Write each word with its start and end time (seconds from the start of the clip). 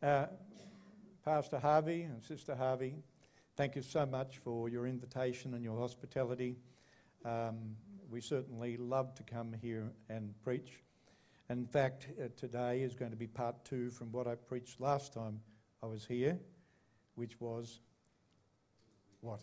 Uh, 0.00 0.26
Pastor 1.24 1.58
Harvey 1.58 2.02
and 2.02 2.22
Sister 2.22 2.54
Harvey, 2.54 2.94
thank 3.56 3.74
you 3.74 3.82
so 3.82 4.06
much 4.06 4.38
for 4.38 4.68
your 4.68 4.86
invitation 4.86 5.54
and 5.54 5.64
your 5.64 5.76
hospitality. 5.76 6.56
Um, 7.24 7.74
we 8.08 8.20
certainly 8.20 8.76
love 8.76 9.12
to 9.16 9.24
come 9.24 9.52
here 9.60 9.90
and 10.08 10.32
preach. 10.44 10.84
In 11.50 11.66
fact, 11.66 12.06
uh, 12.16 12.28
today 12.36 12.82
is 12.82 12.94
going 12.94 13.10
to 13.10 13.16
be 13.16 13.26
part 13.26 13.64
two 13.64 13.90
from 13.90 14.12
what 14.12 14.28
I 14.28 14.36
preached 14.36 14.80
last 14.80 15.14
time 15.14 15.40
I 15.82 15.86
was 15.86 16.06
here, 16.06 16.38
which 17.16 17.40
was 17.40 17.80
what? 19.20 19.40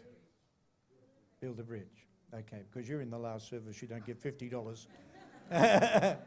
Build 1.42 1.60
a 1.60 1.64
bridge. 1.64 2.08
Okay, 2.34 2.62
because 2.72 2.88
you're 2.88 3.02
in 3.02 3.10
the 3.10 3.20
last 3.20 3.50
service, 3.50 3.82
you 3.82 3.90
don't 3.90 4.06
get 4.06 4.24
$50. 4.24 4.88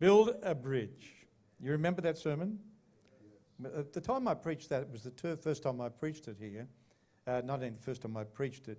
Build 0.00 0.34
a 0.42 0.54
bridge. 0.54 1.25
You 1.60 1.72
remember 1.72 2.02
that 2.02 2.18
sermon? 2.18 2.58
At 3.64 3.92
the 3.92 4.00
time 4.00 4.28
I 4.28 4.34
preached 4.34 4.68
that, 4.68 4.82
it 4.82 4.90
was 4.90 5.02
the 5.02 5.36
first 5.36 5.62
time 5.62 5.80
I 5.80 5.88
preached 5.88 6.28
it 6.28 6.36
here. 6.38 6.68
Uh, 7.26 7.40
not 7.44 7.56
only 7.56 7.70
the 7.70 7.82
first 7.82 8.02
time 8.02 8.16
I 8.16 8.24
preached 8.24 8.68
it, 8.68 8.78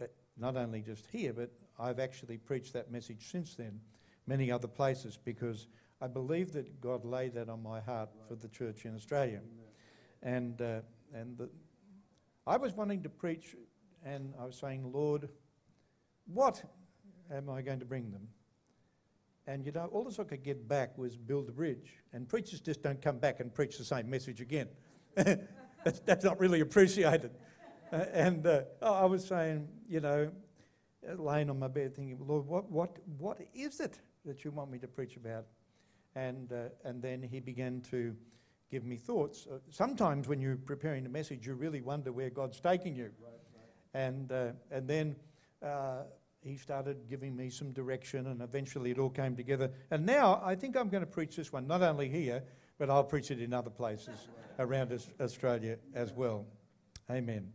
uh, 0.00 0.04
not 0.36 0.56
only 0.56 0.82
just 0.82 1.06
here, 1.06 1.32
but 1.32 1.50
I've 1.78 1.98
actually 1.98 2.36
preached 2.36 2.74
that 2.74 2.90
message 2.90 3.30
since 3.30 3.54
then, 3.54 3.80
many 4.26 4.52
other 4.52 4.68
places, 4.68 5.18
because 5.24 5.66
I 6.00 6.06
believe 6.06 6.52
that 6.52 6.80
God 6.80 7.04
laid 7.04 7.34
that 7.34 7.48
on 7.48 7.62
my 7.62 7.80
heart 7.80 8.10
for 8.28 8.34
the 8.34 8.48
church 8.48 8.84
in 8.84 8.94
Australia. 8.94 9.40
And, 10.22 10.60
uh, 10.60 10.80
and 11.14 11.38
the, 11.38 11.48
I 12.46 12.58
was 12.58 12.74
wanting 12.74 13.02
to 13.04 13.08
preach, 13.08 13.56
and 14.04 14.34
I 14.38 14.44
was 14.44 14.56
saying, 14.56 14.92
Lord, 14.92 15.30
what 16.26 16.62
am 17.32 17.48
I 17.48 17.62
going 17.62 17.80
to 17.80 17.86
bring 17.86 18.10
them? 18.10 18.28
And 19.46 19.66
you 19.66 19.72
know, 19.72 19.86
all 19.86 20.08
I 20.08 20.24
could 20.24 20.42
get 20.42 20.68
back 20.68 20.96
was 20.96 21.16
build 21.16 21.48
a 21.48 21.52
bridge. 21.52 21.94
And 22.12 22.28
preachers 22.28 22.60
just 22.60 22.82
don't 22.82 23.00
come 23.02 23.18
back 23.18 23.40
and 23.40 23.52
preach 23.52 23.76
the 23.76 23.84
same 23.84 24.08
message 24.08 24.40
again. 24.40 24.68
that's, 25.14 26.00
that's, 26.04 26.24
not 26.24 26.38
really 26.38 26.60
appreciated. 26.60 27.32
Uh, 27.92 28.04
and 28.12 28.46
uh, 28.46 28.62
I 28.80 29.04
was 29.04 29.24
saying, 29.24 29.68
you 29.88 30.00
know, 30.00 30.30
laying 31.18 31.50
on 31.50 31.58
my 31.58 31.68
bed 31.68 31.94
thinking, 31.94 32.18
Lord, 32.20 32.46
what, 32.46 32.70
what, 32.70 32.96
what 33.18 33.38
is 33.52 33.80
it 33.80 33.98
that 34.24 34.44
you 34.44 34.52
want 34.52 34.70
me 34.70 34.78
to 34.78 34.88
preach 34.88 35.16
about? 35.16 35.46
And, 36.14 36.52
uh, 36.52 36.68
and 36.84 37.02
then 37.02 37.22
he 37.22 37.40
began 37.40 37.80
to 37.90 38.14
give 38.70 38.84
me 38.84 38.96
thoughts. 38.96 39.46
Uh, 39.50 39.58
sometimes 39.70 40.28
when 40.28 40.40
you're 40.40 40.56
preparing 40.56 41.04
a 41.04 41.08
message, 41.08 41.46
you 41.46 41.54
really 41.54 41.80
wonder 41.80 42.12
where 42.12 42.30
God's 42.30 42.60
taking 42.60 42.94
you. 42.94 43.10
Right, 43.20 43.32
right. 43.54 44.02
And, 44.02 44.32
uh, 44.32 44.52
and 44.70 44.88
then 44.88 45.16
uh, 45.62 46.04
he 46.42 46.56
started 46.56 47.08
giving 47.08 47.36
me 47.36 47.50
some 47.50 47.72
direction, 47.72 48.26
and 48.26 48.42
eventually 48.42 48.90
it 48.90 48.98
all 48.98 49.10
came 49.10 49.36
together. 49.36 49.70
And 49.90 50.04
now 50.04 50.40
I 50.44 50.54
think 50.54 50.76
I'm 50.76 50.88
going 50.88 51.04
to 51.04 51.10
preach 51.10 51.36
this 51.36 51.52
one, 51.52 51.66
not 51.66 51.82
only 51.82 52.08
here, 52.08 52.42
but 52.78 52.90
I'll 52.90 53.04
preach 53.04 53.30
it 53.30 53.40
in 53.40 53.52
other 53.52 53.70
places 53.70 54.28
around 54.58 54.92
Australia 55.20 55.78
as 55.94 56.12
well. 56.12 56.46
Amen. 57.10 57.52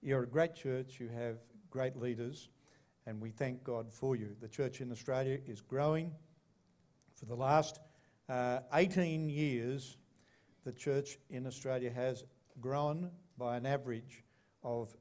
You're 0.00 0.22
a 0.22 0.26
great 0.26 0.54
church, 0.54 1.00
you 1.00 1.08
have 1.08 1.36
great 1.70 1.96
leaders, 1.96 2.48
and 3.06 3.20
we 3.20 3.30
thank 3.30 3.62
God 3.62 3.92
for 3.92 4.16
you. 4.16 4.34
The 4.40 4.48
church 4.48 4.80
in 4.80 4.90
Australia 4.90 5.38
is 5.46 5.60
growing. 5.60 6.12
For 7.14 7.26
the 7.26 7.34
last 7.34 7.80
uh, 8.28 8.60
18 8.72 9.28
years, 9.28 9.98
the 10.64 10.72
church 10.72 11.18
in 11.28 11.46
Australia 11.46 11.90
has 11.90 12.24
grown 12.60 13.10
by 13.36 13.56
an 13.56 13.66
average 13.66 14.24
of 14.62 14.96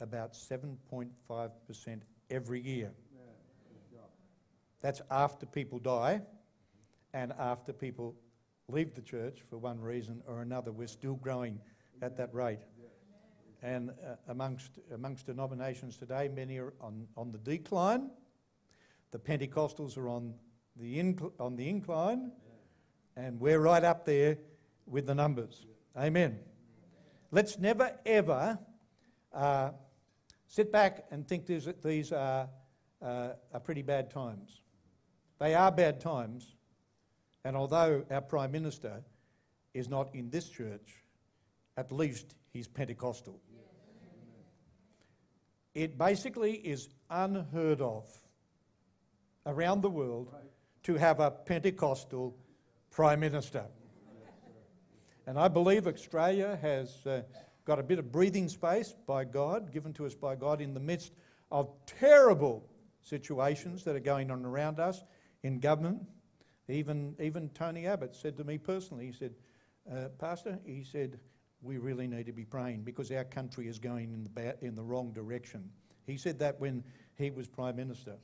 about 0.00 0.32
7.5% 0.32 2.00
every 2.30 2.60
year. 2.60 2.92
That's 4.80 5.00
after 5.10 5.46
people 5.46 5.78
die 5.78 6.20
and 7.14 7.32
after 7.38 7.72
people 7.72 8.14
leave 8.68 8.94
the 8.94 9.02
church 9.02 9.40
for 9.48 9.56
one 9.56 9.80
reason 9.80 10.22
or 10.26 10.42
another. 10.42 10.72
We're 10.72 10.88
still 10.88 11.14
growing 11.14 11.58
at 12.02 12.16
that 12.16 12.34
rate. 12.34 12.60
And 13.62 13.90
uh, 13.90 14.16
amongst, 14.28 14.72
amongst 14.92 15.26
denominations 15.26 15.96
today, 15.96 16.28
many 16.28 16.58
are 16.58 16.74
on, 16.82 17.06
on 17.16 17.32
the 17.32 17.38
decline. 17.38 18.10
The 19.10 19.18
Pentecostals 19.18 19.96
are 19.96 20.08
on 20.08 20.34
the, 20.76 20.98
incl- 20.98 21.32
on 21.40 21.56
the 21.56 21.66
incline, 21.66 22.32
and 23.16 23.40
we're 23.40 23.60
right 23.60 23.84
up 23.84 24.04
there 24.04 24.36
with 24.86 25.06
the 25.06 25.14
numbers. 25.14 25.66
Amen. 25.96 26.40
Let's 27.30 27.58
never 27.58 27.92
ever 28.04 28.58
uh, 29.32 29.70
sit 30.54 30.70
back 30.70 31.04
and 31.10 31.26
think 31.26 31.46
these, 31.46 31.68
these 31.82 32.12
are, 32.12 32.48
uh, 33.02 33.30
are 33.52 33.60
pretty 33.60 33.82
bad 33.82 34.08
times. 34.08 34.62
They 35.40 35.52
are 35.56 35.72
bad 35.72 36.00
times, 36.00 36.54
and 37.44 37.56
although 37.56 38.04
our 38.08 38.20
Prime 38.20 38.52
Minister 38.52 39.02
is 39.74 39.88
not 39.88 40.14
in 40.14 40.30
this 40.30 40.48
church, 40.48 41.02
at 41.76 41.90
least 41.90 42.36
he's 42.52 42.68
Pentecostal. 42.68 43.40
It 45.74 45.98
basically 45.98 46.52
is 46.52 46.88
unheard 47.10 47.80
of 47.80 48.06
around 49.46 49.80
the 49.80 49.90
world 49.90 50.32
to 50.84 50.94
have 50.94 51.18
a 51.18 51.32
Pentecostal 51.32 52.36
Prime 52.92 53.18
Minister. 53.18 53.64
And 55.26 55.36
I 55.36 55.48
believe 55.48 55.88
Australia 55.88 56.56
has 56.62 57.04
uh, 57.06 57.22
got 57.64 57.78
a 57.78 57.82
bit 57.82 57.98
of 57.98 58.12
breathing 58.12 58.48
space 58.48 58.94
by 59.06 59.24
God, 59.24 59.72
given 59.72 59.92
to 59.94 60.06
us 60.06 60.14
by 60.14 60.36
God 60.36 60.60
in 60.60 60.74
the 60.74 60.80
midst 60.80 61.12
of 61.50 61.70
terrible 61.86 62.68
situations 63.02 63.84
that 63.84 63.96
are 63.96 64.00
going 64.00 64.30
on 64.30 64.44
around 64.44 64.80
us 64.80 65.04
in 65.42 65.60
government. 65.60 66.02
Even, 66.68 67.14
even 67.20 67.50
Tony 67.50 67.86
Abbott 67.86 68.14
said 68.16 68.36
to 68.38 68.44
me 68.44 68.58
personally, 68.58 69.06
he 69.06 69.12
said, 69.12 69.34
uh, 69.90 70.08
Pastor, 70.18 70.58
he 70.64 70.82
said, 70.82 71.18
we 71.62 71.78
really 71.78 72.06
need 72.06 72.26
to 72.26 72.32
be 72.32 72.44
praying 72.44 72.82
because 72.82 73.10
our 73.10 73.24
country 73.24 73.68
is 73.68 73.78
going 73.78 74.12
in 74.12 74.24
the, 74.24 74.30
ba- 74.30 74.56
in 74.60 74.74
the 74.74 74.82
wrong 74.82 75.12
direction. 75.12 75.70
He 76.06 76.16
said 76.16 76.38
that 76.38 76.60
when 76.60 76.84
he 77.16 77.30
was 77.30 77.46
Prime 77.46 77.76
Minister. 77.76 78.14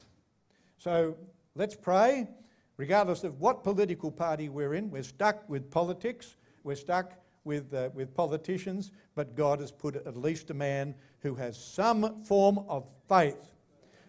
So 0.78 1.17
let's 1.55 1.75
pray, 1.75 2.28
regardless 2.77 3.25
of 3.25 3.41
what 3.41 3.62
political 3.62 4.11
party 4.11 4.49
we're 4.49 4.75
in. 4.75 4.91
We're 4.91 5.03
stuck 5.03 5.49
with 5.49 5.71
politics, 5.71 6.37
we're 6.65 6.75
stuck 6.75 7.15
with, 7.45 7.73
uh, 7.73 7.91
with 7.95 8.15
politicians, 8.15 8.91
but 9.15 9.34
God 9.34 9.61
has 9.61 9.71
put 9.73 9.97
at 9.97 10.17
least 10.17 10.51
a 10.51 10.55
man 10.55 10.95
who 11.21 11.34
has 11.34 11.62
some 11.62 12.23
form 12.25 12.59
of 12.69 12.91
faith, 13.09 13.55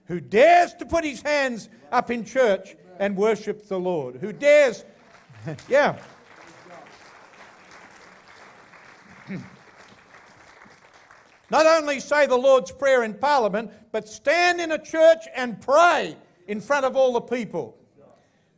who 0.05 0.19
dares 0.19 0.73
to 0.75 0.85
put 0.85 1.03
his 1.03 1.21
hands 1.21 1.69
up 1.91 2.11
in 2.11 2.25
church 2.25 2.75
and 2.99 3.15
worship 3.15 3.67
the 3.67 3.79
Lord, 3.79 4.17
who 4.17 4.33
dares, 4.33 4.83
yeah. 5.69 5.97
Not 11.49 11.65
only 11.65 11.99
say 11.99 12.27
the 12.27 12.37
Lord's 12.37 12.71
Prayer 12.71 13.03
in 13.03 13.13
Parliament, 13.13 13.71
but 13.91 14.07
stand 14.07 14.61
in 14.61 14.71
a 14.71 14.77
church 14.77 15.25
and 15.35 15.59
pray 15.59 16.15
in 16.47 16.61
front 16.61 16.85
of 16.85 16.95
all 16.95 17.13
the 17.13 17.21
people. 17.21 17.77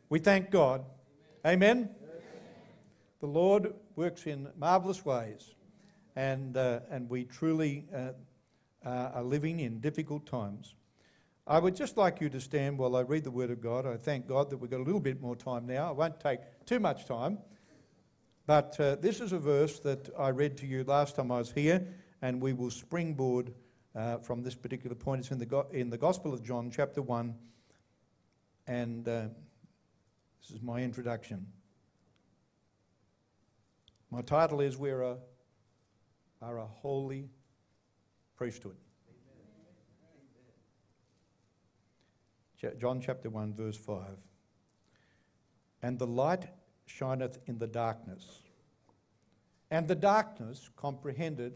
We 0.08 0.18
thank 0.20 0.50
God. 0.50 0.84
Amen. 1.46 1.90
The 3.20 3.26
Lord 3.26 3.74
works 3.96 4.26
in 4.26 4.48
marvellous 4.56 5.04
ways, 5.04 5.54
and, 6.16 6.56
uh, 6.56 6.80
and 6.90 7.08
we 7.08 7.24
truly 7.24 7.84
uh, 7.94 8.10
uh, 8.84 9.10
are 9.14 9.22
living 9.22 9.60
in 9.60 9.80
difficult 9.80 10.26
times. 10.26 10.74
I 11.46 11.58
would 11.58 11.76
just 11.76 11.96
like 11.96 12.20
you 12.20 12.30
to 12.30 12.40
stand 12.40 12.78
while 12.78 12.96
I 12.96 13.00
read 13.00 13.24
the 13.24 13.30
Word 13.30 13.50
of 13.50 13.60
God. 13.60 13.86
I 13.86 13.96
thank 13.96 14.26
God 14.26 14.50
that 14.50 14.56
we've 14.56 14.70
got 14.70 14.80
a 14.80 14.84
little 14.84 15.00
bit 15.00 15.20
more 15.20 15.36
time 15.36 15.66
now. 15.66 15.88
I 15.88 15.92
won't 15.92 16.18
take 16.18 16.40
too 16.64 16.80
much 16.80 17.06
time. 17.06 17.38
But 18.46 18.78
uh, 18.78 18.96
this 18.96 19.20
is 19.20 19.32
a 19.32 19.38
verse 19.38 19.80
that 19.80 20.08
I 20.18 20.28
read 20.28 20.56
to 20.58 20.66
you 20.66 20.84
last 20.84 21.16
time 21.16 21.30
I 21.30 21.38
was 21.38 21.52
here, 21.52 21.86
and 22.22 22.40
we 22.40 22.52
will 22.52 22.70
springboard 22.70 23.52
uh, 23.94 24.18
from 24.18 24.42
this 24.42 24.54
particular 24.54 24.94
point. 24.94 25.20
It's 25.20 25.30
in 25.30 25.38
the, 25.38 25.46
go- 25.46 25.66
in 25.72 25.90
the 25.90 25.98
Gospel 25.98 26.34
of 26.34 26.42
John, 26.42 26.70
chapter 26.70 27.00
1, 27.00 27.34
and 28.66 29.08
uh, 29.08 29.28
this 30.40 30.50
is 30.50 30.62
my 30.62 30.82
introduction. 30.82 31.46
My 34.14 34.22
title 34.22 34.60
is 34.60 34.76
We're 34.76 35.02
a, 35.02 35.16
are 36.40 36.58
a 36.58 36.66
holy 36.66 37.30
priesthood. 38.36 38.76
John 42.78 43.00
chapter 43.00 43.28
1, 43.28 43.54
verse 43.54 43.76
5. 43.76 44.04
And 45.82 45.98
the 45.98 46.06
light 46.06 46.46
shineth 46.86 47.40
in 47.46 47.58
the 47.58 47.66
darkness, 47.66 48.42
and 49.72 49.88
the 49.88 49.96
darkness 49.96 50.70
comprehended 50.76 51.54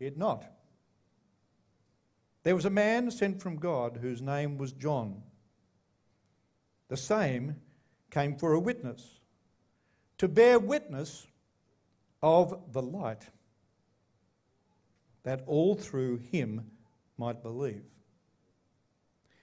it 0.00 0.16
not. 0.16 0.46
There 2.42 2.56
was 2.56 2.64
a 2.64 2.70
man 2.70 3.10
sent 3.10 3.42
from 3.42 3.56
God 3.56 3.98
whose 4.00 4.22
name 4.22 4.56
was 4.56 4.72
John. 4.72 5.24
The 6.88 6.96
same 6.96 7.56
came 8.10 8.34
for 8.38 8.54
a 8.54 8.60
witness, 8.60 9.20
to 10.16 10.26
bear 10.26 10.58
witness 10.58 11.26
of 12.22 12.72
the 12.72 12.82
light, 12.82 13.26
that 15.22 15.42
all 15.46 15.74
through 15.74 16.18
him 16.18 16.70
might 17.16 17.42
believe. 17.42 17.84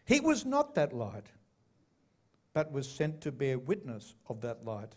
He 0.05 0.19
was 0.19 0.45
not 0.45 0.75
that 0.75 0.93
light, 0.93 1.27
but 2.53 2.71
was 2.71 2.89
sent 2.89 3.21
to 3.21 3.31
bear 3.31 3.57
witness 3.57 4.15
of 4.27 4.41
that 4.41 4.63
light. 4.65 4.93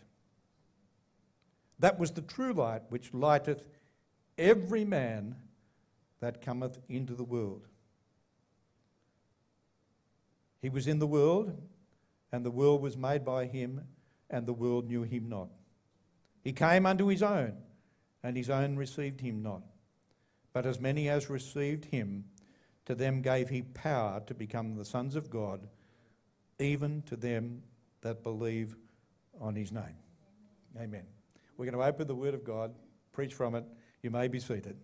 That 1.78 1.98
was 1.98 2.12
the 2.12 2.22
true 2.22 2.52
light 2.52 2.82
which 2.88 3.14
lighteth 3.14 3.66
every 4.36 4.84
man 4.84 5.36
that 6.20 6.42
cometh 6.42 6.78
into 6.88 7.14
the 7.14 7.24
world. 7.24 7.66
He 10.60 10.68
was 10.68 10.86
in 10.86 10.98
the 10.98 11.06
world, 11.06 11.56
and 12.32 12.44
the 12.44 12.50
world 12.50 12.82
was 12.82 12.96
made 12.96 13.24
by 13.24 13.46
him, 13.46 13.82
and 14.28 14.46
the 14.46 14.52
world 14.52 14.88
knew 14.88 15.02
him 15.02 15.28
not. 15.28 15.48
He 16.42 16.52
came 16.52 16.84
unto 16.84 17.06
his 17.06 17.22
own, 17.22 17.56
and 18.22 18.36
his 18.36 18.50
own 18.50 18.76
received 18.76 19.20
him 19.20 19.42
not. 19.42 19.62
But 20.52 20.66
as 20.66 20.80
many 20.80 21.08
as 21.08 21.30
received 21.30 21.86
him, 21.86 22.24
to 22.86 22.94
them 22.94 23.22
gave 23.22 23.48
he 23.48 23.62
power 23.62 24.20
to 24.26 24.34
become 24.34 24.74
the 24.74 24.84
sons 24.84 25.14
of 25.14 25.30
God, 25.30 25.68
even 26.58 27.02
to 27.02 27.16
them 27.16 27.62
that 28.00 28.22
believe 28.22 28.76
on 29.40 29.54
his 29.54 29.70
name. 29.70 29.96
Amen. 30.76 31.04
We're 31.56 31.66
going 31.66 31.78
to 31.78 31.84
open 31.84 32.06
the 32.06 32.14
Word 32.14 32.34
of 32.34 32.44
God, 32.44 32.74
preach 33.12 33.34
from 33.34 33.54
it. 33.54 33.64
You 34.02 34.10
may 34.10 34.28
be 34.28 34.40
seated. 34.40 34.76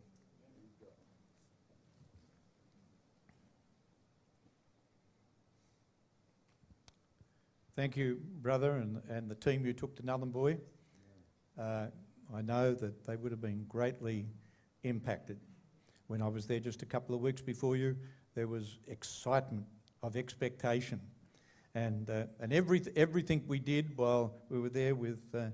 Thank 7.76 7.96
you, 7.96 8.20
brother, 8.40 8.72
and, 8.76 9.02
and 9.08 9.28
the 9.28 9.34
team 9.34 9.66
you 9.66 9.72
took 9.72 9.96
to 9.96 10.02
Nhulunbuy. 10.02 10.58
Uh, 11.58 11.86
I 12.32 12.42
know 12.42 12.74
that 12.74 13.06
they 13.06 13.16
would 13.16 13.32
have 13.32 13.40
been 13.40 13.64
greatly 13.68 14.26
impacted. 14.82 15.38
When 16.06 16.22
I 16.22 16.28
was 16.28 16.46
there 16.46 16.60
just 16.60 16.82
a 16.82 16.86
couple 16.86 17.14
of 17.14 17.20
weeks 17.20 17.40
before 17.40 17.76
you, 17.76 17.96
there 18.34 18.46
was 18.46 18.78
excitement 18.88 19.66
of 20.02 20.16
expectation. 20.16 21.00
And, 21.74 22.08
uh, 22.08 22.24
and 22.40 22.52
every, 22.52 22.82
everything 22.94 23.42
we 23.46 23.58
did 23.58 23.96
while 23.96 24.34
we 24.48 24.60
were 24.60 24.68
there 24.68 24.94
with 24.94 25.20
uh, 25.34 25.46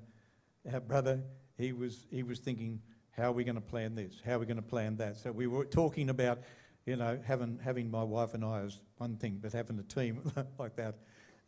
our 0.72 0.80
brother, 0.80 1.22
he 1.56 1.72
was, 1.72 2.06
he 2.10 2.22
was 2.22 2.38
thinking, 2.40 2.80
how 3.12 3.30
are 3.30 3.32
we 3.32 3.44
going 3.44 3.54
to 3.54 3.60
plan 3.60 3.94
this? 3.94 4.20
How 4.24 4.32
are 4.32 4.38
we 4.40 4.46
going 4.46 4.56
to 4.56 4.62
plan 4.62 4.96
that? 4.96 5.16
So 5.16 5.32
we 5.32 5.46
were 5.46 5.64
talking 5.64 6.10
about, 6.10 6.40
you 6.86 6.96
know, 6.96 7.18
having, 7.24 7.58
having 7.62 7.90
my 7.90 8.02
wife 8.02 8.34
and 8.34 8.44
I 8.44 8.60
as 8.60 8.80
one 8.98 9.16
thing, 9.16 9.38
but 9.40 9.52
having 9.52 9.78
a 9.78 9.82
team 9.82 10.20
like 10.58 10.76
that. 10.76 10.96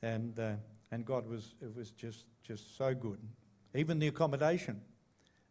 And, 0.03 0.39
uh, 0.39 0.53
and 0.91 1.05
God 1.05 1.29
was, 1.29 1.55
it 1.61 1.75
was 1.75 1.91
just, 1.91 2.25
just 2.43 2.77
so 2.77 2.95
good. 2.95 3.19
Even 3.75 3.99
the 3.99 4.09
accommodation 4.09 4.81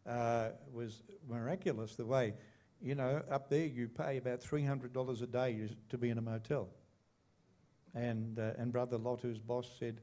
uh, 0.06 0.50
was 0.72 1.02
miraculous 1.28 1.94
the 1.94 2.04
way, 2.04 2.34
you 2.80 2.94
know, 2.94 3.22
up 3.30 3.48
there 3.48 3.66
you 3.66 3.88
pay 3.88 4.16
about 4.16 4.40
$300 4.40 5.22
a 5.22 5.26
day 5.26 5.68
to 5.88 5.98
be 5.98 6.10
in 6.10 6.18
a 6.18 6.22
motel. 6.22 6.68
And, 7.94 8.38
uh, 8.38 8.52
and 8.58 8.72
Brother 8.72 8.98
Lotto's 8.98 9.38
boss 9.38 9.68
said, 9.78 10.00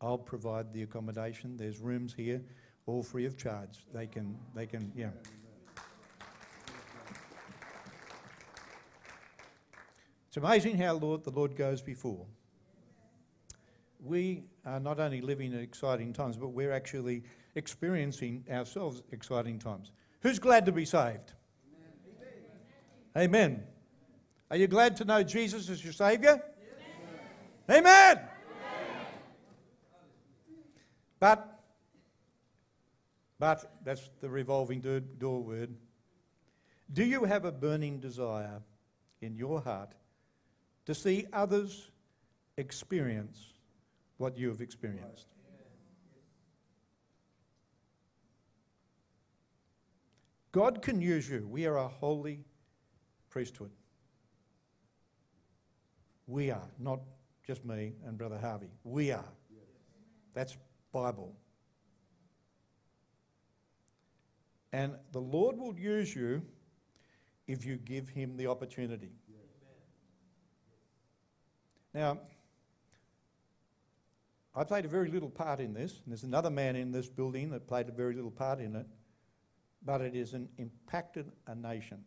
I'll 0.00 0.18
provide 0.18 0.72
the 0.72 0.82
accommodation. 0.82 1.56
There's 1.56 1.78
rooms 1.78 2.14
here, 2.14 2.42
all 2.86 3.02
free 3.02 3.26
of 3.26 3.36
charge. 3.36 3.84
They 3.92 4.06
can, 4.06 4.38
they 4.54 4.66
can, 4.66 4.92
yeah. 4.94 5.10
It's 10.28 10.36
amazing 10.36 10.78
how 10.78 10.94
Lord, 10.94 11.24
the 11.24 11.30
Lord 11.30 11.56
goes 11.56 11.82
before. 11.82 12.24
We 14.02 14.44
are 14.64 14.78
not 14.78 15.00
only 15.00 15.20
living 15.20 15.52
in 15.52 15.58
exciting 15.58 16.12
times, 16.12 16.36
but 16.36 16.48
we're 16.48 16.72
actually 16.72 17.24
experiencing 17.54 18.44
ourselves 18.50 19.02
exciting 19.12 19.58
times. 19.58 19.92
Who's 20.20 20.38
glad 20.38 20.66
to 20.66 20.72
be 20.72 20.84
saved? 20.84 21.32
Amen. 23.16 23.28
Amen. 23.50 23.62
Are 24.50 24.56
you 24.56 24.66
glad 24.66 24.96
to 24.96 25.04
know 25.04 25.22
Jesus 25.22 25.68
as 25.68 25.82
your 25.82 25.92
Saviour? 25.92 26.40
Amen. 27.68 27.86
Amen. 27.86 28.20
But, 31.20 31.60
but, 33.38 33.72
that's 33.84 34.08
the 34.20 34.28
revolving 34.28 34.80
door 35.18 35.42
word. 35.42 35.74
Do 36.92 37.04
you 37.04 37.24
have 37.24 37.44
a 37.44 37.52
burning 37.52 38.00
desire 38.00 38.62
in 39.20 39.36
your 39.36 39.60
heart 39.60 39.92
to 40.86 40.94
see 40.94 41.26
others 41.32 41.90
experience 42.56 43.52
what 44.16 44.36
you 44.36 44.48
have 44.48 44.60
experienced? 44.60 45.26
God 50.52 50.82
can 50.82 51.00
use 51.00 51.28
you. 51.28 51.46
We 51.48 51.66
are 51.66 51.76
a 51.76 51.88
holy 51.88 52.44
priesthood. 53.28 53.70
We 56.26 56.50
are, 56.50 56.68
not 56.78 57.00
just 57.46 57.64
me 57.64 57.94
and 58.04 58.18
Brother 58.18 58.38
Harvey. 58.38 58.70
We 58.84 59.12
are. 59.12 59.24
That's 60.34 60.56
Bible. 60.92 61.34
And 64.72 64.94
the 65.12 65.20
Lord 65.20 65.58
will 65.58 65.76
use 65.76 66.14
you 66.14 66.42
if 67.46 67.64
you 67.64 67.76
give 67.76 68.08
him 68.08 68.36
the 68.36 68.46
opportunity. 68.46 69.10
Now, 71.92 72.18
I 74.54 74.62
played 74.64 74.84
a 74.84 74.88
very 74.88 75.10
little 75.10 75.30
part 75.30 75.58
in 75.58 75.74
this, 75.74 76.00
and 76.04 76.12
there's 76.12 76.22
another 76.22 76.50
man 76.50 76.76
in 76.76 76.92
this 76.92 77.08
building 77.08 77.50
that 77.50 77.66
played 77.66 77.88
a 77.88 77.92
very 77.92 78.14
little 78.14 78.30
part 78.30 78.60
in 78.60 78.76
it, 78.76 78.86
but 79.84 80.00
it 80.00 80.14
has 80.14 80.34
impacted 80.58 81.32
a 81.46 81.54
nation. 81.54 82.04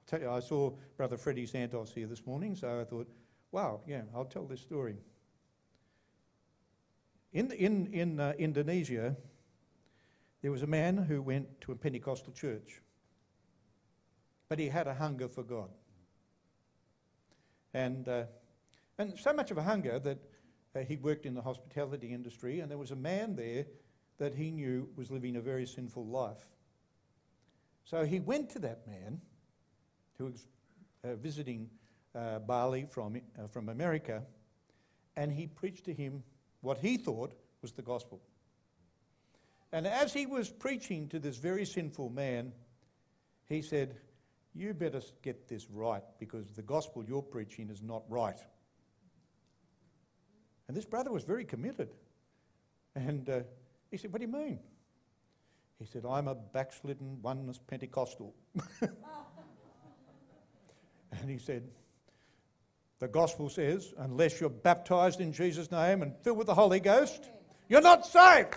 I'll 0.00 0.18
tell 0.18 0.20
you, 0.20 0.30
I 0.30 0.40
saw 0.40 0.72
Brother 0.96 1.16
Freddie 1.16 1.46
Santos 1.46 1.92
here 1.92 2.06
this 2.06 2.26
morning, 2.26 2.54
so 2.54 2.80
I 2.80 2.84
thought, 2.84 3.08
wow, 3.52 3.80
yeah, 3.86 4.02
I'll 4.14 4.24
tell 4.24 4.46
this 4.46 4.60
story. 4.60 4.96
In, 7.32 7.50
in, 7.50 7.88
in 7.92 8.20
uh, 8.20 8.32
Indonesia, 8.38 9.16
there 10.42 10.52
was 10.52 10.62
a 10.62 10.66
man 10.66 10.96
who 10.96 11.20
went 11.22 11.60
to 11.62 11.72
a 11.72 11.76
Pentecostal 11.76 12.32
church, 12.32 12.80
but 14.48 14.58
he 14.58 14.68
had 14.68 14.86
a 14.86 14.94
hunger 14.94 15.28
for 15.28 15.42
God. 15.42 15.70
And, 17.72 18.08
uh, 18.08 18.24
and 18.98 19.18
so 19.18 19.32
much 19.32 19.50
of 19.50 19.58
a 19.58 19.62
hunger 19.62 19.98
that 19.98 20.18
uh, 20.76 20.80
he 20.80 20.96
worked 20.96 21.26
in 21.26 21.34
the 21.34 21.42
hospitality 21.42 22.12
industry, 22.12 22.60
and 22.60 22.70
there 22.70 22.78
was 22.78 22.92
a 22.92 22.96
man 22.96 23.36
there 23.36 23.66
that 24.18 24.34
he 24.34 24.50
knew 24.50 24.88
was 24.96 25.10
living 25.10 25.36
a 25.36 25.40
very 25.40 25.66
sinful 25.66 26.06
life. 26.06 26.48
So 27.84 28.04
he 28.04 28.20
went 28.20 28.50
to 28.50 28.58
that 28.60 28.86
man 28.86 29.20
who 30.18 30.26
was 30.26 30.46
uh, 31.02 31.16
visiting 31.16 31.68
uh, 32.14 32.38
Bali 32.38 32.86
from, 32.88 33.16
uh, 33.16 33.46
from 33.48 33.68
America, 33.68 34.22
and 35.16 35.32
he 35.32 35.46
preached 35.46 35.84
to 35.84 35.92
him 35.92 36.22
what 36.60 36.78
he 36.78 36.96
thought 36.96 37.34
was 37.60 37.72
the 37.72 37.82
gospel. 37.82 38.20
And 39.72 39.86
as 39.86 40.12
he 40.12 40.26
was 40.26 40.48
preaching 40.48 41.08
to 41.08 41.18
this 41.18 41.36
very 41.36 41.64
sinful 41.64 42.10
man, 42.10 42.52
he 43.48 43.60
said, 43.60 43.96
You 44.54 44.72
better 44.72 45.00
get 45.22 45.48
this 45.48 45.68
right 45.68 46.02
because 46.18 46.46
the 46.52 46.62
gospel 46.62 47.04
you're 47.04 47.22
preaching 47.22 47.70
is 47.70 47.82
not 47.82 48.04
right. 48.08 48.38
And 50.68 50.76
this 50.76 50.84
brother 50.84 51.10
was 51.10 51.24
very 51.24 51.44
committed. 51.44 51.90
And 52.94 53.28
uh, 53.28 53.40
he 53.94 53.98
said, 53.98 54.12
What 54.12 54.20
do 54.20 54.26
you 54.26 54.32
mean? 54.32 54.58
He 55.78 55.86
said, 55.86 56.04
I'm 56.04 56.26
a 56.26 56.34
backslidden 56.34 57.22
oneness 57.22 57.60
Pentecostal. 57.64 58.34
and 58.80 58.90
he 61.28 61.38
said, 61.38 61.68
The 62.98 63.06
gospel 63.06 63.48
says, 63.48 63.94
unless 63.98 64.40
you're 64.40 64.50
baptized 64.50 65.20
in 65.20 65.32
Jesus' 65.32 65.70
name 65.70 66.02
and 66.02 66.12
filled 66.22 66.38
with 66.38 66.48
the 66.48 66.54
Holy 66.54 66.80
Ghost, 66.80 67.30
you're 67.68 67.80
not 67.80 68.04
saved. 68.04 68.56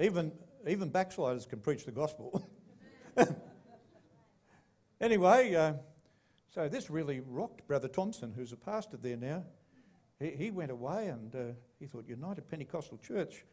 even, 0.00 0.32
even 0.66 0.88
backsliders 0.88 1.44
can 1.44 1.60
preach 1.60 1.84
the 1.84 1.92
gospel. 1.92 2.48
anyway, 5.00 5.54
uh, 5.54 5.74
so 6.54 6.70
this 6.70 6.88
really 6.88 7.20
rocked 7.20 7.66
Brother 7.66 7.88
Thompson, 7.88 8.32
who's 8.34 8.52
a 8.52 8.56
pastor 8.56 8.96
there 8.96 9.18
now. 9.18 9.44
He, 10.18 10.30
he 10.30 10.50
went 10.50 10.70
away 10.70 11.08
and 11.08 11.34
uh, 11.34 11.38
he 11.78 11.86
thought, 11.86 12.04
United 12.08 12.48
Pentecostal 12.48 12.98
Church. 12.98 13.44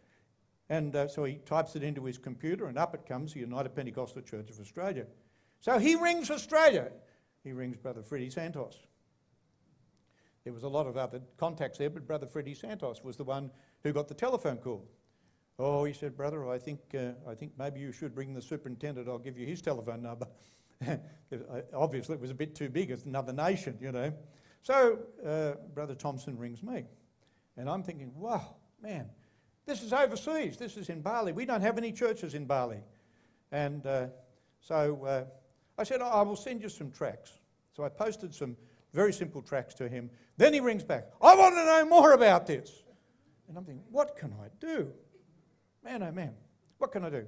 And 0.70 0.96
uh, 0.96 1.08
so 1.08 1.25
he 1.25 1.36
types 1.46 1.75
it 1.75 1.84
into 1.84 2.05
his 2.05 2.17
computer, 2.17 2.67
and 2.67 2.77
up 2.77 2.96
it 2.96 3.05
comes 3.05 3.36
United 3.36 3.75
Pentecostal 3.75 4.22
Church 4.22 4.50
of 4.50 4.60
Australia. 4.60 5.05
So 5.60 5.77
he 5.77 5.96
rings 5.96 6.32
Australia. 6.32 6.89
He 7.43 7.51
rings 7.51 7.77
Brother 7.77 8.01
Freddie 8.01 8.29
Santos. 8.29 8.77
There 10.43 10.53
was 10.53 10.63
a 10.63 10.70
lot 10.70 10.88
of 10.88 10.98
other 10.98 11.22
contacts 11.38 11.77
there, 11.77 11.89
but 11.89 12.08
Brother 12.08 12.27
Freddie 12.27 12.53
Santos 12.53 13.03
was 13.03 13.17
the 13.17 13.24
one 13.24 13.51
who 13.84 13.93
got 13.93 14.08
the 14.08 14.13
telephone 14.13 14.58
call. 14.58 14.86
Oh, 15.60 15.84
he 15.84 15.93
said, 15.93 16.17
Brother, 16.17 16.50
I 16.50 16.58
think, 16.58 16.79
uh, 16.98 17.12
I 17.29 17.36
think 17.36 17.53
maybe 17.58 17.79
you 17.79 17.91
should 17.91 18.15
bring 18.15 18.34
the 18.34 18.41
superintendent. 18.41 19.08
I'll 19.08 19.20
give 19.20 19.38
you 19.38 19.46
his 19.46 19.62
telephone 19.62 20.01
number. 20.01 20.27
Obviously, 21.74 22.15
it 22.15 22.22
was 22.22 22.32
a 22.32 22.36
bit 22.36 22.55
too 22.55 22.70
big. 22.70 22.89
It's 22.91 23.05
another 23.05 23.32
nation, 23.32 23.77
you 23.79 23.91
know. 23.91 24.12
So 24.63 25.00
uh, 25.25 25.53
Brother 25.74 25.93
Thompson 25.93 26.38
rings 26.38 26.63
me, 26.63 26.86
and 27.58 27.70
I'm 27.70 27.84
thinking, 27.84 28.12
wow, 28.15 28.55
man, 28.82 29.10
this 29.65 29.84
is 29.84 29.91
overseas. 29.93 30.58
This 30.58 30.77
is 30.77 30.89
in 30.89 31.01
Bali. 31.01 31.34
We 31.34 31.46
don't 31.46 31.62
have 31.62 31.77
any 31.77 31.91
churches 31.91 32.34
in 32.34 32.46
Bali. 32.46 32.79
And 33.51 33.86
uh, 33.86 34.08
so 34.62 35.05
uh, 35.05 35.24
I 35.77 35.84
said, 35.84 36.00
oh, 36.01 36.08
I 36.08 36.22
will 36.22 36.38
send 36.38 36.62
you 36.62 36.70
some 36.70 36.91
tracks. 36.91 37.32
So 37.75 37.84
I 37.84 37.89
posted 37.89 38.34
some 38.34 38.55
very 38.93 39.12
simple 39.12 39.41
tracks 39.41 39.74
to 39.75 39.89
him. 39.89 40.10
Then 40.38 40.53
he 40.53 40.62
rings 40.62 40.84
back, 40.84 41.10
I 41.22 41.36
want 41.36 41.55
to 41.55 41.65
know 41.65 41.86
more 41.86 42.13
about 42.13 42.48
this. 42.48 42.84
And 43.50 43.58
I'm 43.58 43.65
thinking, 43.65 43.84
what 43.91 44.15
can 44.15 44.34
I 44.41 44.48
do? 44.60 44.91
Man, 45.84 46.03
oh 46.03 46.12
man, 46.12 46.34
what 46.77 46.91
can 46.91 47.03
I 47.03 47.10
do? 47.10 47.25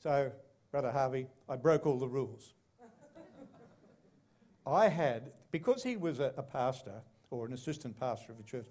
So, 0.00 0.30
Brother 0.70 0.92
Harvey, 0.92 1.26
I 1.48 1.56
broke 1.56 1.86
all 1.86 1.98
the 1.98 2.06
rules. 2.08 2.54
I 4.66 4.88
had, 4.88 5.32
because 5.50 5.82
he 5.82 5.96
was 5.96 6.20
a, 6.20 6.32
a, 6.36 6.42
pastor 6.42 7.02
or 7.30 7.46
an 7.46 7.52
assistant 7.52 7.98
pastor 7.98 8.32
of 8.32 8.40
a 8.40 8.42
church, 8.42 8.66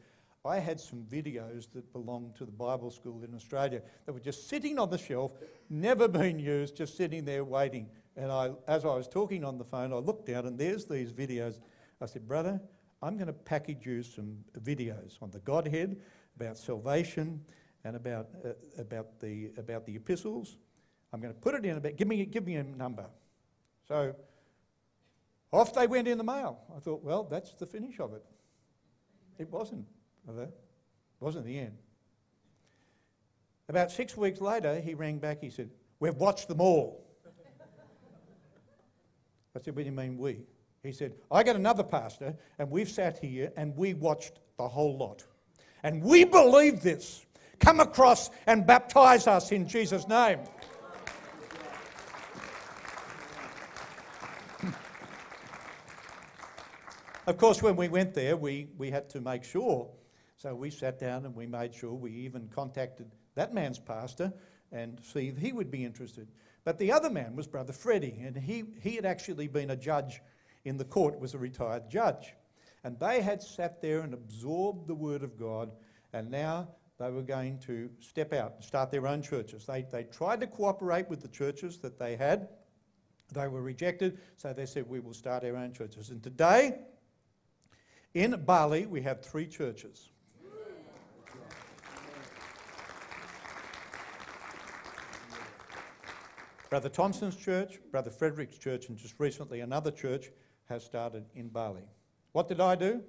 I 0.45 0.59
had 0.59 0.79
some 0.79 1.03
videos 1.03 1.71
that 1.73 1.91
belonged 1.91 2.35
to 2.35 2.45
the 2.45 2.51
Bible 2.51 2.89
school 2.91 3.23
in 3.23 3.33
Australia 3.35 3.81
that 4.05 4.13
were 4.13 4.19
just 4.19 4.47
sitting 4.47 4.79
on 4.79 4.89
the 4.89 4.97
shelf, 4.97 5.33
never 5.69 6.07
been 6.07 6.39
used, 6.39 6.77
just 6.77 6.95
sitting 6.95 7.25
there 7.25 7.43
waiting. 7.43 7.89
And 8.15 8.31
I, 8.31 8.51
as 8.67 8.85
I 8.85 8.95
was 8.95 9.07
talking 9.07 9.43
on 9.43 9.57
the 9.57 9.65
phone, 9.65 9.91
I 9.91 9.97
looked 9.97 10.25
down 10.25 10.45
and 10.45 10.57
there's 10.57 10.85
these 10.85 11.11
videos. 11.11 11.59
I 12.01 12.05
said, 12.05 12.27
Brother, 12.27 12.61
I'm 13.01 13.15
going 13.15 13.27
to 13.27 13.33
package 13.33 13.85
you 13.85 14.03
some 14.03 14.37
videos 14.59 15.21
on 15.21 15.31
the 15.31 15.39
Godhead, 15.39 15.99
about 16.35 16.57
salvation, 16.57 17.43
and 17.83 17.95
about, 17.95 18.27
uh, 18.45 18.49
about, 18.77 19.19
the, 19.19 19.51
about 19.57 19.85
the 19.85 19.95
epistles. 19.95 20.57
I'm 21.13 21.21
going 21.21 21.33
to 21.33 21.39
put 21.39 21.55
it 21.55 21.65
in 21.65 21.77
about, 21.77 21.95
give 21.95 22.07
me, 22.07 22.25
give 22.25 22.45
me 22.45 22.55
a 22.55 22.63
number. 22.63 23.05
So 23.87 24.15
off 25.51 25.73
they 25.73 25.87
went 25.87 26.07
in 26.07 26.17
the 26.17 26.23
mail. 26.23 26.59
I 26.75 26.79
thought, 26.79 27.03
well, 27.03 27.23
that's 27.23 27.53
the 27.53 27.65
finish 27.65 27.99
of 27.99 28.13
it. 28.13 28.23
It 29.37 29.49
wasn't. 29.51 29.85
It 30.27 30.49
wasn't 31.19 31.45
the 31.45 31.57
end. 31.57 31.77
About 33.69 33.91
six 33.91 34.15
weeks 34.15 34.39
later, 34.39 34.79
he 34.79 34.93
rang 34.93 35.19
back. 35.19 35.41
He 35.41 35.49
said, 35.49 35.69
We've 35.99 36.15
watched 36.15 36.47
them 36.47 36.61
all. 36.61 37.05
I 39.55 39.59
said, 39.59 39.75
What 39.75 39.83
do 39.83 39.89
you 39.89 39.91
mean 39.91 40.17
we? 40.17 40.41
He 40.83 40.91
said, 40.91 41.15
I 41.31 41.43
got 41.43 41.55
another 41.55 41.83
pastor, 41.83 42.35
and 42.59 42.69
we've 42.69 42.89
sat 42.89 43.19
here 43.19 43.51
and 43.57 43.75
we 43.75 43.93
watched 43.93 44.39
the 44.57 44.67
whole 44.67 44.97
lot. 44.97 45.25
And 45.83 46.01
we 46.01 46.23
believe 46.23 46.81
this. 46.81 47.25
Come 47.59 47.79
across 47.79 48.29
and 48.45 48.65
baptize 48.65 49.27
us 49.27 49.51
in 49.51 49.67
Jesus' 49.67 50.07
name. 50.07 50.39
Of 57.27 57.37
course, 57.37 57.61
when 57.61 57.75
we 57.75 57.89
went 57.89 58.13
there, 58.13 58.37
we, 58.37 58.69
we 58.77 58.89
had 58.89 59.09
to 59.09 59.19
make 59.19 59.43
sure. 59.43 59.89
So 60.37 60.55
we 60.55 60.69
sat 60.69 60.97
down 60.97 61.25
and 61.25 61.35
we 61.35 61.45
made 61.45 61.75
sure 61.75 61.93
we 61.93 62.11
even 62.11 62.47
contacted 62.47 63.11
that 63.35 63.53
man's 63.53 63.79
pastor 63.79 64.31
and 64.71 64.99
see 65.03 65.27
if 65.27 65.37
he 65.37 65.51
would 65.51 65.69
be 65.69 65.83
interested. 65.83 66.29
But 66.63 66.79
the 66.79 66.91
other 66.91 67.09
man 67.09 67.35
was 67.35 67.45
Brother 67.45 67.73
Freddie, 67.73 68.21
and 68.25 68.35
he, 68.35 68.63
he 68.81 68.95
had 68.95 69.05
actually 69.05 69.47
been 69.47 69.71
a 69.71 69.75
judge 69.75 70.21
in 70.63 70.77
the 70.77 70.85
court, 70.85 71.19
was 71.19 71.33
a 71.33 71.37
retired 71.37 71.89
judge. 71.89 72.33
And 72.83 72.97
they 72.97 73.21
had 73.21 73.41
sat 73.41 73.81
there 73.81 74.01
and 74.01 74.13
absorbed 74.13 74.87
the 74.87 74.95
Word 74.95 75.23
of 75.23 75.37
God, 75.37 75.71
and 76.13 76.31
now 76.31 76.69
they 76.97 77.11
were 77.11 77.21
going 77.21 77.59
to 77.59 77.89
step 77.99 78.31
out 78.33 78.53
and 78.55 78.63
start 78.63 78.89
their 78.89 79.05
own 79.05 79.21
churches. 79.21 79.65
They, 79.65 79.85
they 79.91 80.03
tried 80.03 80.39
to 80.41 80.47
cooperate 80.47 81.09
with 81.09 81.21
the 81.21 81.27
churches 81.27 81.79
that 81.79 81.99
they 81.99 82.15
had. 82.15 82.49
They 83.33 83.47
were 83.47 83.61
rejected, 83.61 84.19
so 84.37 84.53
they 84.53 84.65
said, 84.65 84.87
We 84.87 85.01
will 85.01 85.13
start 85.13 85.43
our 85.43 85.57
own 85.57 85.73
churches. 85.73 86.09
And 86.09 86.23
today, 86.23 86.79
in 88.17 88.31
Bali, 88.47 88.87
we 88.87 88.99
have 89.03 89.23
three 89.23 89.45
churches. 89.45 90.09
Brother 96.71 96.89
Thompson's 96.89 97.35
church, 97.35 97.77
Brother 97.91 98.09
Frederick's 98.09 98.57
church, 98.57 98.89
and 98.89 98.97
just 98.97 99.13
recently 99.19 99.59
another 99.59 99.91
church 99.91 100.31
has 100.67 100.83
started 100.83 101.25
in 101.35 101.47
Bali. 101.49 101.83
What 102.31 102.47
did 102.47 102.59
I 102.59 102.75
do? 102.75 103.03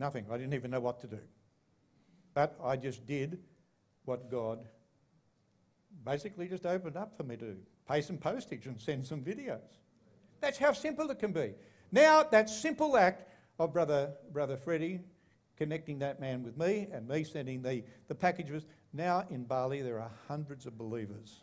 Nothing. 0.00 0.26
I 0.28 0.36
didn't 0.36 0.54
even 0.54 0.72
know 0.72 0.80
what 0.80 1.00
to 1.02 1.06
do. 1.06 1.20
But 2.34 2.58
I 2.62 2.76
just 2.76 3.06
did 3.06 3.38
what 4.04 4.28
God 4.28 4.66
basically 6.04 6.48
just 6.48 6.66
opened 6.66 6.96
up 6.96 7.16
for 7.16 7.22
me 7.22 7.36
to 7.36 7.52
do 7.52 7.56
pay 7.88 8.00
some 8.00 8.16
postage 8.16 8.66
and 8.66 8.80
send 8.80 9.06
some 9.06 9.20
videos. 9.20 9.78
That's 10.40 10.58
how 10.58 10.72
simple 10.72 11.08
it 11.10 11.18
can 11.20 11.32
be. 11.32 11.52
Now, 11.92 12.22
that 12.24 12.50
simple 12.50 12.96
act 12.96 13.28
of 13.58 13.72
Brother, 13.72 14.12
Brother 14.32 14.56
Freddie 14.56 15.00
connecting 15.56 15.98
that 16.00 16.20
man 16.20 16.42
with 16.42 16.58
me 16.58 16.88
and 16.92 17.08
me 17.08 17.24
sending 17.24 17.62
the, 17.62 17.84
the 18.08 18.14
packages, 18.14 18.64
now 18.92 19.24
in 19.30 19.44
Bali 19.44 19.82
there 19.82 20.00
are 20.00 20.10
hundreds 20.28 20.66
of 20.66 20.76
believers. 20.76 21.40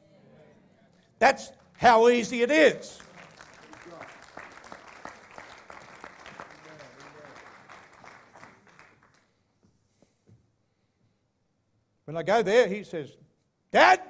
That's 1.20 1.52
how 1.78 2.10
easy 2.10 2.42
it 2.42 2.52
is. 2.52 3.00
When 12.06 12.18
I 12.18 12.24
go 12.24 12.44
there, 12.44 12.68
he 12.68 12.84
says, 12.84 13.16
Dad, 13.72 14.02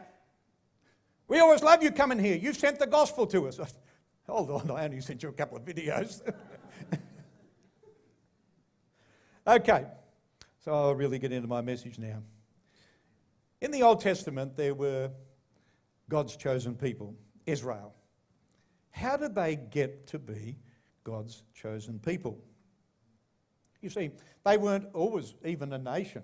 we 1.28 1.40
always 1.40 1.62
love 1.62 1.84
you 1.84 1.92
coming 1.92 2.18
here. 2.18 2.36
You 2.36 2.52
sent 2.54 2.80
the 2.80 2.88
gospel 2.88 3.28
to 3.28 3.48
us. 3.48 3.60
Hold 4.28 4.50
on, 4.50 4.72
I 4.72 4.86
only 4.86 5.02
sent 5.02 5.22
you 5.22 5.30
a 5.30 5.34
couple 5.34 5.58
of 5.58 5.66
videos. 5.66 6.22
okay, 9.52 9.86
so 10.64 10.74
I'll 10.74 10.96
really 10.96 11.20
get 11.20 11.32
into 11.32 11.48
my 11.48 11.62
message 11.62 12.00
now. 12.00 12.24
In 13.60 13.72
the 13.72 13.84
Old 13.84 14.00
Testament, 14.00 14.56
there 14.56 14.74
were 14.74 15.12
God's 16.10 16.36
chosen 16.36 16.76
people, 16.76 17.16
Israel. 17.46 17.94
How 18.92 19.18
did 19.18 19.36
they 19.36 19.56
get 19.56 20.08
to 20.08 20.20
be 20.20 20.58
God's 21.04 21.44
chosen 21.54 22.00
people? 22.00 22.40
You 23.82 23.90
see, 23.90 24.12
they 24.46 24.58
weren't 24.58 24.88
always 24.94 25.36
even 25.44 25.74
a 25.74 25.78
nation, 25.78 26.24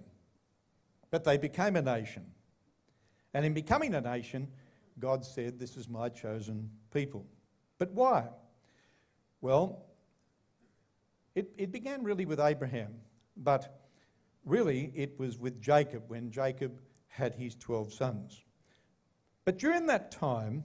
but 1.11 1.23
they 1.23 1.37
became 1.37 1.75
a 1.75 1.81
nation. 1.81 2.25
And 3.33 3.45
in 3.45 3.53
becoming 3.53 3.93
a 3.93 4.01
nation, 4.01 4.47
God 4.99 5.25
said, 5.25 5.59
This 5.59 5.75
is 5.75 5.89
my 5.89 6.09
chosen 6.09 6.69
people. 6.93 7.25
But 7.77 7.91
why? 7.91 8.29
Well, 9.41 9.85
it, 11.35 11.51
it 11.57 11.71
began 11.71 12.03
really 12.03 12.25
with 12.25 12.39
Abraham, 12.39 12.95
but 13.43 13.81
really 14.45 14.91
it 14.95 15.17
was 15.19 15.37
with 15.37 15.61
Jacob 15.61 16.03
when 16.07 16.31
Jacob 16.31 16.79
had 17.07 17.35
his 17.35 17.55
12 17.55 17.93
sons. 17.93 18.43
But 19.45 19.57
during 19.57 19.85
that 19.87 20.11
time, 20.11 20.63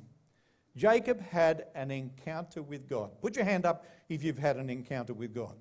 Jacob 0.76 1.20
had 1.20 1.66
an 1.74 1.90
encounter 1.90 2.62
with 2.62 2.88
God. 2.88 3.10
Put 3.20 3.36
your 3.36 3.44
hand 3.44 3.66
up 3.66 3.86
if 4.08 4.24
you've 4.24 4.38
had 4.38 4.56
an 4.56 4.70
encounter 4.70 5.12
with 5.12 5.34
God. 5.34 5.54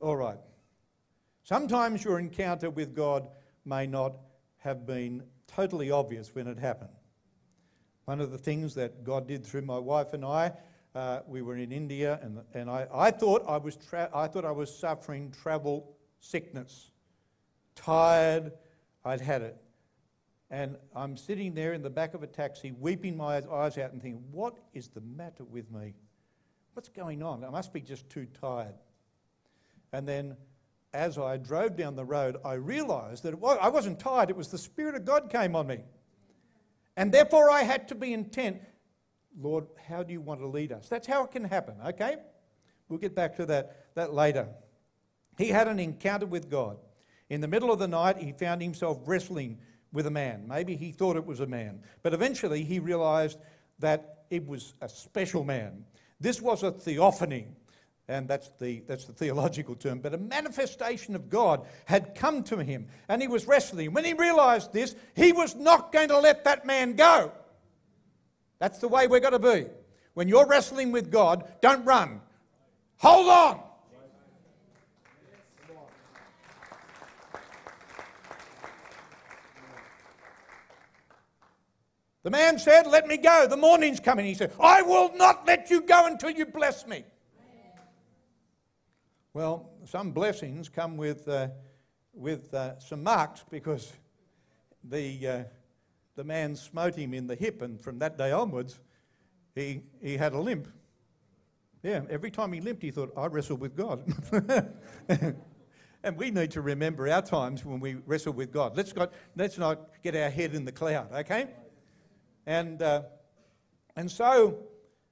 All 0.00 0.16
right. 0.16 0.38
Sometimes 1.44 2.04
your 2.04 2.18
encounter 2.18 2.70
with 2.70 2.94
God 2.94 3.28
may 3.64 3.86
not 3.86 4.16
have 4.58 4.86
been 4.86 5.22
totally 5.46 5.90
obvious 5.90 6.34
when 6.34 6.46
it 6.46 6.58
happened. 6.58 6.90
One 8.06 8.20
of 8.20 8.30
the 8.30 8.38
things 8.38 8.74
that 8.74 9.04
God 9.04 9.26
did 9.26 9.44
through 9.44 9.62
my 9.62 9.78
wife 9.78 10.14
and 10.14 10.24
I, 10.24 10.52
uh, 10.94 11.20
we 11.26 11.42
were 11.42 11.56
in 11.56 11.72
India, 11.72 12.18
and, 12.22 12.40
and 12.54 12.68
I, 12.68 12.86
I, 12.92 13.10
thought 13.10 13.44
I, 13.46 13.56
was 13.56 13.78
I 13.92 14.26
thought 14.26 14.44
I 14.44 14.50
was 14.50 14.76
suffering 14.76 15.32
travel 15.42 15.96
sickness. 16.18 16.90
Tired, 17.74 18.52
I'd 19.04 19.20
had 19.20 19.42
it. 19.42 19.56
And 20.50 20.76
I'm 20.96 21.16
sitting 21.16 21.54
there 21.54 21.74
in 21.74 21.82
the 21.82 21.90
back 21.90 22.14
of 22.14 22.24
a 22.24 22.26
taxi, 22.26 22.72
weeping 22.72 23.16
my 23.16 23.36
eyes 23.36 23.78
out 23.78 23.92
and 23.92 24.02
thinking, 24.02 24.24
what 24.32 24.58
is 24.74 24.88
the 24.88 25.00
matter 25.00 25.44
with 25.44 25.70
me? 25.70 25.94
What's 26.74 26.88
going 26.88 27.22
on? 27.22 27.44
I 27.44 27.50
must 27.50 27.72
be 27.72 27.80
just 27.80 28.08
too 28.10 28.26
tired. 28.40 28.74
And 29.92 30.08
then 30.08 30.36
as 30.92 31.18
I 31.18 31.36
drove 31.36 31.76
down 31.76 31.94
the 31.94 32.04
road, 32.04 32.36
I 32.44 32.54
realized 32.54 33.22
that 33.22 33.38
was, 33.38 33.58
I 33.60 33.68
wasn't 33.68 34.00
tired, 34.00 34.28
it 34.28 34.36
was 34.36 34.48
the 34.48 34.58
Spirit 34.58 34.96
of 34.96 35.04
God 35.04 35.30
came 35.30 35.54
on 35.54 35.68
me. 35.68 35.80
And 36.96 37.12
therefore, 37.12 37.48
I 37.48 37.62
had 37.62 37.86
to 37.88 37.94
be 37.94 38.12
intent 38.12 38.60
Lord, 39.38 39.66
how 39.88 40.02
do 40.02 40.12
you 40.12 40.20
want 40.20 40.40
to 40.40 40.46
lead 40.46 40.72
us? 40.72 40.88
That's 40.88 41.06
how 41.06 41.24
it 41.24 41.30
can 41.30 41.44
happen, 41.44 41.76
okay? 41.86 42.16
We'll 42.88 42.98
get 42.98 43.14
back 43.14 43.36
to 43.36 43.46
that, 43.46 43.94
that 43.94 44.12
later. 44.12 44.48
He 45.38 45.48
had 45.48 45.68
an 45.68 45.78
encounter 45.78 46.26
with 46.26 46.50
God. 46.50 46.78
In 47.28 47.40
the 47.40 47.48
middle 47.48 47.70
of 47.72 47.78
the 47.78 47.88
night, 47.88 48.18
he 48.18 48.32
found 48.32 48.60
himself 48.60 48.98
wrestling 49.06 49.58
with 49.92 50.06
a 50.06 50.10
man. 50.10 50.46
Maybe 50.48 50.76
he 50.76 50.92
thought 50.92 51.16
it 51.16 51.24
was 51.24 51.40
a 51.40 51.46
man. 51.46 51.80
But 52.02 52.14
eventually 52.14 52.64
he 52.64 52.78
realized 52.78 53.38
that 53.78 54.24
it 54.30 54.46
was 54.46 54.74
a 54.80 54.88
special 54.88 55.44
man. 55.44 55.84
This 56.20 56.40
was 56.40 56.62
a 56.62 56.70
theophany, 56.70 57.46
and 58.08 58.28
that's 58.28 58.50
the, 58.60 58.80
that's 58.80 59.04
the 59.06 59.12
theological 59.12 59.74
term, 59.74 60.00
but 60.00 60.12
a 60.12 60.18
manifestation 60.18 61.14
of 61.14 61.30
God 61.30 61.66
had 61.86 62.14
come 62.14 62.42
to 62.44 62.58
him, 62.58 62.88
and 63.08 63.22
he 63.22 63.28
was 63.28 63.46
wrestling. 63.46 63.92
When 63.92 64.04
he 64.04 64.12
realized 64.12 64.72
this, 64.72 64.94
he 65.14 65.32
was 65.32 65.54
not 65.54 65.92
going 65.92 66.08
to 66.08 66.18
let 66.18 66.44
that 66.44 66.66
man 66.66 66.94
go. 66.94 67.32
That's 68.60 68.78
the 68.78 68.86
way 68.86 69.08
we're 69.08 69.20
going 69.20 69.32
to 69.32 69.38
be. 69.40 69.66
When 70.14 70.28
you're 70.28 70.46
wrestling 70.46 70.92
with 70.92 71.10
God, 71.10 71.50
don't 71.60 71.84
run. 71.84 72.20
Hold 72.98 73.28
on. 73.28 73.60
The 82.22 82.30
man 82.30 82.58
said, 82.58 82.86
Let 82.86 83.08
me 83.08 83.16
go. 83.16 83.46
The 83.48 83.56
morning's 83.56 83.98
coming. 83.98 84.26
He 84.26 84.34
said, 84.34 84.52
I 84.60 84.82
will 84.82 85.16
not 85.16 85.46
let 85.46 85.70
you 85.70 85.80
go 85.80 86.06
until 86.06 86.30
you 86.30 86.46
bless 86.46 86.86
me. 86.86 87.04
Well, 89.32 89.70
some 89.86 90.12
blessings 90.12 90.68
come 90.68 90.96
with 90.96 91.26
uh, 91.26 91.48
with 92.12 92.52
uh, 92.52 92.78
some 92.78 93.02
marks 93.02 93.44
because 93.50 93.92
the, 94.84 95.26
uh, 95.26 95.42
the 96.16 96.24
man 96.24 96.56
smote 96.56 96.96
him 96.96 97.14
in 97.14 97.26
the 97.26 97.34
hip, 97.34 97.62
and 97.62 97.80
from 97.80 97.98
that 98.00 98.18
day 98.18 98.32
onwards, 98.32 98.78
he, 99.54 99.82
he 100.02 100.16
had 100.16 100.32
a 100.32 100.40
limp. 100.40 100.68
Yeah, 101.82 102.02
every 102.10 102.30
time 102.30 102.52
he 102.52 102.60
limped, 102.60 102.82
he 102.82 102.90
thought, 102.90 103.12
I 103.16 103.26
wrestled 103.26 103.60
with 103.60 103.74
God. 103.74 104.04
and 106.02 106.16
we 106.16 106.30
need 106.30 106.50
to 106.52 106.60
remember 106.60 107.08
our 107.08 107.22
times 107.22 107.64
when 107.64 107.80
we 107.80 107.94
wrestle 108.06 108.34
with 108.34 108.52
God. 108.52 108.76
Let's, 108.76 108.92
got, 108.92 109.12
let's 109.34 109.56
not 109.56 109.88
get 110.02 110.14
our 110.14 110.30
head 110.30 110.54
in 110.54 110.64
the 110.64 110.72
cloud, 110.72 111.10
okay? 111.12 111.48
And, 112.46 112.82
uh, 112.82 113.02
and 113.96 114.10
so 114.10 114.58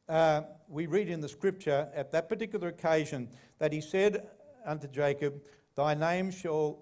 uh, 0.09 0.43
we 0.69 0.87
read 0.87 1.09
in 1.09 1.21
the 1.21 1.29
scripture 1.29 1.89
at 1.95 2.13
that 2.13 2.29
particular 2.29 2.69
occasion 2.69 3.29
that 3.59 3.73
he 3.73 3.81
said 3.81 4.29
unto 4.67 4.89
Jacob, 4.89 5.43
Thy 5.75 5.95
name 5.95 6.31
shall 6.31 6.81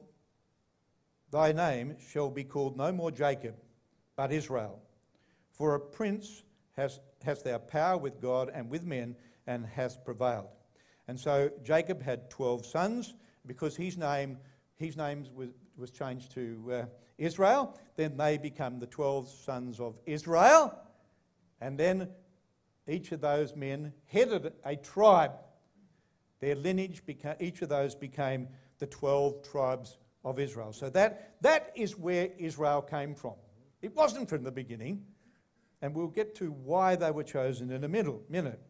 thy 1.30 1.52
name 1.52 1.96
shall 2.12 2.30
be 2.30 2.44
called 2.44 2.76
no 2.76 2.92
more 2.92 3.11
Jacob, 3.11 3.56
but 4.16 4.32
Israel. 4.32 4.80
For 5.52 5.75
a 5.75 5.80
prince 5.80 6.42
has, 6.76 7.00
has 7.25 7.42
thou 7.42 7.58
power 7.58 7.96
with 7.96 8.20
God 8.20 8.50
and 8.52 8.68
with 8.68 8.85
men, 8.85 9.16
and 9.46 9.64
has 9.66 9.96
prevailed. 9.96 10.49
And 11.08 11.18
so 11.18 11.50
Jacob 11.62 12.02
had 12.02 12.28
12 12.30 12.66
sons 12.66 13.14
because 13.46 13.76
his 13.76 13.96
name, 13.96 14.38
his 14.76 14.96
name 14.96 15.25
was, 15.35 15.50
was 15.76 15.90
changed 15.90 16.32
to 16.32 16.73
uh, 16.73 16.85
Israel. 17.16 17.78
Then 17.94 18.16
they 18.16 18.38
become 18.38 18.78
the 18.78 18.87
12 18.87 19.28
sons 19.28 19.78
of 19.78 19.99
Israel. 20.04 20.76
And 21.61 21.78
then 21.78 22.08
each 22.88 23.12
of 23.12 23.20
those 23.20 23.54
men 23.54 23.92
headed 24.06 24.52
a 24.64 24.76
tribe. 24.76 25.32
Their 26.40 26.56
lineage, 26.56 27.04
became, 27.06 27.37
each 27.40 27.62
of 27.62 27.68
those 27.68 27.94
became 27.94 28.49
the 28.78 28.87
12 28.87 29.49
tribes 29.49 29.99
of 30.25 30.38
Israel. 30.38 30.73
So 30.73 30.90
that, 30.90 31.37
that 31.40 31.73
is 31.76 31.96
where 31.96 32.30
Israel 32.37 32.82
came 32.82 33.14
from. 33.14 33.35
It 33.87 33.95
wasn't 33.95 34.28
from 34.28 34.43
the 34.43 34.50
beginning, 34.50 35.05
and 35.81 35.95
we'll 35.95 36.09
get 36.09 36.35
to 36.38 36.50
why 36.50 36.97
they 36.97 37.12
were 37.12 37.23
chosen 37.23 37.71
in 37.71 37.85
a 37.85 37.88
middle, 37.88 38.21
minute. 38.28 38.61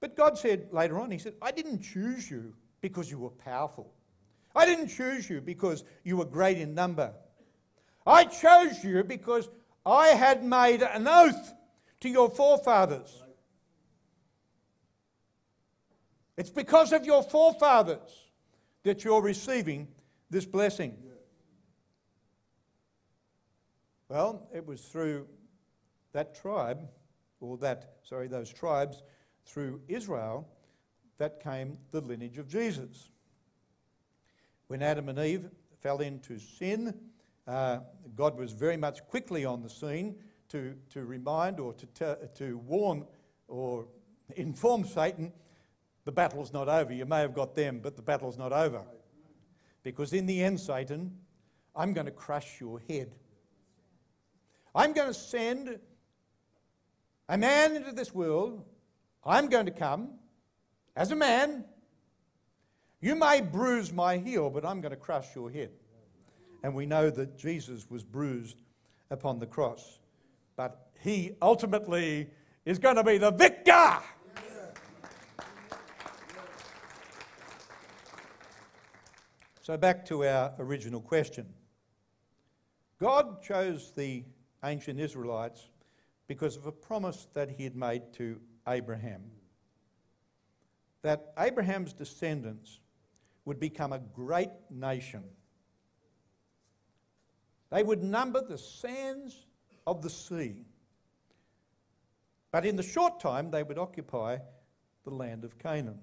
But 0.00 0.14
God 0.14 0.36
said 0.36 0.68
later 0.70 1.00
on, 1.00 1.10
He 1.10 1.16
said, 1.16 1.32
I 1.40 1.50
didn't 1.50 1.80
choose 1.80 2.30
you 2.30 2.52
because 2.82 3.10
you 3.10 3.18
were 3.18 3.30
powerful. 3.30 3.90
I 4.54 4.66
didn't 4.66 4.88
choose 4.88 5.30
you 5.30 5.40
because 5.40 5.82
you 6.04 6.18
were 6.18 6.26
great 6.26 6.58
in 6.58 6.74
number. 6.74 7.14
I 8.06 8.26
chose 8.26 8.84
you 8.84 9.02
because 9.02 9.48
I 9.86 10.08
had 10.08 10.44
made 10.44 10.82
an 10.82 11.08
oath 11.08 11.54
to 12.00 12.10
your 12.10 12.28
forefathers. 12.28 13.24
It's 16.36 16.50
because 16.50 16.92
of 16.92 17.06
your 17.06 17.22
forefathers 17.22 18.26
that 18.82 19.04
you're 19.04 19.22
receiving 19.22 19.88
this 20.28 20.44
blessing? 20.44 20.98
Well, 24.10 24.48
it 24.52 24.66
was 24.66 24.80
through 24.80 25.28
that 26.14 26.34
tribe, 26.34 26.88
or 27.38 27.56
that, 27.58 27.98
sorry, 28.02 28.26
those 28.26 28.52
tribes, 28.52 29.04
through 29.46 29.82
Israel, 29.86 30.48
that 31.18 31.40
came 31.40 31.78
the 31.92 32.00
lineage 32.00 32.36
of 32.36 32.48
Jesus. 32.48 33.12
When 34.66 34.82
Adam 34.82 35.08
and 35.08 35.18
Eve 35.20 35.48
fell 35.80 36.00
into 36.00 36.40
sin, 36.40 36.92
uh, 37.46 37.78
God 38.16 38.36
was 38.36 38.50
very 38.50 38.76
much 38.76 39.06
quickly 39.06 39.44
on 39.44 39.62
the 39.62 39.70
scene 39.70 40.16
to, 40.48 40.74
to 40.88 41.04
remind 41.04 41.60
or 41.60 41.72
to, 41.74 42.18
to 42.34 42.58
warn 42.58 43.06
or 43.46 43.86
inform 44.34 44.86
Satan 44.86 45.32
the 46.04 46.10
battle's 46.10 46.52
not 46.52 46.68
over. 46.68 46.92
You 46.92 47.06
may 47.06 47.20
have 47.20 47.32
got 47.32 47.54
them, 47.54 47.78
but 47.80 47.94
the 47.94 48.02
battle's 48.02 48.36
not 48.36 48.52
over. 48.52 48.82
Because 49.84 50.12
in 50.12 50.26
the 50.26 50.42
end, 50.42 50.58
Satan, 50.58 51.16
I'm 51.76 51.92
going 51.92 52.06
to 52.06 52.12
crush 52.12 52.60
your 52.60 52.80
head. 52.88 53.14
I'm 54.74 54.92
going 54.92 55.08
to 55.08 55.14
send 55.14 55.78
a 57.28 57.38
man 57.38 57.76
into 57.76 57.92
this 57.92 58.14
world. 58.14 58.64
I'm 59.24 59.48
going 59.48 59.66
to 59.66 59.72
come 59.72 60.10
as 60.96 61.10
a 61.10 61.16
man. 61.16 61.64
You 63.00 63.14
may 63.14 63.40
bruise 63.40 63.92
my 63.92 64.18
heel, 64.18 64.50
but 64.50 64.64
I'm 64.64 64.80
going 64.80 64.90
to 64.90 64.96
crush 64.96 65.34
your 65.34 65.50
head. 65.50 65.70
And 66.62 66.74
we 66.74 66.86
know 66.86 67.10
that 67.10 67.38
Jesus 67.38 67.88
was 67.90 68.04
bruised 68.04 68.62
upon 69.10 69.38
the 69.38 69.46
cross. 69.46 69.98
But 70.56 70.90
he 71.00 71.32
ultimately 71.40 72.28
is 72.64 72.78
going 72.78 72.96
to 72.96 73.04
be 73.04 73.18
the 73.18 73.30
victor. 73.30 73.98
So, 79.62 79.76
back 79.76 80.04
to 80.06 80.24
our 80.26 80.52
original 80.58 81.00
question. 81.00 81.46
God 82.98 83.42
chose 83.42 83.92
the 83.96 84.24
ancient 84.64 85.00
Israelites 85.00 85.68
because 86.26 86.56
of 86.56 86.66
a 86.66 86.72
promise 86.72 87.28
that 87.34 87.50
he 87.50 87.64
had 87.64 87.76
made 87.76 88.12
to 88.14 88.40
Abraham 88.68 89.22
that 91.02 91.32
Abraham's 91.38 91.92
descendants 91.92 92.80
would 93.44 93.58
become 93.58 93.92
a 93.92 93.98
great 93.98 94.50
nation. 94.70 95.24
They 97.70 97.82
would 97.82 98.02
number 98.02 98.42
the 98.42 98.58
sands 98.58 99.46
of 99.86 100.02
the 100.02 100.10
sea. 100.10 100.66
But 102.52 102.66
in 102.66 102.76
the 102.76 102.82
short 102.82 103.20
time, 103.20 103.50
they 103.50 103.62
would 103.62 103.78
occupy 103.78 104.38
the 105.04 105.10
land 105.10 105.44
of 105.44 105.58
Canaan. 105.58 106.00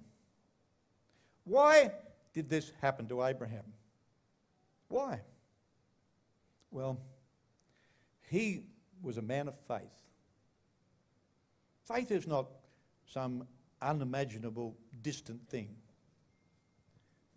Why 1.43 1.91
did 2.33 2.49
this 2.49 2.71
happen 2.81 3.07
to 3.09 3.23
Abraham? 3.23 3.65
Why? 4.87 5.21
Well, 6.71 6.99
he 8.29 8.63
was 9.01 9.17
a 9.17 9.21
man 9.21 9.47
of 9.47 9.55
faith. 9.67 9.81
Faith 11.87 12.11
is 12.11 12.27
not 12.27 12.47
some 13.05 13.47
unimaginable, 13.81 14.75
distant 15.01 15.47
thing. 15.49 15.69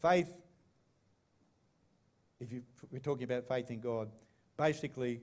Faith, 0.03 0.33
if 2.41 2.51
you, 2.51 2.63
we're 2.91 2.99
talking 2.99 3.25
about 3.25 3.47
faith 3.47 3.71
in 3.71 3.81
God, 3.81 4.11
basically 4.57 5.21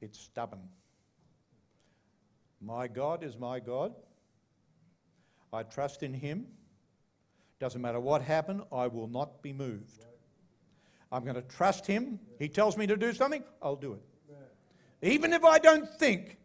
it's 0.00 0.18
stubborn. 0.18 0.62
My 2.60 2.88
God 2.88 3.22
is 3.22 3.36
my 3.36 3.60
God. 3.60 3.92
I 5.52 5.62
trust 5.64 6.02
in 6.02 6.14
Him. 6.14 6.46
Doesn't 7.58 7.82
matter 7.82 8.00
what 8.00 8.22
happened, 8.22 8.62
I 8.72 8.86
will 8.86 9.08
not 9.08 9.42
be 9.42 9.52
moved. 9.52 10.04
I'm 11.12 11.24
going 11.24 11.34
to 11.34 11.42
trust 11.42 11.86
Him. 11.86 12.20
He 12.38 12.48
tells 12.48 12.76
me 12.76 12.86
to 12.86 12.96
do 12.96 13.12
something, 13.12 13.42
I'll 13.60 13.76
do 13.76 13.94
it. 13.94 14.02
Even 15.02 15.32
if 15.32 15.44
I 15.44 15.58
don't 15.58 15.88
think 15.88 16.36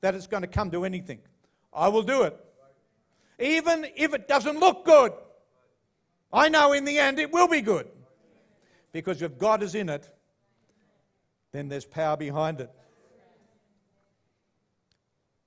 that 0.00 0.14
it's 0.14 0.26
going 0.26 0.42
to 0.42 0.48
come 0.48 0.70
to 0.70 0.84
anything, 0.84 1.20
I 1.72 1.88
will 1.88 2.02
do 2.02 2.22
it. 2.22 2.38
Even 3.38 3.86
if 3.96 4.14
it 4.14 4.28
doesn't 4.28 4.58
look 4.58 4.84
good, 4.84 5.12
I 6.32 6.48
know 6.48 6.72
in 6.72 6.84
the 6.84 6.98
end 6.98 7.18
it 7.18 7.32
will 7.32 7.48
be 7.48 7.60
good. 7.60 7.88
Because 8.92 9.22
if 9.22 9.38
God 9.38 9.62
is 9.62 9.74
in 9.74 9.88
it, 9.88 10.08
then 11.52 11.68
there's 11.68 11.84
power 11.84 12.16
behind 12.16 12.60
it. 12.60 12.70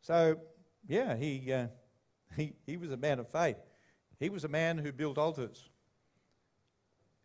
So, 0.01 0.39
yeah, 0.88 1.15
he, 1.15 1.51
uh, 1.51 1.67
he, 2.36 2.53
he 2.65 2.77
was 2.77 2.91
a 2.91 2.97
man 2.97 3.19
of 3.19 3.27
faith. 3.29 3.58
He 4.19 4.29
was 4.29 4.43
a 4.43 4.47
man 4.47 4.77
who 4.77 4.91
built 4.91 5.17
altars. 5.17 5.69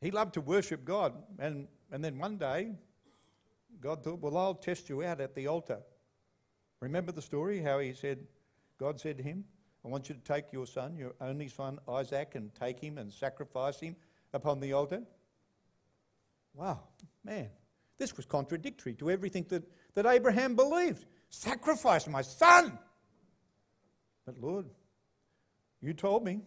He 0.00 0.10
loved 0.10 0.34
to 0.34 0.40
worship 0.40 0.84
God. 0.84 1.12
And, 1.38 1.68
and 1.92 2.02
then 2.02 2.18
one 2.18 2.38
day, 2.38 2.72
God 3.80 4.04
thought, 4.04 4.20
Well, 4.20 4.36
I'll 4.36 4.54
test 4.54 4.88
you 4.88 5.02
out 5.02 5.20
at 5.20 5.34
the 5.34 5.46
altar. 5.46 5.80
Remember 6.80 7.12
the 7.12 7.22
story 7.22 7.60
how 7.60 7.78
he 7.78 7.92
said, 7.92 8.26
God 8.78 9.00
said 9.00 9.18
to 9.18 9.22
him, 9.22 9.44
I 9.84 9.88
want 9.88 10.08
you 10.08 10.14
to 10.14 10.20
take 10.20 10.52
your 10.52 10.66
son, 10.66 10.96
your 10.96 11.14
only 11.20 11.48
son, 11.48 11.78
Isaac, 11.88 12.34
and 12.34 12.54
take 12.54 12.80
him 12.80 12.98
and 12.98 13.12
sacrifice 13.12 13.80
him 13.80 13.96
upon 14.32 14.60
the 14.60 14.72
altar? 14.72 15.02
Wow, 16.54 16.80
man, 17.24 17.48
this 17.98 18.16
was 18.16 18.26
contradictory 18.26 18.94
to 18.94 19.10
everything 19.10 19.46
that, 19.48 19.62
that 19.94 20.06
Abraham 20.06 20.56
believed. 20.56 21.06
Sacrifice 21.30 22.06
my 22.06 22.22
son! 22.22 22.78
But 24.26 24.38
Lord, 24.38 24.66
you 25.80 25.94
told 25.94 26.24
me 26.24 26.42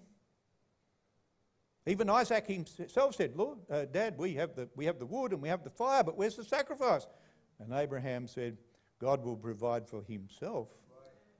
even 1.85 2.09
Isaac 2.09 2.47
himself 2.47 3.15
said, 3.15 3.35
Lord, 3.35 3.57
uh, 3.69 3.85
Dad, 3.85 4.17
we 4.17 4.35
have, 4.35 4.55
the, 4.55 4.69
we 4.75 4.85
have 4.85 4.99
the 4.99 5.05
wood 5.05 5.33
and 5.33 5.41
we 5.41 5.49
have 5.49 5.63
the 5.63 5.69
fire, 5.69 6.03
but 6.03 6.17
where's 6.17 6.35
the 6.35 6.43
sacrifice? 6.43 7.05
And 7.59 7.73
Abraham 7.73 8.27
said, 8.27 8.57
God 8.99 9.23
will 9.23 9.35
provide 9.35 9.87
for 9.87 10.01
himself 10.03 10.69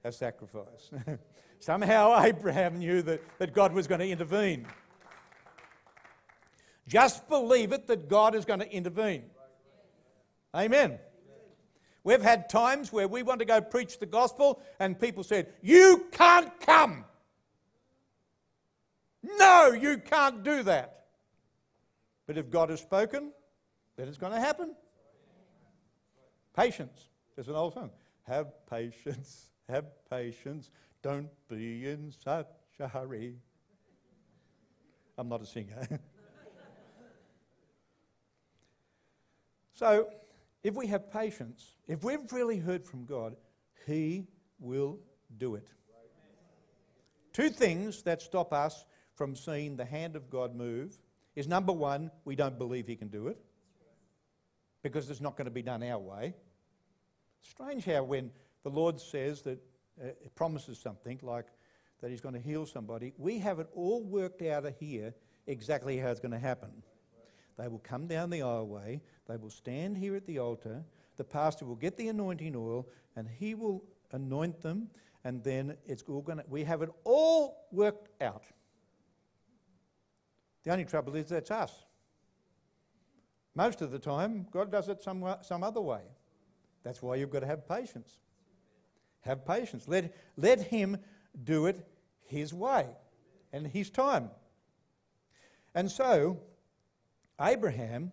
a 0.03 0.11
sacrifice. 0.11 0.91
Somehow 1.59 2.21
Abraham 2.21 2.79
knew 2.79 3.01
that, 3.03 3.21
that 3.39 3.53
God 3.53 3.71
was 3.73 3.87
going 3.87 4.01
to 4.01 4.09
intervene. 4.09 4.67
Just 6.87 7.29
believe 7.29 7.71
it 7.71 7.87
that 7.87 8.09
God 8.09 8.35
is 8.35 8.43
going 8.43 8.59
to 8.59 8.69
intervene. 8.69 9.23
Amen. 10.53 10.99
We've 12.03 12.21
had 12.21 12.49
times 12.49 12.91
where 12.91 13.07
we 13.07 13.23
want 13.23 13.39
to 13.39 13.45
go 13.45 13.61
preach 13.61 13.97
the 13.97 14.05
gospel 14.05 14.61
and 14.79 14.99
people 14.99 15.23
said, 15.23 15.53
You 15.61 16.07
can't 16.11 16.51
come. 16.59 17.05
No, 19.23 19.71
you 19.71 19.97
can't 19.97 20.43
do 20.43 20.63
that. 20.63 21.05
But 22.27 22.37
if 22.37 22.49
God 22.49 22.69
has 22.69 22.81
spoken, 22.81 23.31
then 23.95 24.07
it's 24.07 24.17
going 24.17 24.33
to 24.33 24.39
happen. 24.39 24.75
Patience. 26.55 27.09
There's 27.35 27.47
an 27.47 27.55
old 27.55 27.73
song. 27.73 27.89
Have 28.23 28.53
patience, 28.69 29.51
have 29.69 29.85
patience, 30.09 30.69
don't 31.01 31.29
be 31.49 31.87
in 31.87 32.11
such 32.11 32.47
a 32.79 32.87
hurry. 32.87 33.35
I'm 35.17 35.29
not 35.29 35.41
a 35.41 35.45
singer. 35.45 35.87
so, 39.73 40.09
if 40.63 40.75
we 40.75 40.87
have 40.87 41.11
patience, 41.11 41.75
if 41.87 42.03
we've 42.03 42.31
really 42.31 42.57
heard 42.57 42.85
from 42.85 43.05
God, 43.05 43.35
He 43.85 44.27
will 44.59 44.99
do 45.37 45.55
it. 45.55 45.67
Two 47.33 47.49
things 47.49 48.03
that 48.03 48.21
stop 48.21 48.53
us 48.53 48.85
from 49.15 49.35
seeing 49.35 49.75
the 49.75 49.85
hand 49.85 50.15
of 50.15 50.29
God 50.29 50.55
move 50.55 50.97
is 51.35 51.47
number 51.47 51.73
one, 51.73 52.11
we 52.25 52.35
don't 52.35 52.57
believe 52.57 52.87
He 52.87 52.95
can 52.95 53.07
do 53.07 53.27
it 53.27 53.37
because 54.81 55.09
it's 55.09 55.21
not 55.21 55.37
going 55.37 55.45
to 55.45 55.51
be 55.51 55.61
done 55.61 55.81
our 55.83 55.99
way. 55.99 56.33
Strange 57.41 57.85
how 57.85 58.03
when 58.03 58.31
the 58.63 58.69
Lord 58.69 58.99
says 58.99 59.41
that 59.43 59.59
uh, 60.01 60.09
promises 60.35 60.79
something 60.79 61.19
like 61.21 61.45
that 62.01 62.11
He's 62.11 62.21
going 62.21 62.35
to 62.35 62.41
heal 62.41 62.65
somebody, 62.65 63.13
we 63.17 63.39
have 63.39 63.59
it 63.59 63.67
all 63.73 64.03
worked 64.03 64.41
out 64.41 64.65
here 64.79 65.13
exactly 65.47 65.97
how 65.97 66.09
it's 66.09 66.19
going 66.19 66.31
to 66.31 66.39
happen. 66.39 66.71
They 67.57 67.67
will 67.67 67.79
come 67.79 68.07
down 68.07 68.29
the 68.29 68.39
aisleway, 68.39 69.01
they 69.27 69.37
will 69.37 69.49
stand 69.49 69.97
here 69.97 70.15
at 70.15 70.25
the 70.25 70.39
altar, 70.39 70.83
the 71.17 71.23
pastor 71.23 71.65
will 71.65 71.75
get 71.75 71.97
the 71.97 72.07
anointing 72.07 72.55
oil, 72.55 72.87
and 73.15 73.27
he 73.27 73.53
will 73.53 73.83
anoint 74.11 74.61
them, 74.61 74.89
and 75.23 75.43
then 75.43 75.77
it's 75.85 76.03
all 76.03 76.21
going 76.21 76.39
to, 76.39 76.45
we 76.49 76.63
have 76.63 76.81
it 76.81 76.89
all 77.03 77.67
worked 77.71 78.09
out. 78.21 78.43
The 80.63 80.71
only 80.71 80.85
trouble 80.85 81.15
is 81.15 81.29
that's 81.29 81.51
us. 81.51 81.71
Most 83.55 83.81
of 83.81 83.91
the 83.91 83.99
time, 83.99 84.47
God 84.51 84.71
does 84.71 84.89
it 84.89 85.03
some, 85.03 85.35
some 85.41 85.63
other 85.63 85.81
way. 85.81 86.01
That's 86.83 87.01
why 87.01 87.15
you've 87.15 87.29
got 87.29 87.41
to 87.41 87.47
have 87.47 87.67
patience. 87.67 88.17
Have 89.21 89.45
patience. 89.45 89.87
Let, 89.87 90.15
let 90.37 90.61
Him 90.61 90.97
do 91.43 91.67
it 91.67 91.85
His 92.25 92.53
way 92.53 92.87
and 93.51 93.67
His 93.67 93.89
time. 93.89 94.29
And 95.75 95.89
so, 95.89 96.39
Abraham 97.39 98.11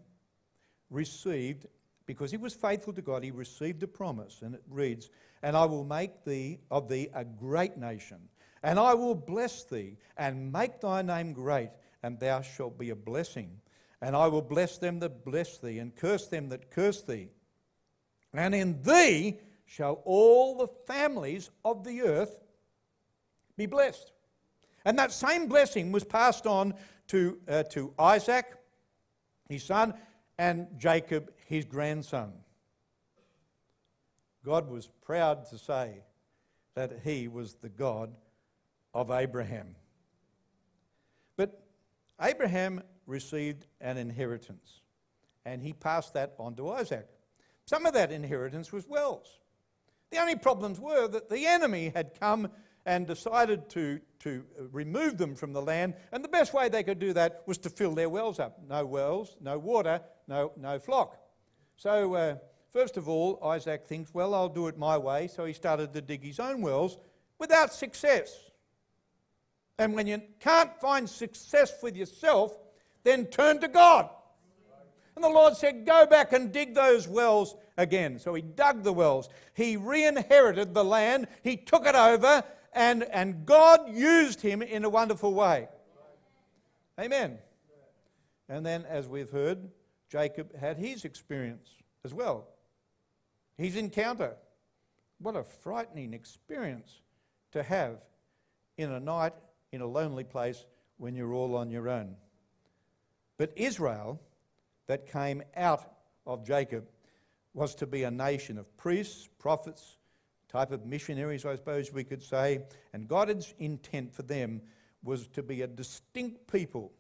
received, 0.91 1.67
because 2.07 2.31
he 2.31 2.37
was 2.37 2.55
faithful 2.55 2.93
to 2.93 3.03
God, 3.03 3.23
he 3.23 3.31
received 3.31 3.83
a 3.83 3.87
promise. 3.87 4.43
And 4.43 4.55
it 4.55 4.63
reads, 4.69 5.11
And 5.43 5.57
I 5.57 5.65
will 5.65 5.85
make 5.85 6.25
thee 6.25 6.59
of 6.71 6.89
thee 6.89 7.09
a 7.15 7.25
great 7.25 7.77
nation, 7.77 8.19
and 8.63 8.79
I 8.79 8.95
will 8.95 9.15
bless 9.15 9.65
thee, 9.65 9.97
and 10.17 10.53
make 10.53 10.81
thy 10.81 11.03
name 11.03 11.33
great, 11.33 11.71
and 12.03 12.19
thou 12.19 12.41
shalt 12.41 12.79
be 12.79 12.91
a 12.91 12.97
blessing. 12.97 13.61
And 14.01 14.17
I 14.17 14.29
will 14.29 14.43
bless 14.43 14.79
them 14.79 15.01
that 15.01 15.25
bless 15.25 15.59
thee, 15.59 15.79
and 15.79 15.95
curse 15.95 16.27
them 16.27 16.49
that 16.49 16.71
curse 16.71 17.03
thee. 17.03 17.29
And 18.33 18.55
in 18.55 18.83
thee 18.83 19.39
shall 19.67 20.03
all 20.05 20.57
the 20.57 20.69
families 20.87 21.51
of 21.65 21.85
the 21.85 22.03
earth 22.03 22.39
be 23.57 23.67
blessed. 23.67 24.13
And 24.85 24.99
that 24.99 25.13
same 25.13 25.47
blessing 25.47 25.93
was 25.93 26.05
passed 26.05 26.47
on 26.47 26.75
to, 27.09 27.39
uh, 27.47 27.65
to 27.65 27.93
Isaac, 27.99 28.47
his 29.49 29.65
son, 29.65 29.95
and 30.39 30.67
Jacob, 30.79 31.33
his 31.47 31.65
grandson. 31.67 32.33
God 34.45 34.71
was 34.71 34.89
proud 35.03 35.45
to 35.51 35.59
say 35.59 36.03
that 36.75 37.01
he 37.05 37.29
was 37.29 37.57
the 37.57 37.69
God 37.69 38.15
of 38.95 39.11
Abraham. 39.11 39.75
Abraham 42.21 42.83
received 43.07 43.67
an 43.81 43.97
inheritance, 43.97 44.81
and 45.45 45.63
he 45.63 45.73
passed 45.73 46.15
that 46.15 46.35
on 46.39 46.55
to 46.57 46.71
Isaac. 46.71 47.09
Some 47.67 47.87
of 47.87 47.95
that 47.95 48.13
inheritance 48.13 48.73
was 48.73 48.87
wells. 48.89 49.41
The 50.11 50.19
only 50.19 50.37
problems 50.37 50.81
were 50.81 51.09
that 51.09 51.31
the 51.31 51.47
enemy 51.47 51.93
had 51.95 52.19
come 52.19 52.49
and 52.87 53.07
decided 53.07 53.69
to, 53.71 54.01
to 54.21 54.45
remove 54.73 55.19
them 55.19 55.35
from 55.35 55.53
the 55.53 55.63
land, 55.63 55.95
and 56.13 56.25
the 56.25 56.29
best 56.29 56.53
way 56.53 56.69
they 56.69 56.83
could 56.83 56.99
do 56.99 57.13
that 57.13 57.43
was 57.47 57.59
to 57.59 57.71
fill 57.71 57.95
their 57.95 58.09
wells 58.09 58.39
up. 58.39 58.61
No 58.67 58.85
wells, 58.85 59.37
no 59.41 59.59
water, 59.59 60.01
no, 60.27 60.53
no 60.57 60.79
flock. 60.79 61.17
So, 61.77 62.15
uh, 62.15 62.37
first 62.71 62.97
of 62.97 63.09
all, 63.09 63.43
Isaac 63.45 63.87
thinks, 63.87 64.13
well, 64.13 64.35
I'll 64.35 64.49
do 64.49 64.67
it 64.69 64.77
my 64.77 64.99
way, 64.99 65.29
so 65.29 65.45
he 65.45 65.53
started 65.53 65.93
to 65.95 66.01
dig 66.01 66.25
his 66.25 66.41
own 66.41 66.61
wells 66.61 66.99
without 67.39 67.73
success. 67.73 68.50
And 69.81 69.95
when 69.95 70.07
you 70.07 70.21
can't 70.41 70.79
find 70.79 71.09
success 71.09 71.83
with 71.83 71.97
yourself, 71.97 72.55
then 73.03 73.25
turn 73.25 73.61
to 73.61 73.69
God. 73.69 74.11
And 75.15 75.25
the 75.25 75.29
Lord 75.31 75.57
said, 75.57 75.87
Go 75.87 76.05
back 76.05 76.35
and 76.35 76.53
dig 76.53 76.75
those 76.75 77.09
wells 77.09 77.57
again. 77.79 78.19
So 78.19 78.35
he 78.35 78.43
dug 78.43 78.83
the 78.83 78.93
wells. 78.93 79.31
He 79.55 79.79
re 79.79 80.05
inherited 80.05 80.75
the 80.75 80.85
land. 80.85 81.29
He 81.43 81.57
took 81.57 81.87
it 81.87 81.95
over, 81.95 82.45
and, 82.75 83.05
and 83.05 83.47
God 83.47 83.89
used 83.89 84.43
him 84.43 84.61
in 84.61 84.85
a 84.85 84.91
wonderful 84.91 85.33
way. 85.33 85.67
Amen. 87.01 87.39
And 88.51 88.67
then, 88.67 88.85
as 88.85 89.09
we've 89.09 89.31
heard, 89.31 89.71
Jacob 90.11 90.55
had 90.59 90.77
his 90.77 91.07
experience 91.07 91.71
as 92.05 92.13
well. 92.13 92.49
His 93.57 93.77
encounter. 93.77 94.37
What 95.21 95.37
a 95.37 95.43
frightening 95.43 96.13
experience 96.13 97.01
to 97.53 97.63
have 97.63 97.97
in 98.77 98.93
a 98.93 99.01
night 99.01 99.33
in 99.73 99.81
a 99.81 99.87
lonely 99.87 100.25
place 100.25 100.65
when 100.99 101.15
you're 101.15 101.33
all 101.33 101.57
on 101.57 101.71
your 101.71 101.89
own. 101.89 102.17
But 103.37 103.53
Israel, 103.57 104.21
that 104.87 105.11
came 105.11 105.43
out 105.57 105.91
of 106.27 106.45
Jacob, 106.47 106.89
was 107.55 107.75
to 107.77 107.87
be 107.87 108.03
a 108.03 108.11
nation 108.11 108.59
of 108.59 108.77
priests, 108.77 109.29
prophets, 109.39 109.97
type 110.49 110.73
of 110.73 110.85
missionaries, 110.85 111.45
I 111.45 111.57
suppose 111.57 111.93
we 111.93 112.05
could 112.05 112.23
say. 112.23 112.63
And 112.93 113.09
God's 113.09 113.55
intent 113.59 114.13
for 114.13 114.23
them 114.23 114.63
was 115.03 115.27
to 115.29 115.43
be 115.43 115.63
a 115.63 115.67
distinct 115.67 116.51
people 116.51 116.93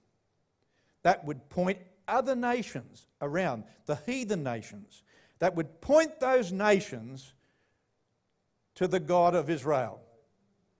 that 1.02 1.24
would 1.24 1.48
point 1.48 1.78
other 2.06 2.35
nations 2.35 3.06
around, 3.20 3.64
the 3.87 3.98
heathen 4.06 4.42
nations, 4.42 5.02
that 5.38 5.54
would 5.56 5.80
point 5.80 6.20
those 6.20 6.52
nations 6.52 7.33
to 8.76 8.87
the 8.87 9.00
God 9.00 9.35
of 9.35 9.50
Israel, 9.50 10.00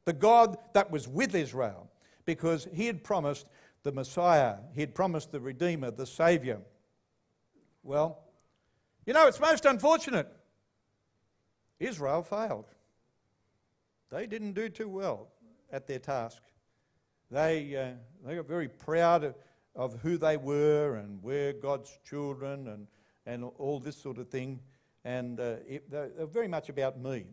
the 0.05 0.13
God 0.13 0.57
that 0.75 0.91
was 0.91 1.07
with 1.07 1.35
Israel, 1.35 1.91
because 2.25 2.69
he 2.73 2.87
had 2.87 3.05
promised 3.05 3.47
the 3.83 3.93
Messiah. 3.93 4.57
He 4.75 4.81
had 4.81 4.95
promised 4.95 5.33
the 5.33 5.41
Redeemer, 5.41 5.91
the 5.91 6.07
Saviour. 6.07 6.61
Well, 7.83 8.19
you 9.07 9.13
know, 9.13 9.27
it's 9.27 9.41
most 9.41 9.65
unfortunate. 9.65 10.29
Israel 11.79 12.23
failed. 12.23 12.67
They 14.11 14.27
didn't 14.27 14.53
do 14.53 14.69
too 14.69 14.89
well 14.89 15.29
at 15.73 15.87
their 15.87 15.99
task. 15.99 16.43
They, 17.31 17.77
uh, 17.77 18.27
they 18.27 18.37
got 18.37 18.47
very 18.47 18.69
proud 18.69 19.25
of, 19.25 19.35
of 19.75 19.99
who 20.03 20.19
they 20.19 20.37
were 20.37 20.97
and 20.97 21.23
we're 21.23 21.53
God's 21.53 21.99
children 22.09 22.69
and, 22.69 22.87
and 23.25 23.51
all 23.59 23.79
this 23.79 23.97
sort 23.97 24.19
of 24.19 24.29
thing. 24.29 24.61
And 25.05 25.41
uh, 25.41 25.57
it, 25.67 25.91
they're 25.91 26.27
very 26.27 26.49
much 26.49 26.69
about 26.69 27.01
me. 27.01 27.25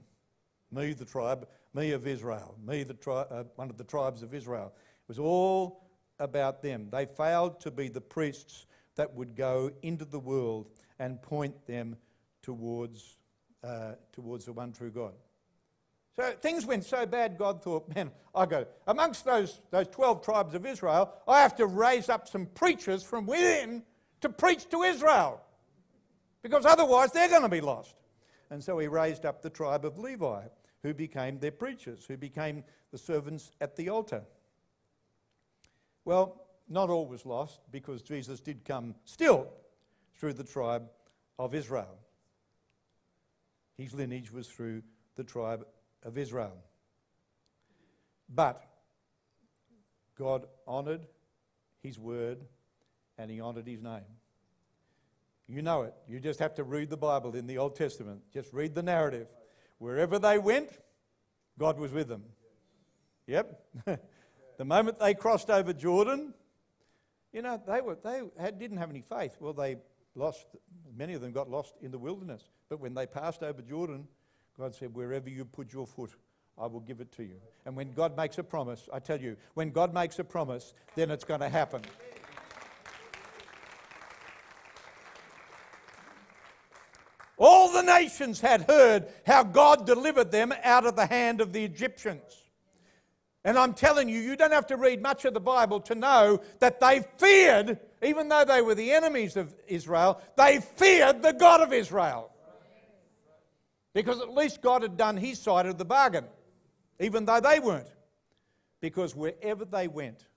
Me, 0.71 0.93
the 0.93 1.05
tribe, 1.05 1.47
me 1.77 1.91
of 1.91 2.07
Israel, 2.07 2.55
me, 2.65 2.83
the 2.83 2.95
tri- 2.95 3.25
uh, 3.29 3.43
one 3.55 3.69
of 3.69 3.77
the 3.77 3.83
tribes 3.83 4.23
of 4.23 4.33
Israel. 4.33 4.73
It 4.75 5.07
was 5.07 5.19
all 5.19 5.83
about 6.19 6.61
them. 6.61 6.89
They 6.91 7.05
failed 7.05 7.59
to 7.61 7.71
be 7.71 7.87
the 7.87 8.01
priests 8.01 8.65
that 8.95 9.13
would 9.13 9.35
go 9.35 9.71
into 9.83 10.03
the 10.03 10.19
world 10.19 10.69
and 10.97 11.21
point 11.21 11.67
them 11.67 11.95
towards, 12.41 13.17
uh, 13.63 13.93
towards 14.11 14.45
the 14.45 14.53
one 14.53 14.71
true 14.71 14.89
God. 14.89 15.13
So 16.15 16.31
things 16.41 16.65
went 16.65 16.83
so 16.83 17.05
bad, 17.05 17.37
God 17.37 17.61
thought, 17.61 17.93
man, 17.95 18.09
I 18.33 18.47
go, 18.47 18.65
amongst 18.87 19.23
those, 19.23 19.59
those 19.69 19.87
12 19.89 20.25
tribes 20.25 20.55
of 20.55 20.65
Israel, 20.65 21.13
I 21.27 21.41
have 21.41 21.55
to 21.57 21.67
raise 21.67 22.09
up 22.09 22.27
some 22.27 22.47
preachers 22.47 23.03
from 23.03 23.27
within 23.27 23.83
to 24.21 24.29
preach 24.29 24.67
to 24.69 24.81
Israel. 24.81 25.41
Because 26.41 26.65
otherwise 26.65 27.11
they're 27.11 27.29
going 27.29 27.43
to 27.43 27.49
be 27.49 27.61
lost. 27.61 27.95
And 28.49 28.63
so 28.63 28.79
he 28.79 28.87
raised 28.87 29.27
up 29.27 29.43
the 29.43 29.49
tribe 29.51 29.85
of 29.85 29.99
Levi, 29.99 30.41
who 30.83 30.93
became 30.93 31.39
their 31.39 31.51
preachers, 31.51 32.05
who 32.07 32.17
became 32.17 32.63
the 32.91 32.97
servants 32.97 33.51
at 33.59 33.75
the 33.75 33.89
altar. 33.89 34.23
Well, 36.05 36.47
not 36.69 36.89
all 36.89 37.07
was 37.07 37.25
lost 37.25 37.61
because 37.71 38.01
Jesus 38.01 38.39
did 38.39 38.65
come 38.65 38.95
still 39.05 39.47
through 40.15 40.33
the 40.33 40.43
tribe 40.43 40.89
of 41.39 41.53
Israel. 41.53 41.97
His 43.77 43.93
lineage 43.93 44.31
was 44.31 44.47
through 44.47 44.83
the 45.15 45.23
tribe 45.23 45.65
of 46.03 46.17
Israel. 46.17 46.57
But 48.29 48.63
God 50.17 50.45
honoured 50.67 51.07
his 51.81 51.99
word 51.99 52.39
and 53.17 53.31
he 53.31 53.41
honoured 53.41 53.67
his 53.67 53.81
name. 53.81 54.01
You 55.47 55.61
know 55.61 55.83
it. 55.83 55.93
You 56.07 56.19
just 56.19 56.39
have 56.39 56.55
to 56.55 56.63
read 56.63 56.89
the 56.89 56.97
Bible 56.97 57.35
in 57.35 57.47
the 57.47 57.57
Old 57.57 57.75
Testament. 57.75 58.21
Just 58.33 58.51
read 58.51 58.75
the 58.75 58.83
narrative. 58.83 59.27
Wherever 59.79 60.19
they 60.19 60.37
went, 60.37 60.69
God 61.59 61.79
was 61.79 61.91
with 61.91 62.07
them. 62.07 62.23
Yep. 63.27 63.63
The 64.57 64.65
moment 64.65 64.97
they 64.99 65.13
crossed 65.13 65.51
over 65.51 65.71
Jordan, 65.71 66.33
you 67.31 67.43
know, 67.43 67.61
they, 67.67 67.79
were, 67.79 67.95
they 68.03 68.23
had, 68.39 68.57
didn't 68.57 68.77
have 68.77 68.89
any 68.89 69.03
faith. 69.07 69.37
Well, 69.39 69.53
they 69.53 69.77
lost, 70.15 70.47
many 70.95 71.13
of 71.13 71.21
them 71.21 71.31
got 71.31 71.49
lost 71.49 71.75
in 71.81 71.91
the 71.91 71.99
wilderness. 71.99 72.41
But 72.67 72.79
when 72.79 72.95
they 72.95 73.05
passed 73.05 73.43
over 73.43 73.61
Jordan, 73.61 74.07
God 74.57 74.73
said, 74.73 74.95
Wherever 74.95 75.29
you 75.29 75.45
put 75.45 75.71
your 75.71 75.85
foot, 75.85 76.09
I 76.57 76.65
will 76.65 76.79
give 76.79 77.01
it 77.01 77.11
to 77.13 77.23
you. 77.23 77.35
And 77.67 77.75
when 77.75 77.93
God 77.93 78.17
makes 78.17 78.39
a 78.39 78.43
promise, 78.43 78.89
I 78.91 78.97
tell 78.97 79.21
you, 79.21 79.37
when 79.53 79.69
God 79.69 79.93
makes 79.93 80.17
a 80.17 80.23
promise, 80.23 80.73
then 80.95 81.11
it's 81.11 81.23
going 81.23 81.41
to 81.41 81.49
happen. 81.49 81.81
All 87.37 87.71
the 87.71 87.76
nations 87.87 88.39
had 88.39 88.61
heard 88.61 89.07
how 89.25 89.43
God 89.43 89.87
delivered 89.87 90.31
them 90.31 90.53
out 90.63 90.85
of 90.85 90.95
the 90.95 91.07
hand 91.07 91.41
of 91.41 91.53
the 91.53 91.65
Egyptians. 91.65 92.43
And 93.43 93.57
I'm 93.57 93.73
telling 93.73 94.09
you, 94.09 94.19
you 94.19 94.35
don't 94.35 94.51
have 94.51 94.67
to 94.67 94.77
read 94.77 95.01
much 95.01 95.23
of 95.25 95.33
the 95.33 95.39
Bible 95.39 95.79
to 95.81 95.95
know 95.95 96.41
that 96.59 96.79
they 96.79 97.03
feared, 97.17 97.79
even 98.03 98.27
though 98.27 98.43
they 98.43 98.61
were 98.61 98.75
the 98.75 98.91
enemies 98.91 99.37
of 99.37 99.55
Israel, 99.67 100.21
they 100.35 100.59
feared 100.59 101.23
the 101.23 101.31
God 101.33 101.61
of 101.61 101.71
Israel. 101.71 102.29
Because 103.93 104.19
at 104.19 104.33
least 104.33 104.61
God 104.61 104.81
had 104.81 104.97
done 104.97 105.17
his 105.17 105.39
side 105.39 105.65
of 105.65 105.77
the 105.77 105.85
bargain, 105.85 106.25
even 106.99 107.25
though 107.25 107.39
they 107.39 107.59
weren't. 107.59 107.91
Because 108.81 109.15
wherever 109.15 109.65
they 109.65 109.87
went, 109.87 110.27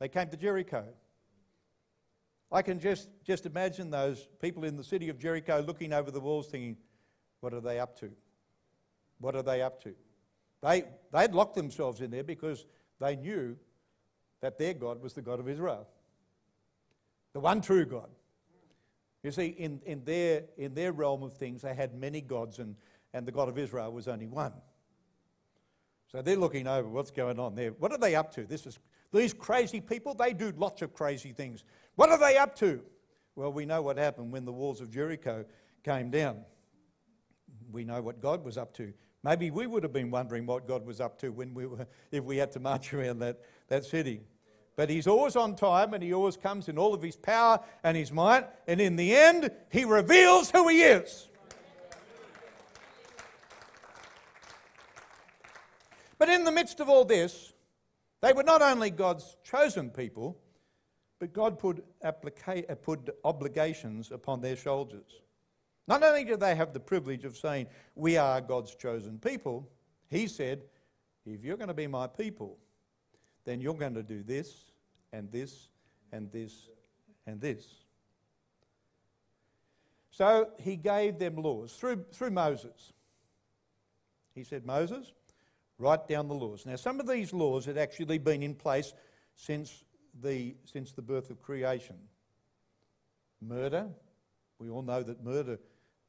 they 0.00 0.08
came 0.08 0.28
to 0.28 0.36
Jericho. 0.36 0.84
I 2.52 2.62
can 2.62 2.80
just, 2.80 3.08
just 3.24 3.46
imagine 3.46 3.90
those 3.90 4.28
people 4.40 4.64
in 4.64 4.76
the 4.76 4.84
city 4.84 5.08
of 5.08 5.18
Jericho 5.18 5.62
looking 5.66 5.92
over 5.92 6.10
the 6.10 6.20
walls 6.20 6.48
thinking, 6.48 6.76
what 7.40 7.54
are 7.54 7.60
they 7.60 7.78
up 7.78 7.98
to? 8.00 8.10
What 9.18 9.36
are 9.36 9.42
they 9.42 9.62
up 9.62 9.82
to? 9.84 9.94
They, 10.62 10.84
they'd 11.12 11.32
locked 11.32 11.54
themselves 11.54 12.00
in 12.00 12.10
there 12.10 12.24
because 12.24 12.66
they 12.98 13.16
knew 13.16 13.56
that 14.40 14.58
their 14.58 14.74
God 14.74 15.00
was 15.00 15.14
the 15.14 15.22
God 15.22 15.38
of 15.38 15.48
Israel, 15.48 15.86
the 17.32 17.40
one 17.40 17.60
true 17.60 17.84
God. 17.84 18.08
You 19.22 19.30
see, 19.30 19.48
in, 19.48 19.80
in, 19.84 20.04
their, 20.04 20.44
in 20.56 20.74
their 20.74 20.92
realm 20.92 21.22
of 21.22 21.34
things, 21.34 21.62
they 21.62 21.74
had 21.74 21.94
many 21.94 22.20
gods, 22.20 22.58
and, 22.58 22.74
and 23.12 23.26
the 23.26 23.32
God 23.32 23.48
of 23.48 23.58
Israel 23.58 23.92
was 23.92 24.08
only 24.08 24.26
one. 24.26 24.52
So 26.10 26.22
they're 26.22 26.36
looking 26.36 26.66
over 26.66 26.88
what's 26.88 27.10
going 27.10 27.38
on 27.38 27.54
there. 27.54 27.70
What 27.70 27.92
are 27.92 27.98
they 27.98 28.14
up 28.14 28.34
to? 28.34 28.44
This 28.44 28.66
is, 28.66 28.78
these 29.12 29.32
crazy 29.32 29.80
people, 29.80 30.14
they 30.14 30.32
do 30.32 30.52
lots 30.56 30.82
of 30.82 30.94
crazy 30.94 31.32
things. 31.32 31.64
What 31.96 32.10
are 32.10 32.18
they 32.18 32.36
up 32.36 32.54
to? 32.56 32.80
Well, 33.34 33.52
we 33.52 33.66
know 33.66 33.82
what 33.82 33.96
happened 33.96 34.32
when 34.32 34.44
the 34.44 34.52
walls 34.52 34.80
of 34.80 34.90
Jericho 34.90 35.44
came 35.84 36.10
down. 36.10 36.40
We 37.72 37.84
know 37.84 38.02
what 38.02 38.20
God 38.20 38.44
was 38.44 38.56
up 38.56 38.74
to. 38.74 38.92
Maybe 39.22 39.50
we 39.50 39.66
would 39.66 39.82
have 39.82 39.92
been 39.92 40.10
wondering 40.10 40.46
what 40.46 40.66
God 40.66 40.86
was 40.86 41.00
up 41.00 41.18
to 41.20 41.30
when 41.30 41.54
we 41.54 41.66
were, 41.66 41.86
if 42.10 42.24
we 42.24 42.36
had 42.38 42.52
to 42.52 42.60
march 42.60 42.92
around 42.94 43.18
that, 43.20 43.40
that 43.68 43.84
city. 43.84 44.22
But 44.76 44.88
he's 44.88 45.06
always 45.06 45.36
on 45.36 45.56
time 45.56 45.92
and 45.92 46.02
he 46.02 46.14
always 46.14 46.36
comes 46.36 46.68
in 46.68 46.78
all 46.78 46.94
of 46.94 47.02
his 47.02 47.16
power 47.16 47.60
and 47.84 47.96
his 47.96 48.12
might. 48.12 48.46
And 48.66 48.80
in 48.80 48.96
the 48.96 49.14
end, 49.14 49.50
he 49.70 49.84
reveals 49.84 50.50
who 50.50 50.68
he 50.68 50.82
is. 50.82 51.28
But 56.16 56.28
in 56.28 56.44
the 56.44 56.52
midst 56.52 56.80
of 56.80 56.88
all 56.88 57.04
this, 57.04 57.49
they 58.20 58.32
were 58.32 58.42
not 58.42 58.62
only 58.62 58.90
God's 58.90 59.36
chosen 59.42 59.90
people, 59.90 60.38
but 61.18 61.32
God 61.32 61.58
put, 61.58 61.84
applica- 62.02 62.70
uh, 62.70 62.74
put 62.74 63.10
obligations 63.24 64.10
upon 64.10 64.40
their 64.40 64.56
shoulders. 64.56 65.20
Not 65.86 66.02
only 66.02 66.24
did 66.24 66.40
they 66.40 66.54
have 66.54 66.72
the 66.72 66.80
privilege 66.80 67.24
of 67.24 67.36
saying, 67.36 67.66
We 67.94 68.16
are 68.16 68.40
God's 68.40 68.74
chosen 68.74 69.18
people, 69.18 69.68
He 70.08 70.26
said, 70.26 70.62
If 71.26 71.44
you're 71.44 71.56
going 71.56 71.68
to 71.68 71.74
be 71.74 71.86
my 71.86 72.06
people, 72.06 72.58
then 73.44 73.60
you're 73.60 73.74
going 73.74 73.94
to 73.94 74.02
do 74.02 74.22
this 74.22 74.70
and 75.12 75.30
this 75.30 75.68
and 76.12 76.30
this 76.30 76.68
and 77.26 77.40
this. 77.40 77.66
So 80.10 80.50
he 80.58 80.76
gave 80.76 81.18
them 81.18 81.36
laws 81.36 81.72
through, 81.72 82.04
through 82.12 82.30
Moses. 82.30 82.92
He 84.34 84.44
said, 84.44 84.66
Moses, 84.66 85.12
write 85.80 86.06
down 86.06 86.28
the 86.28 86.34
laws. 86.34 86.66
Now, 86.66 86.76
some 86.76 87.00
of 87.00 87.08
these 87.08 87.32
laws 87.32 87.64
had 87.64 87.78
actually 87.78 88.18
been 88.18 88.42
in 88.42 88.54
place 88.54 88.92
since 89.34 89.84
the, 90.22 90.54
since 90.64 90.92
the 90.92 91.02
birth 91.02 91.30
of 91.30 91.40
creation. 91.40 91.96
Murder, 93.40 93.88
we 94.58 94.68
all 94.68 94.82
know 94.82 95.02
that 95.02 95.24
murder 95.24 95.58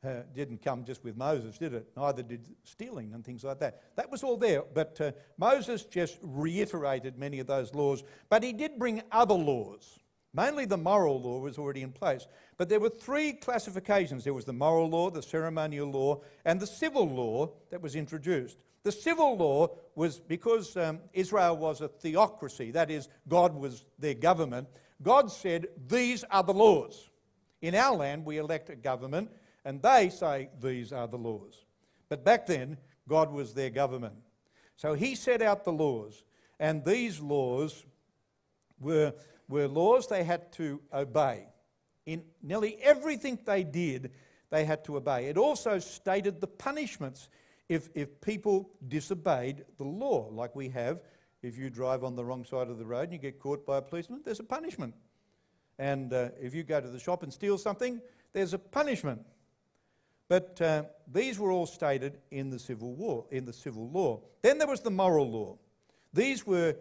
uh, 0.04 0.22
didn't 0.36 0.64
come 0.64 0.84
just 0.84 1.04
with 1.04 1.16
Moses, 1.16 1.58
did 1.58 1.74
it? 1.74 1.88
Neither 1.96 2.24
did 2.24 2.50
stealing 2.64 3.14
and 3.14 3.24
things 3.24 3.44
like 3.44 3.60
that. 3.60 3.96
That 3.96 4.12
was 4.12 4.24
all 4.24 4.36
there, 4.36 4.64
but 4.74 5.00
uh, 5.00 5.12
Moses 5.38 5.86
just 5.86 6.18
reiterated 6.22 7.18
many 7.18 7.40
of 7.40 7.48
those 7.48 7.74
laws. 7.74 8.04
But 8.30 8.44
he 8.44 8.52
did 8.52 8.78
bring 8.78 9.04
other 9.12 9.36
laws. 9.36 10.00
Mainly 10.34 10.66
the 10.66 10.78
moral 10.78 11.22
law 11.22 11.40
was 11.40 11.58
already 11.58 11.82
in 11.82 11.92
place. 11.92 12.26
But 12.58 12.70
there 12.70 12.80
were 12.80 12.90
three 12.90 13.34
classifications 13.34 14.24
there 14.24 14.34
was 14.34 14.46
the 14.46 14.54
moral 14.54 14.90
law, 14.90 15.10
the 15.10 15.22
ceremonial 15.22 15.90
law, 15.90 16.22
and 16.46 16.60
the 16.60 16.68
civil 16.68 17.08
law 17.08 17.52
that 17.70 17.82
was 17.82 17.96
introduced. 17.96 18.58
The 18.84 18.92
civil 18.92 19.38
law 19.38 19.70
was 19.96 20.20
because 20.20 20.76
um, 20.76 21.00
Israel 21.14 21.56
was 21.58 21.82
a 21.82 21.88
theocracy, 21.88 22.72
that 22.72 22.90
is, 22.90 23.10
God 23.28 23.54
was 23.54 23.86
their 24.00 24.16
government, 24.16 24.68
God 25.02 25.32
said, 25.32 25.68
These 25.88 26.24
are 26.26 26.44
the 26.44 26.54
laws. 26.54 27.10
In 27.62 27.76
our 27.76 27.96
land, 27.96 28.26
we 28.26 28.38
elect 28.38 28.70
a 28.70 28.76
government, 28.76 29.30
and 29.64 29.82
they 29.82 30.10
say, 30.10 30.50
These 30.60 30.92
are 30.94 31.08
the 31.08 31.18
laws. 31.18 31.66
But 32.10 32.26
back 32.26 32.48
then, 32.48 32.78
God 33.08 33.32
was 33.32 33.54
their 33.54 33.70
government. 33.70 34.16
So 34.78 34.94
he 34.94 35.16
set 35.16 35.42
out 35.42 35.64
the 35.64 35.72
laws, 35.72 36.24
and 36.60 36.84
these 36.84 37.20
laws 37.20 37.86
were, 38.80 39.14
were 39.48 39.68
laws 39.68 40.08
they 40.08 40.24
had 40.24 40.52
to 40.54 40.82
obey. 40.92 41.46
In 42.08 42.24
nearly 42.42 42.78
everything 42.82 43.38
they 43.46 43.64
did, 43.64 44.12
they 44.50 44.66
had 44.66 44.84
to 44.86 44.98
obey. 44.98 45.28
It 45.28 45.38
also 45.38 45.78
stated 45.78 46.42
the 46.42 46.48
punishments 46.48 47.30
if, 47.72 47.90
if 47.96 48.20
people 48.20 48.70
disobeyed 48.90 49.64
the 49.78 49.86
law, 49.86 50.28
like 50.30 50.54
we 50.58 50.68
have. 50.70 51.02
If 51.42 51.58
you 51.58 51.70
drive 51.70 52.04
on 52.04 52.18
the 52.18 52.26
wrong 52.26 52.44
side 52.44 52.68
of 52.68 52.78
the 52.78 52.86
road 52.86 53.04
and 53.04 53.14
you 53.14 53.18
get 53.18 53.40
caught 53.40 53.66
by 53.66 53.78
a 53.78 53.82
policeman, 53.82 54.20
there's 54.26 54.42
a 54.42 54.44
punishment. 54.44 54.94
And 55.80 56.12
uh, 56.12 56.30
if 56.40 56.54
you 56.54 56.64
go 56.64 56.82
to 56.82 56.90
the 56.90 57.00
shop 57.00 57.24
and 57.24 57.32
steal 57.32 57.58
something, 57.58 58.02
there's 58.34 58.54
a 58.54 58.60
punishment. 58.60 59.22
But 60.28 60.62
uh, 60.62 60.84
these 61.10 61.40
were 61.40 61.50
all 61.50 61.66
stated 61.66 62.20
in 62.30 62.50
the 62.50 62.60
civil 62.60 62.94
war, 62.94 63.26
in 63.32 63.46
the 63.46 63.54
civil 63.54 63.90
law. 63.90 64.20
Then 64.42 64.58
there 64.58 64.68
was 64.68 64.82
the 64.82 64.92
moral 64.92 65.32
law. 65.32 65.58
These 66.14 66.46
were 66.46 66.76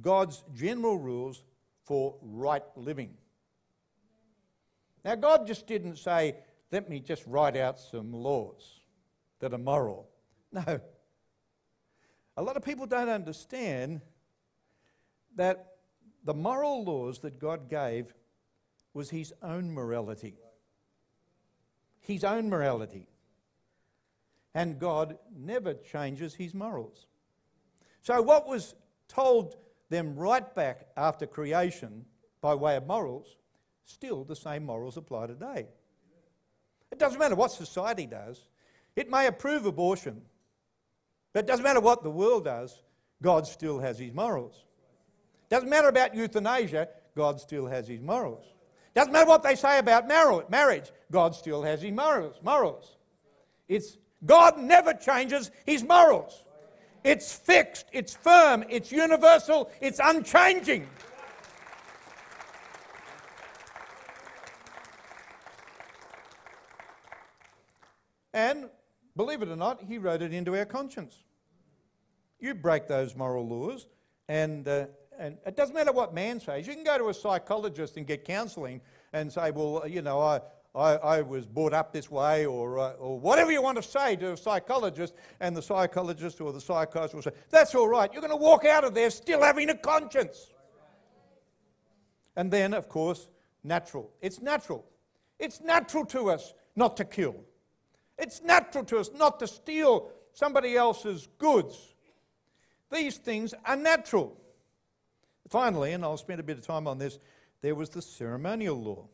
God's 0.00 0.44
general 0.54 0.96
rules 0.96 1.44
for 1.82 2.14
right 2.22 2.62
living. 2.76 3.14
Now, 5.04 5.16
God 5.16 5.44
just 5.44 5.66
didn't 5.66 5.96
say, 5.96 6.36
let 6.70 6.88
me 6.88 7.00
just 7.00 7.26
write 7.26 7.56
out 7.56 7.80
some 7.80 8.12
laws 8.12 8.80
that 9.40 9.52
are 9.52 9.58
moral. 9.58 10.08
No. 10.56 10.80
A 12.38 12.42
lot 12.42 12.56
of 12.56 12.64
people 12.64 12.86
don't 12.86 13.10
understand 13.10 14.00
that 15.34 15.74
the 16.24 16.32
moral 16.32 16.82
laws 16.82 17.18
that 17.20 17.38
God 17.38 17.68
gave 17.68 18.14
was 18.94 19.10
his 19.10 19.34
own 19.42 19.70
morality. 19.70 20.34
His 22.00 22.24
own 22.24 22.48
morality. 22.48 23.06
And 24.54 24.78
God 24.78 25.18
never 25.36 25.74
changes 25.74 26.34
his 26.34 26.54
morals. 26.54 27.06
So, 28.00 28.22
what 28.22 28.48
was 28.48 28.74
told 29.08 29.56
them 29.90 30.16
right 30.16 30.54
back 30.54 30.86
after 30.96 31.26
creation 31.26 32.06
by 32.40 32.54
way 32.54 32.76
of 32.76 32.86
morals, 32.86 33.36
still 33.84 34.24
the 34.24 34.36
same 34.36 34.64
morals 34.64 34.96
apply 34.96 35.26
today. 35.26 35.66
It 36.90 36.98
doesn't 36.98 37.18
matter 37.18 37.34
what 37.34 37.52
society 37.52 38.06
does, 38.06 38.46
it 38.94 39.10
may 39.10 39.26
approve 39.26 39.66
abortion, 39.66 40.22
it 41.40 41.46
doesn't 41.46 41.64
matter 41.64 41.80
what 41.80 42.02
the 42.02 42.10
world 42.10 42.44
does, 42.44 42.82
God 43.22 43.46
still 43.46 43.78
has 43.78 43.98
his 43.98 44.12
morals. 44.12 44.64
Doesn't 45.48 45.68
matter 45.68 45.88
about 45.88 46.14
euthanasia, 46.14 46.88
God 47.16 47.40
still 47.40 47.66
has 47.66 47.86
his 47.88 48.00
morals. 48.00 48.44
Doesn't 48.94 49.12
matter 49.12 49.28
what 49.28 49.42
they 49.42 49.54
say 49.54 49.78
about 49.78 50.08
marriage, 50.08 50.90
God 51.10 51.34
still 51.34 51.62
has 51.62 51.82
his 51.82 51.92
morals. 51.92 52.36
morals. 52.42 52.96
It's, 53.68 53.98
God 54.24 54.58
never 54.58 54.94
changes 54.94 55.50
his 55.66 55.82
morals. 55.84 56.44
It's 57.04 57.32
fixed, 57.32 57.86
it's 57.92 58.14
firm, 58.14 58.64
it's 58.68 58.90
universal, 58.90 59.70
it's 59.80 60.00
unchanging. 60.02 60.88
And 68.32 68.68
believe 69.16 69.42
it 69.42 69.48
or 69.48 69.56
not, 69.56 69.82
he 69.82 69.98
wrote 69.98 70.20
it 70.20 70.32
into 70.32 70.56
our 70.56 70.64
conscience. 70.64 71.25
You 72.46 72.54
break 72.54 72.86
those 72.86 73.16
moral 73.16 73.44
laws, 73.48 73.88
and, 74.28 74.68
uh, 74.68 74.86
and 75.18 75.36
it 75.44 75.56
doesn't 75.56 75.74
matter 75.74 75.90
what 75.90 76.14
man 76.14 76.38
says. 76.38 76.64
You 76.64 76.74
can 76.74 76.84
go 76.84 76.96
to 76.96 77.08
a 77.08 77.14
psychologist 77.14 77.96
and 77.96 78.06
get 78.06 78.24
counselling 78.24 78.80
and 79.12 79.32
say, 79.32 79.50
well, 79.50 79.82
you 79.84 80.00
know, 80.00 80.20
I, 80.20 80.40
I, 80.72 80.94
I 80.94 81.22
was 81.22 81.44
brought 81.44 81.72
up 81.72 81.92
this 81.92 82.08
way, 82.08 82.46
or, 82.46 82.78
uh, 82.78 82.92
or 82.92 83.18
whatever 83.18 83.50
you 83.50 83.60
want 83.60 83.78
to 83.78 83.82
say 83.82 84.14
to 84.14 84.34
a 84.34 84.36
psychologist, 84.36 85.14
and 85.40 85.56
the 85.56 85.62
psychologist 85.62 86.40
or 86.40 86.52
the 86.52 86.60
psychiatrist 86.60 87.14
will 87.16 87.22
say, 87.22 87.32
that's 87.50 87.74
all 87.74 87.88
right. 87.88 88.12
You're 88.12 88.22
going 88.22 88.30
to 88.30 88.36
walk 88.36 88.64
out 88.64 88.84
of 88.84 88.94
there 88.94 89.10
still 89.10 89.42
having 89.42 89.68
a 89.70 89.76
conscience. 89.76 90.52
And 92.36 92.48
then, 92.48 92.74
of 92.74 92.88
course, 92.88 93.28
natural. 93.64 94.08
It's 94.22 94.40
natural. 94.40 94.84
It's 95.40 95.60
natural 95.60 96.06
to 96.06 96.30
us 96.30 96.54
not 96.76 96.96
to 96.98 97.04
kill. 97.04 97.34
It's 98.16 98.40
natural 98.40 98.84
to 98.84 98.98
us 98.98 99.10
not 99.12 99.40
to 99.40 99.48
steal 99.48 100.12
somebody 100.32 100.76
else's 100.76 101.26
goods. 101.38 101.94
These 102.90 103.18
things 103.18 103.54
are 103.64 103.76
natural. 103.76 104.36
Finally, 105.48 105.92
and 105.92 106.04
I'll 106.04 106.16
spend 106.16 106.40
a 106.40 106.44
bit 106.44 106.58
of 106.58 106.66
time 106.66 106.86
on 106.86 106.98
this, 106.98 107.18
there 107.62 107.74
was 107.74 107.90
the 107.90 108.02
ceremonial 108.02 108.80
law. 108.80 109.08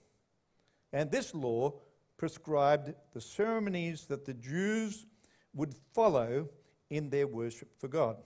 And 0.92 1.10
this 1.10 1.34
law 1.34 1.74
prescribed 2.16 2.94
the 3.12 3.20
ceremonies 3.20 4.06
that 4.06 4.24
the 4.24 4.34
Jews 4.34 5.06
would 5.54 5.74
follow 5.94 6.48
in 6.90 7.10
their 7.10 7.26
worship 7.26 7.68
for 7.78 7.88
God, 7.88 8.16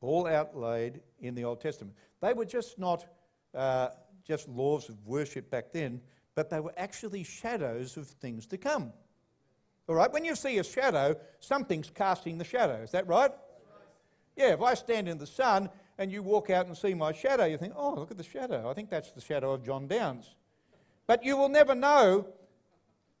all 0.00 0.26
outlaid 0.26 1.00
in 1.20 1.34
the 1.34 1.44
Old 1.44 1.60
Testament. 1.60 1.96
They 2.20 2.32
were 2.32 2.44
just 2.44 2.78
not 2.78 3.06
uh, 3.54 3.88
just 4.26 4.48
laws 4.48 4.88
of 4.88 5.06
worship 5.06 5.50
back 5.50 5.72
then, 5.72 6.00
but 6.34 6.50
they 6.50 6.60
were 6.60 6.74
actually 6.76 7.22
shadows 7.22 7.96
of 7.96 8.08
things 8.08 8.46
to 8.46 8.58
come. 8.58 8.92
All 9.88 9.94
right, 9.94 10.12
when 10.12 10.24
you 10.24 10.34
see 10.34 10.58
a 10.58 10.64
shadow, 10.64 11.16
something's 11.38 11.90
casting 11.90 12.38
the 12.38 12.44
shadow. 12.44 12.82
Is 12.82 12.90
that 12.90 13.06
right? 13.06 13.30
Yeah, 14.36 14.52
if 14.52 14.60
I 14.60 14.74
stand 14.74 15.08
in 15.08 15.18
the 15.18 15.26
sun 15.26 15.70
and 15.98 16.12
you 16.12 16.22
walk 16.22 16.50
out 16.50 16.66
and 16.66 16.76
see 16.76 16.94
my 16.94 17.12
shadow, 17.12 17.46
you 17.46 17.56
think, 17.56 17.72
oh, 17.74 17.94
look 17.94 18.10
at 18.10 18.18
the 18.18 18.22
shadow. 18.22 18.68
I 18.70 18.74
think 18.74 18.90
that's 18.90 19.12
the 19.12 19.20
shadow 19.20 19.52
of 19.52 19.64
John 19.64 19.88
Downs. 19.88 20.34
But 21.06 21.24
you 21.24 21.36
will 21.36 21.48
never 21.48 21.74
know 21.74 22.26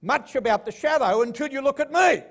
much 0.02 0.36
about 0.36 0.66
the 0.66 0.72
shadow 0.72 1.22
until 1.22 1.48
you 1.48 1.62
look 1.62 1.80
at 1.80 1.90
me. 1.90 2.22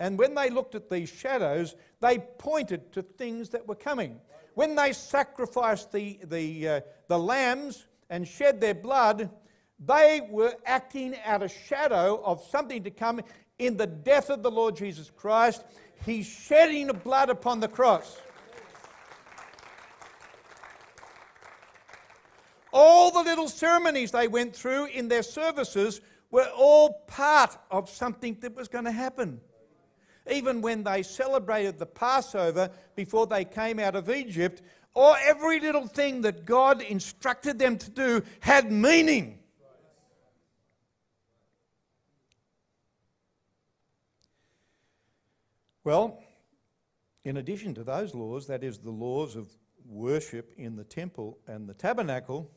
And 0.00 0.18
when 0.18 0.34
they 0.34 0.50
looked 0.50 0.74
at 0.74 0.90
these 0.90 1.08
shadows, 1.08 1.76
they 2.00 2.18
pointed 2.18 2.92
to 2.92 3.02
things 3.02 3.50
that 3.50 3.66
were 3.66 3.76
coming. 3.76 4.20
When 4.54 4.74
they 4.74 4.92
sacrificed 4.92 5.92
the, 5.92 6.18
the, 6.24 6.68
uh, 6.68 6.80
the 7.08 7.18
lambs 7.18 7.86
and 8.10 8.26
shed 8.26 8.60
their 8.60 8.74
blood, 8.74 9.30
they 9.78 10.20
were 10.28 10.54
acting 10.66 11.16
out 11.24 11.42
a 11.42 11.48
shadow 11.48 12.20
of 12.24 12.44
something 12.50 12.84
to 12.84 12.90
come 12.90 13.22
in 13.58 13.76
the 13.76 13.86
death 13.86 14.30
of 14.30 14.42
the 14.42 14.50
Lord 14.50 14.76
Jesus 14.76 15.10
Christ. 15.10 15.64
He's 16.04 16.26
shedding 16.26 16.88
the 16.88 16.94
blood 16.94 17.30
upon 17.30 17.60
the 17.60 17.68
cross. 17.68 18.20
All 22.72 23.10
the 23.10 23.22
little 23.22 23.48
ceremonies 23.48 24.10
they 24.10 24.28
went 24.28 24.54
through 24.54 24.86
in 24.86 25.08
their 25.08 25.22
services 25.22 26.00
were 26.30 26.48
all 26.56 27.04
part 27.06 27.56
of 27.70 27.88
something 27.88 28.36
that 28.40 28.56
was 28.56 28.66
going 28.68 28.84
to 28.84 28.92
happen. 28.92 29.40
Even 30.30 30.60
when 30.60 30.82
they 30.82 31.02
celebrated 31.02 31.78
the 31.78 31.86
Passover 31.86 32.70
before 32.96 33.26
they 33.26 33.44
came 33.44 33.78
out 33.78 33.94
of 33.94 34.10
Egypt, 34.10 34.62
or 34.94 35.16
every 35.22 35.60
little 35.60 35.86
thing 35.86 36.22
that 36.22 36.44
God 36.44 36.82
instructed 36.82 37.58
them 37.58 37.78
to 37.78 37.90
do 37.90 38.22
had 38.40 38.72
meaning. 38.72 39.38
Well, 45.84 46.18
in 47.24 47.36
addition 47.36 47.74
to 47.74 47.84
those 47.84 48.14
laws, 48.14 48.46
that 48.46 48.64
is, 48.64 48.78
the 48.78 48.90
laws 48.90 49.36
of 49.36 49.48
worship 49.86 50.52
in 50.56 50.76
the 50.76 50.84
temple 50.84 51.38
and 51.46 51.68
the 51.68 51.74
tabernacle, 51.74 52.50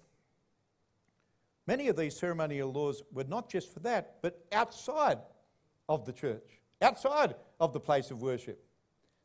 many 1.68 1.90
of 1.90 1.98
these 1.98 2.18
ceremonial 2.18 2.72
laws 2.72 3.04
were 3.12 3.26
not 3.26 3.50
just 3.50 3.74
for 3.74 3.82
that, 3.82 4.16
but 4.22 4.46
outside 4.54 5.20
of 5.90 6.06
the 6.06 6.14
church, 6.14 6.62
outside 6.82 7.36
of 7.60 7.74
the 7.74 7.80
place 7.82 8.12
of 8.12 8.22
worship. 8.22 8.64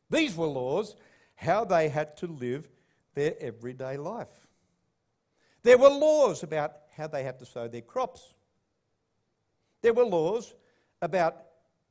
These 0.09 0.35
were 0.35 0.47
laws 0.47 0.95
how 1.35 1.63
they 1.63 1.87
had 1.87 2.17
to 2.17 2.27
live 2.27 2.67
their 3.15 3.35
everyday 3.39 3.95
life. 3.95 4.47
There 5.63 5.77
were 5.77 5.89
laws 5.89 6.43
about 6.43 6.73
how 6.95 7.07
they 7.07 7.23
had 7.23 7.39
to 7.39 7.45
sow 7.45 7.69
their 7.69 7.81
crops. 7.81 8.35
There 9.81 9.93
were 9.93 10.05
laws 10.05 10.53
about 11.01 11.37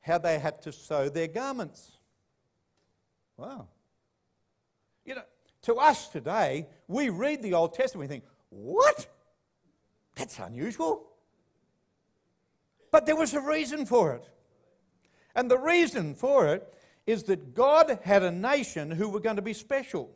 how 0.00 0.18
they 0.18 0.38
had 0.38 0.60
to 0.62 0.72
sew 0.72 1.08
their 1.08 1.28
garments. 1.28 1.98
Wow. 3.42 3.66
You 5.04 5.16
know, 5.16 5.22
to 5.62 5.74
us 5.74 6.06
today, 6.06 6.68
we 6.86 7.08
read 7.08 7.42
the 7.42 7.54
Old 7.54 7.74
Testament 7.74 8.08
and 8.08 8.20
think, 8.22 8.32
what? 8.50 9.08
That's 10.14 10.38
unusual. 10.38 11.08
But 12.92 13.04
there 13.04 13.16
was 13.16 13.34
a 13.34 13.40
reason 13.40 13.84
for 13.84 14.12
it. 14.14 14.28
And 15.34 15.50
the 15.50 15.58
reason 15.58 16.14
for 16.14 16.54
it 16.54 16.72
is 17.04 17.24
that 17.24 17.52
God 17.52 17.98
had 18.04 18.22
a 18.22 18.30
nation 18.30 18.92
who 18.92 19.08
were 19.08 19.18
going 19.18 19.36
to 19.36 19.42
be 19.42 19.54
special. 19.54 20.08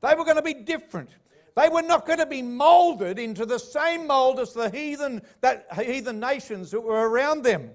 They 0.00 0.14
were 0.14 0.24
going 0.24 0.36
to 0.36 0.42
be 0.42 0.54
different. 0.54 1.10
They 1.56 1.68
were 1.68 1.82
not 1.82 2.06
going 2.06 2.20
to 2.20 2.26
be 2.26 2.40
molded 2.40 3.18
into 3.18 3.44
the 3.44 3.58
same 3.58 4.06
mold 4.06 4.40
as 4.40 4.54
the 4.54 4.70
heathen, 4.70 5.20
that, 5.42 5.66
heathen 5.74 6.20
nations 6.20 6.70
that 6.70 6.80
were 6.80 7.06
around 7.06 7.42
them. 7.42 7.70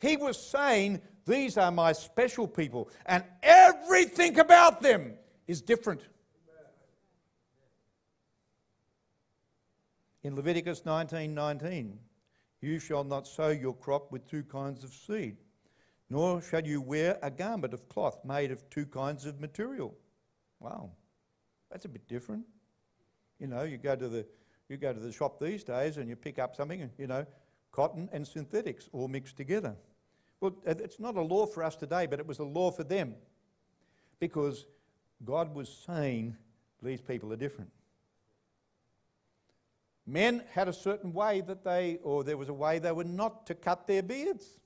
He 0.00 0.16
was 0.16 0.40
saying 0.40 1.00
these 1.26 1.56
are 1.56 1.70
my 1.70 1.92
special 1.92 2.46
people, 2.46 2.90
and 3.06 3.24
everything 3.42 4.38
about 4.38 4.80
them 4.80 5.14
is 5.46 5.60
different. 5.62 6.06
In 10.22 10.34
Leviticus 10.36 10.84
19:19, 10.86 11.98
you 12.60 12.78
shall 12.78 13.04
not 13.04 13.26
sow 13.26 13.48
your 13.48 13.74
crop 13.74 14.10
with 14.10 14.26
two 14.26 14.42
kinds 14.42 14.82
of 14.82 14.92
seed, 14.92 15.36
nor 16.08 16.40
shall 16.40 16.66
you 16.66 16.80
wear 16.80 17.18
a 17.22 17.30
garment 17.30 17.74
of 17.74 17.88
cloth 17.88 18.24
made 18.24 18.50
of 18.50 18.68
two 18.70 18.86
kinds 18.86 19.26
of 19.26 19.40
material. 19.40 19.94
Wow, 20.60 20.90
that's 21.70 21.84
a 21.84 21.88
bit 21.88 22.08
different. 22.08 22.46
You 23.38 23.48
know, 23.48 23.64
you 23.64 23.76
go 23.76 23.94
to 23.94 24.08
the 24.08 24.26
you 24.68 24.78
go 24.78 24.92
to 24.92 25.00
the 25.00 25.12
shop 25.12 25.38
these 25.38 25.62
days 25.62 25.98
and 25.98 26.08
you 26.08 26.16
pick 26.16 26.38
up 26.38 26.56
something, 26.56 26.90
you 26.96 27.06
know, 27.06 27.26
cotton 27.70 28.08
and 28.12 28.26
synthetics 28.26 28.88
all 28.92 29.08
mixed 29.08 29.36
together. 29.36 29.76
Well, 30.44 30.54
it's 30.66 31.00
not 31.00 31.16
a 31.16 31.22
law 31.22 31.46
for 31.46 31.62
us 31.62 31.74
today, 31.74 32.04
but 32.04 32.20
it 32.20 32.26
was 32.26 32.38
a 32.38 32.44
law 32.44 32.70
for 32.70 32.84
them 32.84 33.14
because 34.20 34.66
God 35.24 35.54
was 35.54 35.74
saying 35.86 36.36
these 36.82 37.00
people 37.00 37.32
are 37.32 37.36
different. 37.36 37.70
Men 40.06 40.42
had 40.52 40.68
a 40.68 40.72
certain 40.74 41.14
way 41.14 41.40
that 41.40 41.64
they, 41.64 41.98
or 42.02 42.24
there 42.24 42.36
was 42.36 42.50
a 42.50 42.52
way 42.52 42.78
they 42.78 42.92
were 42.92 43.04
not 43.04 43.46
to 43.46 43.54
cut 43.54 43.86
their 43.86 44.02
beards. 44.02 44.60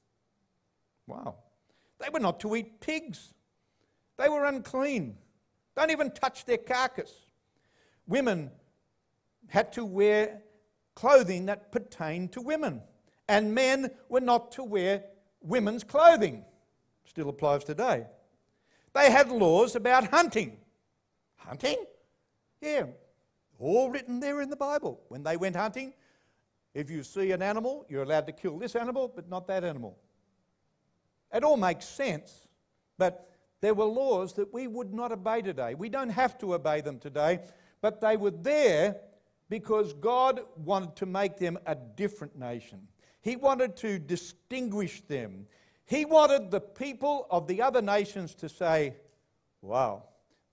Wow. 1.07 1.37
They 2.01 2.09
were 2.09 2.19
not 2.19 2.41
to 2.41 2.57
eat 2.57 2.81
pigs. 2.81 3.33
They 4.17 4.29
were 4.29 4.47
unclean. 4.47 5.17
Don't 5.77 5.93
even 5.93 6.11
touch 6.11 6.45
their 6.45 6.59
carcass. 6.59 7.13
Women 8.09 8.51
had 9.47 9.73
to 9.75 9.85
wear 9.85 10.43
clothing 10.97 11.47
that 11.47 11.71
pertained 11.71 12.33
to 12.33 12.41
women, 12.41 12.83
and 13.29 13.55
men 13.55 13.93
were 14.09 14.21
not 14.21 14.51
to 14.53 14.65
wear 14.65 15.05
women's 15.41 15.85
clothing. 15.85 16.45
Still 17.05 17.29
applies 17.29 17.65
today. 17.65 18.07
They 18.95 19.11
had 19.11 19.31
laws 19.31 19.77
about 19.77 20.07
hunting. 20.09 20.59
Hunting? 21.37 21.85
Yeah, 22.61 22.87
all 23.59 23.91
written 23.91 24.21
there 24.21 24.41
in 24.41 24.51
the 24.51 24.57
Bible. 24.57 25.01
When 25.09 25.23
they 25.23 25.37
went 25.37 25.57
hunting, 25.57 25.95
if 26.75 26.91
you 26.91 27.03
see 27.03 27.33
an 27.33 27.43
animal, 27.43 27.87
you're 27.89 28.03
allowed 28.03 28.27
to 28.27 28.33
kill 28.33 28.59
this 28.59 28.77
animal, 28.77 29.13
but 29.15 29.29
not 29.29 29.47
that 29.49 29.65
animal. 29.65 29.97
It 31.33 31.45
all 31.45 31.57
makes 31.57 31.87
sense, 31.87 32.49
but 32.97 33.29
there 33.61 33.75
were 33.75 33.85
laws 33.85 34.35
that 34.35 34.53
we 34.53 34.67
would 34.67 34.95
not 34.95 35.13
obey 35.13 35.43
today. 35.43 35.75
We 35.75 35.89
don't 35.89 36.11
have 36.11 36.39
to 36.39 36.55
obey 36.55 36.81
them 36.81 36.99
today, 36.99 37.41
but 37.81 38.01
they 38.01 38.17
were 38.17 38.31
there 38.31 38.97
because 39.49 39.93
God 39.95 40.41
wanted 40.57 40.97
to 40.97 41.07
make 41.07 41.37
them 41.37 41.59
a 41.67 41.75
different 41.75 42.39
nation. 42.39 42.87
He 43.21 43.37
wanted 43.37 43.77
to 43.77 43.99
distinguish 43.99 45.03
them. 45.03 45.47
He 45.87 46.05
wanted 46.05 46.51
the 46.51 46.61
people 46.61 47.27
of 47.31 47.47
the 47.47 47.63
other 47.63 47.83
nations 47.83 48.35
to 48.37 48.49
say, 48.49 48.97
wow, 49.63 50.05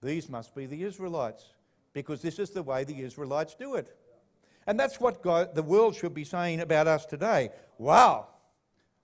these 0.01 0.29
must 0.29 0.55
be 0.55 0.65
the 0.65 0.83
Israelites, 0.83 1.45
because 1.93 2.21
this 2.21 2.39
is 2.39 2.51
the 2.51 2.63
way 2.63 2.83
the 2.83 3.01
Israelites 3.01 3.55
do 3.55 3.75
it. 3.75 3.95
And 4.67 4.79
that's 4.79 4.99
what 4.99 5.21
God, 5.21 5.53
the 5.53 5.63
world 5.63 5.95
should 5.95 6.13
be 6.13 6.23
saying 6.23 6.59
about 6.59 6.87
us 6.87 7.05
today. 7.05 7.49
Wow, 7.77 8.27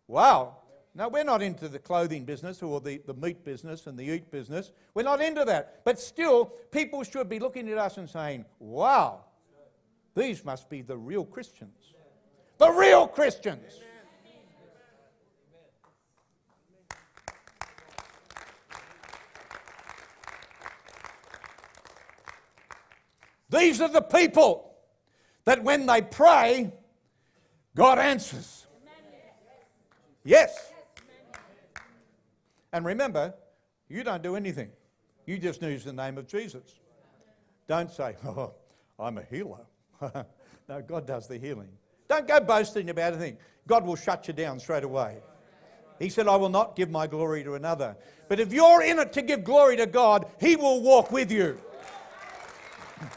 wow. 0.07 0.57
Now, 0.93 1.07
we're 1.07 1.23
not 1.23 1.41
into 1.41 1.69
the 1.69 1.79
clothing 1.79 2.25
business 2.25 2.61
or 2.61 2.81
the, 2.81 3.01
the 3.05 3.13
meat 3.13 3.45
business 3.45 3.87
and 3.87 3.97
the 3.97 4.03
eat 4.03 4.29
business. 4.29 4.71
We're 4.93 5.03
not 5.03 5.21
into 5.21 5.45
that. 5.45 5.85
But 5.85 5.99
still, 5.99 6.45
people 6.71 7.03
should 7.03 7.29
be 7.29 7.39
looking 7.39 7.69
at 7.69 7.77
us 7.77 7.97
and 7.97 8.09
saying, 8.09 8.43
wow, 8.59 9.23
these 10.15 10.43
must 10.43 10.69
be 10.69 10.81
the 10.81 10.97
real 10.97 11.23
Christians. 11.23 11.93
The 12.61 12.69
real 12.69 13.07
Christians. 13.07 13.79
These 23.49 23.81
are 23.81 23.87
the 23.87 24.01
people 24.03 24.75
that 25.45 25.63
when 25.63 25.87
they 25.87 26.03
pray, 26.03 26.71
God 27.75 27.97
answers. 27.97 28.67
Yes. 30.23 30.71
And 32.71 32.85
remember, 32.85 33.33
you 33.89 34.03
don't 34.03 34.21
do 34.21 34.35
anything. 34.35 34.69
You 35.25 35.39
just 35.39 35.63
use 35.63 35.83
the 35.83 35.93
name 35.93 36.19
of 36.19 36.27
Jesus. 36.27 36.75
Don't 37.67 37.89
say, 37.89 38.15
oh, 38.27 38.53
I'm 38.99 39.17
a 39.17 39.23
healer. 39.23 39.65
No, 40.69 40.81
God 40.81 41.05
does 41.05 41.27
the 41.27 41.37
healing. 41.37 41.67
Don't 42.11 42.27
go 42.27 42.41
boasting 42.41 42.89
about 42.89 43.13
anything. 43.13 43.37
God 43.67 43.85
will 43.85 43.95
shut 43.95 44.27
you 44.27 44.33
down 44.33 44.59
straight 44.59 44.83
away. 44.83 45.19
He 45.97 46.09
said, 46.09 46.27
I 46.27 46.35
will 46.35 46.49
not 46.49 46.75
give 46.75 46.89
my 46.89 47.07
glory 47.07 47.41
to 47.45 47.53
another. 47.53 47.95
But 48.27 48.41
if 48.41 48.51
you're 48.51 48.83
in 48.83 48.99
it 48.99 49.13
to 49.13 49.21
give 49.21 49.45
glory 49.45 49.77
to 49.77 49.85
God, 49.85 50.29
He 50.37 50.57
will 50.57 50.81
walk 50.81 51.09
with 51.09 51.31
you. 51.31 51.57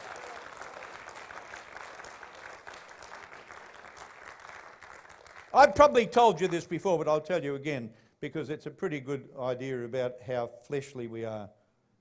I've 5.53 5.75
probably 5.75 6.07
told 6.07 6.39
you 6.39 6.47
this 6.47 6.65
before, 6.65 6.97
but 6.97 7.09
I'll 7.09 7.19
tell 7.19 7.43
you 7.43 7.55
again 7.55 7.89
because 8.21 8.49
it's 8.49 8.65
a 8.65 8.71
pretty 8.71 9.01
good 9.01 9.27
idea 9.37 9.83
about 9.83 10.21
how 10.25 10.49
fleshly 10.65 11.07
we 11.07 11.25
are, 11.25 11.49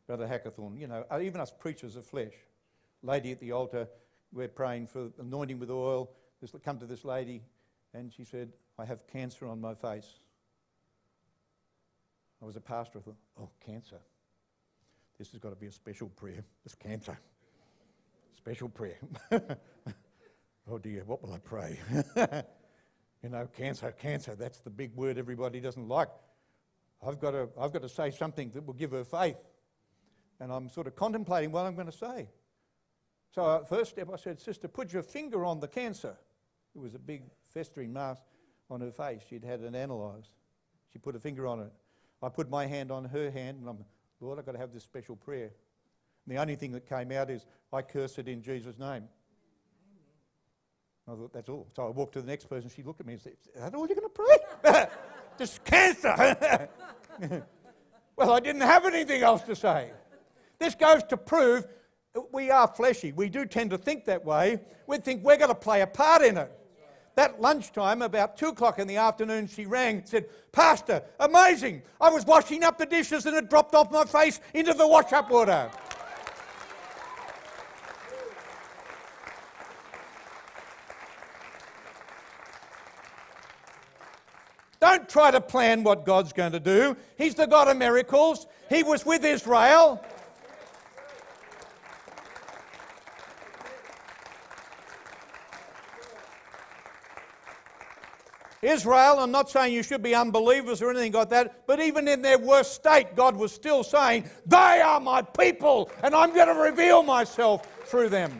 Brother 0.06 0.28
Hackathorn. 0.28 0.78
You 0.78 0.86
know, 0.86 1.04
uh, 1.10 1.18
even 1.20 1.40
us 1.40 1.50
preachers 1.50 1.96
of 1.96 2.06
flesh. 2.06 2.34
Lady 3.02 3.32
at 3.32 3.40
the 3.40 3.50
altar, 3.50 3.88
we're 4.32 4.46
praying 4.46 4.86
for 4.86 5.08
anointing 5.18 5.58
with 5.58 5.72
oil. 5.72 6.12
This 6.44 6.52
come 6.62 6.78
to 6.78 6.86
this 6.86 7.06
lady, 7.06 7.42
and 7.94 8.12
she 8.12 8.24
said, 8.24 8.52
"I 8.78 8.84
have 8.84 9.06
cancer 9.06 9.46
on 9.46 9.62
my 9.62 9.74
face." 9.74 10.20
I 12.42 12.44
was 12.44 12.56
a 12.56 12.60
pastor. 12.60 12.98
I 12.98 13.02
thought, 13.02 13.16
"Oh, 13.40 13.48
cancer. 13.64 14.00
This 15.16 15.30
has 15.30 15.40
got 15.40 15.50
to 15.50 15.56
be 15.56 15.68
a 15.68 15.72
special 15.72 16.08
prayer. 16.08 16.44
It's 16.66 16.74
cancer. 16.74 17.18
Special 18.36 18.68
prayer." 18.68 18.98
oh 20.70 20.78
dear, 20.78 21.04
what 21.04 21.22
will 21.22 21.32
I 21.32 21.38
pray? 21.38 21.78
You 23.22 23.30
know, 23.30 23.48
cancer, 23.56 23.90
cancer, 23.90 24.34
that's 24.34 24.60
the 24.60 24.68
big 24.68 24.94
word 24.94 25.16
everybody 25.16 25.58
doesn't 25.58 25.88
like. 25.88 26.10
I've 27.02 27.18
got 27.18 27.30
to, 27.30 27.48
I've 27.58 27.72
got 27.72 27.80
to 27.80 27.88
say 27.88 28.10
something 28.10 28.50
that 28.50 28.66
will 28.66 28.74
give 28.74 28.90
her 28.90 29.02
faith. 29.02 29.38
And 30.40 30.52
I'm 30.52 30.68
sort 30.68 30.86
of 30.88 30.94
contemplating 30.94 31.50
what 31.50 31.64
I'm 31.64 31.74
going 31.74 31.90
to 31.90 31.96
say. 31.96 32.28
So, 33.34 33.46
uh, 33.46 33.64
first 33.64 33.92
step, 33.92 34.10
I 34.12 34.16
said, 34.16 34.38
Sister, 34.38 34.68
put 34.68 34.92
your 34.92 35.02
finger 35.02 35.42
on 35.46 35.58
the 35.58 35.68
cancer. 35.68 36.18
It 36.74 36.80
was 36.80 36.94
a 36.94 36.98
big 36.98 37.22
festering 37.52 37.92
mass 37.92 38.18
on 38.70 38.80
her 38.80 38.90
face. 38.90 39.22
She'd 39.28 39.44
had 39.44 39.60
it 39.60 39.66
analysed. 39.66 40.30
She 40.92 40.98
put 40.98 41.14
a 41.14 41.20
finger 41.20 41.46
on 41.46 41.60
it. 41.60 41.72
I 42.22 42.28
put 42.28 42.48
my 42.48 42.66
hand 42.66 42.90
on 42.90 43.04
her 43.04 43.30
hand, 43.30 43.58
and 43.60 43.68
I'm, 43.68 43.84
Lord, 44.20 44.38
I've 44.38 44.46
got 44.46 44.52
to 44.52 44.58
have 44.58 44.72
this 44.72 44.82
special 44.82 45.14
prayer. 45.14 45.50
And 46.26 46.36
the 46.36 46.40
only 46.40 46.56
thing 46.56 46.72
that 46.72 46.88
came 46.88 47.12
out 47.12 47.30
is, 47.30 47.44
I 47.72 47.82
curse 47.82 48.18
it 48.18 48.28
in 48.28 48.42
Jesus' 48.42 48.78
name. 48.78 49.04
I 51.06 51.10
thought, 51.10 51.32
that's 51.34 51.48
all. 51.50 51.66
So 51.76 51.86
I 51.86 51.90
walked 51.90 52.14
to 52.14 52.22
the 52.22 52.26
next 52.26 52.48
person. 52.48 52.70
She 52.74 52.82
looked 52.82 53.00
at 53.00 53.06
me 53.06 53.12
and 53.14 53.22
said, 53.22 53.34
Is 53.54 53.60
that 53.60 53.74
all 53.74 53.86
you're 53.86 53.96
going 53.96 54.08
to 54.08 54.58
pray? 54.62 54.86
Just 55.38 55.62
cancer. 55.64 56.68
well, 58.16 58.32
I 58.32 58.40
didn't 58.40 58.62
have 58.62 58.86
anything 58.86 59.22
else 59.22 59.42
to 59.42 59.54
say. 59.54 59.90
This 60.58 60.74
goes 60.74 61.02
to 61.04 61.18
prove 61.18 61.66
we 62.32 62.50
are 62.50 62.68
fleshy. 62.68 63.12
We 63.12 63.28
do 63.28 63.44
tend 63.44 63.70
to 63.70 63.78
think 63.78 64.04
that 64.06 64.24
way. 64.24 64.60
We 64.86 64.98
think 64.98 65.24
we're 65.24 65.36
going 65.36 65.48
to 65.48 65.54
play 65.54 65.80
a 65.82 65.86
part 65.86 66.22
in 66.22 66.38
it. 66.38 66.50
That 67.14 67.40
lunchtime, 67.40 68.02
about 68.02 68.36
two 68.36 68.48
o'clock 68.48 68.78
in 68.78 68.88
the 68.88 68.96
afternoon, 68.96 69.46
she 69.46 69.66
rang 69.66 69.98
and 69.98 70.08
said, 70.08 70.26
Pastor, 70.50 71.02
amazing. 71.20 71.82
I 72.00 72.10
was 72.10 72.26
washing 72.26 72.64
up 72.64 72.76
the 72.76 72.86
dishes 72.86 73.26
and 73.26 73.36
it 73.36 73.48
dropped 73.48 73.74
off 73.74 73.92
my 73.92 74.04
face 74.04 74.40
into 74.52 74.74
the 74.74 74.86
wash 74.86 75.12
up 75.12 75.30
water. 75.30 75.70
Don't 84.80 85.08
try 85.08 85.30
to 85.30 85.40
plan 85.40 85.82
what 85.82 86.04
God's 86.04 86.32
going 86.32 86.52
to 86.52 86.60
do. 86.60 86.96
He's 87.16 87.34
the 87.34 87.46
God 87.46 87.68
of 87.68 87.76
miracles. 87.76 88.46
He 88.68 88.82
was 88.82 89.06
with 89.06 89.24
Israel. 89.24 90.04
Israel, 98.64 99.18
I'm 99.18 99.30
not 99.30 99.50
saying 99.50 99.74
you 99.74 99.82
should 99.82 100.02
be 100.02 100.14
unbelievers 100.14 100.80
or 100.80 100.90
anything 100.90 101.12
like 101.12 101.28
that, 101.30 101.66
but 101.66 101.80
even 101.80 102.08
in 102.08 102.22
their 102.22 102.38
worst 102.38 102.74
state, 102.74 103.14
God 103.14 103.36
was 103.36 103.52
still 103.52 103.84
saying, 103.84 104.28
They 104.46 104.80
are 104.80 105.00
my 105.00 105.22
people, 105.22 105.90
and 106.02 106.14
I'm 106.14 106.34
going 106.34 106.48
to 106.48 106.54
reveal 106.54 107.02
myself 107.02 107.66
through 107.84 108.08
them. 108.08 108.32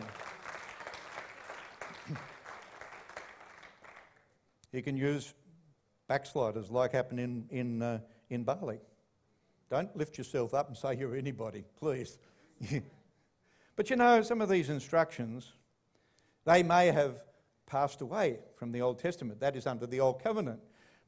He 4.71 4.81
can 4.81 4.97
use 4.97 5.33
backsliders 6.07 6.69
like 6.69 6.91
happened 6.91 7.19
in, 7.19 7.45
in, 7.49 7.81
uh, 7.81 7.99
in 8.29 8.43
Bali. 8.43 8.79
Don't 9.69 9.95
lift 9.95 10.17
yourself 10.17 10.53
up 10.53 10.67
and 10.67 10.75
say 10.75 10.95
you're 10.95 11.15
anybody, 11.15 11.63
please. 11.79 12.17
but 13.75 13.89
you 13.89 13.95
know, 13.95 14.21
some 14.21 14.41
of 14.41 14.49
these 14.49 14.69
instructions, 14.69 15.53
they 16.45 16.61
may 16.61 16.87
have 16.87 17.23
passed 17.65 18.01
away 18.01 18.39
from 18.55 18.71
the 18.71 18.81
Old 18.81 18.99
Testament. 18.99 19.39
That 19.39 19.55
is 19.55 19.67
under 19.67 19.85
the 19.85 19.99
Old 19.99 20.21
Covenant. 20.23 20.59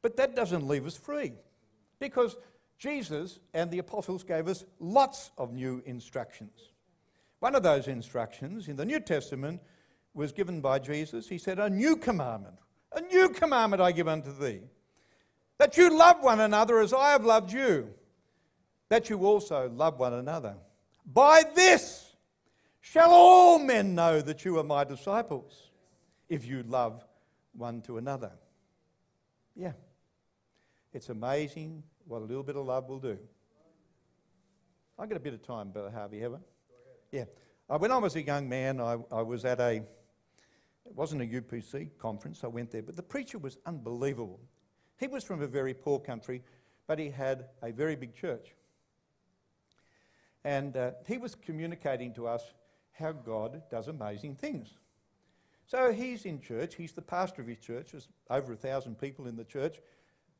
But 0.02 0.16
that 0.16 0.36
doesn't 0.36 0.66
leave 0.66 0.86
us 0.86 0.96
free 0.96 1.32
because 1.98 2.36
Jesus 2.78 3.40
and 3.54 3.70
the 3.70 3.78
apostles 3.78 4.22
gave 4.22 4.48
us 4.48 4.64
lots 4.78 5.30
of 5.36 5.52
new 5.52 5.82
instructions. 5.84 6.70
One 7.40 7.54
of 7.54 7.62
those 7.62 7.88
instructions 7.88 8.68
in 8.68 8.76
the 8.76 8.84
New 8.84 9.00
Testament 9.00 9.60
was 10.14 10.32
given 10.32 10.60
by 10.60 10.78
Jesus. 10.78 11.28
He 11.28 11.38
said, 11.38 11.58
A 11.58 11.68
new 11.68 11.96
commandment, 11.96 12.58
a 12.92 13.00
new 13.00 13.28
commandment 13.30 13.82
I 13.82 13.92
give 13.92 14.08
unto 14.08 14.32
thee 14.32 14.60
that 15.58 15.76
you 15.76 15.96
love 15.96 16.22
one 16.22 16.40
another 16.40 16.78
as 16.78 16.92
I 16.92 17.10
have 17.10 17.24
loved 17.24 17.52
you, 17.52 17.92
that 18.88 19.10
you 19.10 19.26
also 19.26 19.68
love 19.68 19.98
one 19.98 20.14
another. 20.14 20.54
By 21.04 21.42
this 21.54 22.14
shall 22.80 23.10
all 23.10 23.58
men 23.58 23.94
know 23.94 24.20
that 24.20 24.44
you 24.44 24.58
are 24.58 24.64
my 24.64 24.84
disciples, 24.84 25.67
if 26.28 26.46
you 26.46 26.62
love 26.62 27.04
one 27.52 27.82
to 27.82 27.98
another. 27.98 28.32
Yeah. 29.56 29.72
It's 30.92 31.08
amazing 31.08 31.82
what 32.06 32.22
a 32.22 32.24
little 32.24 32.42
bit 32.42 32.56
of 32.56 32.66
love 32.66 32.88
will 32.88 33.00
do. 33.00 33.18
I've 34.98 35.08
got 35.08 35.16
a 35.16 35.20
bit 35.20 35.34
of 35.34 35.42
time, 35.42 35.70
Brother 35.70 35.90
Harvey, 35.90 36.20
have 36.20 36.34
I? 36.34 36.38
Yeah. 37.12 37.24
Uh, 37.70 37.78
when 37.78 37.92
I 37.92 37.98
was 37.98 38.16
a 38.16 38.22
young 38.22 38.48
man, 38.48 38.80
I, 38.80 38.96
I 39.12 39.22
was 39.22 39.44
at 39.44 39.60
a, 39.60 39.76
it 39.76 40.94
wasn't 40.94 41.22
a 41.22 41.26
UPC 41.26 41.90
conference, 41.98 42.42
I 42.42 42.48
went 42.48 42.70
there, 42.70 42.82
but 42.82 42.96
the 42.96 43.02
preacher 43.02 43.38
was 43.38 43.58
unbelievable. 43.66 44.40
He 44.98 45.06
was 45.06 45.22
from 45.22 45.42
a 45.42 45.46
very 45.46 45.74
poor 45.74 45.98
country, 45.98 46.42
but 46.86 46.98
he 46.98 47.10
had 47.10 47.46
a 47.62 47.70
very 47.70 47.94
big 47.94 48.14
church. 48.14 48.54
And 50.44 50.76
uh, 50.76 50.92
he 51.06 51.18
was 51.18 51.34
communicating 51.34 52.14
to 52.14 52.26
us 52.26 52.42
how 52.92 53.12
God 53.12 53.62
does 53.70 53.88
amazing 53.88 54.36
things. 54.36 54.74
So 55.68 55.92
he's 55.92 56.24
in 56.24 56.40
church, 56.40 56.74
he's 56.74 56.92
the 56.92 57.02
pastor 57.02 57.42
of 57.42 57.48
his 57.48 57.58
church, 57.58 57.92
there's 57.92 58.08
over 58.30 58.54
a 58.54 58.56
thousand 58.56 58.98
people 58.98 59.26
in 59.26 59.36
the 59.36 59.44
church. 59.44 59.78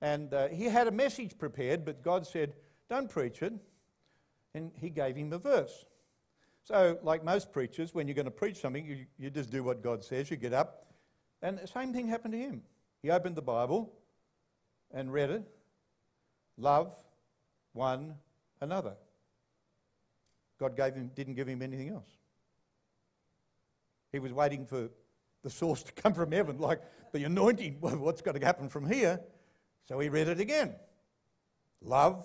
And 0.00 0.32
uh, 0.32 0.48
he 0.48 0.64
had 0.64 0.88
a 0.88 0.90
message 0.90 1.38
prepared, 1.38 1.84
but 1.84 2.02
God 2.02 2.26
said, 2.26 2.54
Don't 2.88 3.10
preach 3.10 3.42
it. 3.42 3.52
And 4.54 4.72
he 4.74 4.90
gave 4.90 5.16
him 5.16 5.32
a 5.32 5.38
verse. 5.38 5.84
So, 6.64 6.98
like 7.02 7.24
most 7.24 7.52
preachers, 7.52 7.94
when 7.94 8.08
you're 8.08 8.14
going 8.14 8.24
to 8.24 8.30
preach 8.30 8.56
something, 8.56 8.84
you, 8.84 9.06
you 9.18 9.30
just 9.30 9.50
do 9.50 9.62
what 9.62 9.82
God 9.82 10.02
says, 10.02 10.30
you 10.30 10.36
get 10.36 10.52
up. 10.52 10.86
And 11.42 11.58
the 11.58 11.66
same 11.66 11.92
thing 11.92 12.08
happened 12.08 12.32
to 12.32 12.38
him. 12.38 12.62
He 13.02 13.10
opened 13.10 13.36
the 13.36 13.42
Bible, 13.42 13.92
and 14.92 15.12
read 15.12 15.30
it 15.30 15.42
love 16.56 16.92
one 17.72 18.14
another. 18.60 18.94
God 20.58 20.76
gave 20.76 20.94
him, 20.94 21.10
didn't 21.14 21.34
give 21.34 21.46
him 21.46 21.62
anything 21.62 21.90
else. 21.90 22.08
He 24.10 24.18
was 24.18 24.32
waiting 24.32 24.66
for 24.66 24.88
the 25.42 25.50
source 25.50 25.82
to 25.82 25.92
come 25.92 26.14
from 26.14 26.32
heaven, 26.32 26.58
like 26.58 26.80
the 27.12 27.24
anointing. 27.24 27.76
what's 27.80 28.22
got 28.22 28.34
to 28.34 28.44
happen 28.44 28.68
from 28.68 28.90
here? 28.90 29.20
So 29.86 29.98
he 29.98 30.08
read 30.08 30.28
it 30.28 30.40
again. 30.40 30.74
Love 31.80 32.24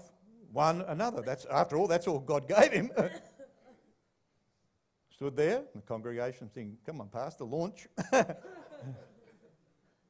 one 0.51 0.81
another. 0.81 1.21
That's 1.21 1.45
after 1.45 1.77
all, 1.77 1.87
that's 1.87 2.07
all 2.07 2.19
God 2.19 2.47
gave 2.59 2.71
him. 2.71 2.91
Stood 5.15 5.35
there, 5.35 5.63
the 5.75 5.81
congregation 5.81 6.49
thinking, 6.53 6.77
"Come 6.85 7.01
on, 7.01 7.09
Pastor, 7.09 7.43
launch." 7.43 7.87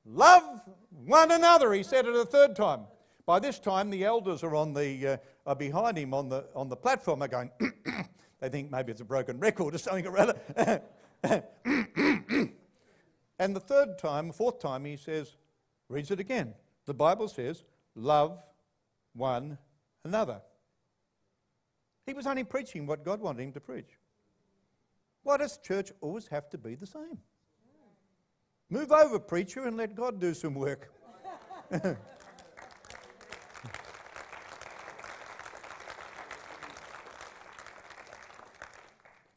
Love 0.06 0.62
one 1.06 1.32
another, 1.32 1.72
he 1.74 1.84
said 1.84 2.06
it 2.06 2.16
a 2.16 2.26
third 2.26 2.56
time. 2.56 2.82
By 3.26 3.40
this 3.40 3.58
time, 3.58 3.90
the 3.90 4.04
elders 4.04 4.44
are, 4.44 4.54
on 4.54 4.74
the, 4.74 5.08
uh, 5.08 5.18
are 5.46 5.56
behind 5.56 5.98
him 5.98 6.14
on 6.14 6.28
the, 6.28 6.46
on 6.56 6.68
the 6.68 6.76
platform. 6.76 7.20
They're 7.20 7.30
going, 7.30 7.52
they 8.42 8.50
think 8.50 8.70
maybe 8.70 8.92
it's 8.92 9.00
a 9.00 9.06
broken 9.06 9.40
record 9.40 9.76
or 9.76 9.78
something 9.78 10.06
or 10.06 10.18
other. 10.18 10.82
And 13.44 13.54
the 13.54 13.60
third 13.60 14.00
time, 14.00 14.28
the 14.28 14.34
fourth 14.34 14.60
time, 14.60 14.86
he 14.86 14.96
says, 14.96 15.36
reads 15.90 16.12
it 16.12 16.20
again. 16.22 16.54
The 16.86 16.94
Bible 16.94 17.28
says, 17.28 17.66
love 17.94 18.42
one 19.12 19.58
another. 20.06 20.40
He 22.06 22.14
was 22.14 22.26
only 22.26 22.46
preaching 22.46 22.88
what 22.88 23.04
God 23.04 23.20
wanted 23.20 23.44
him 23.44 23.52
to 23.52 23.60
preach. 23.60 23.98
Why 25.24 25.36
does 25.36 25.58
church 25.58 25.92
always 26.00 26.28
have 26.28 26.50
to 26.52 26.58
be 26.58 26.76
the 26.76 26.88
same? 26.88 27.18
Move 28.70 28.94
over, 28.94 29.20
preacher, 29.20 29.66
and 29.66 29.76
let 29.76 29.94
God 29.94 30.22
do 30.22 30.34
some 30.34 30.54
work. 30.56 30.90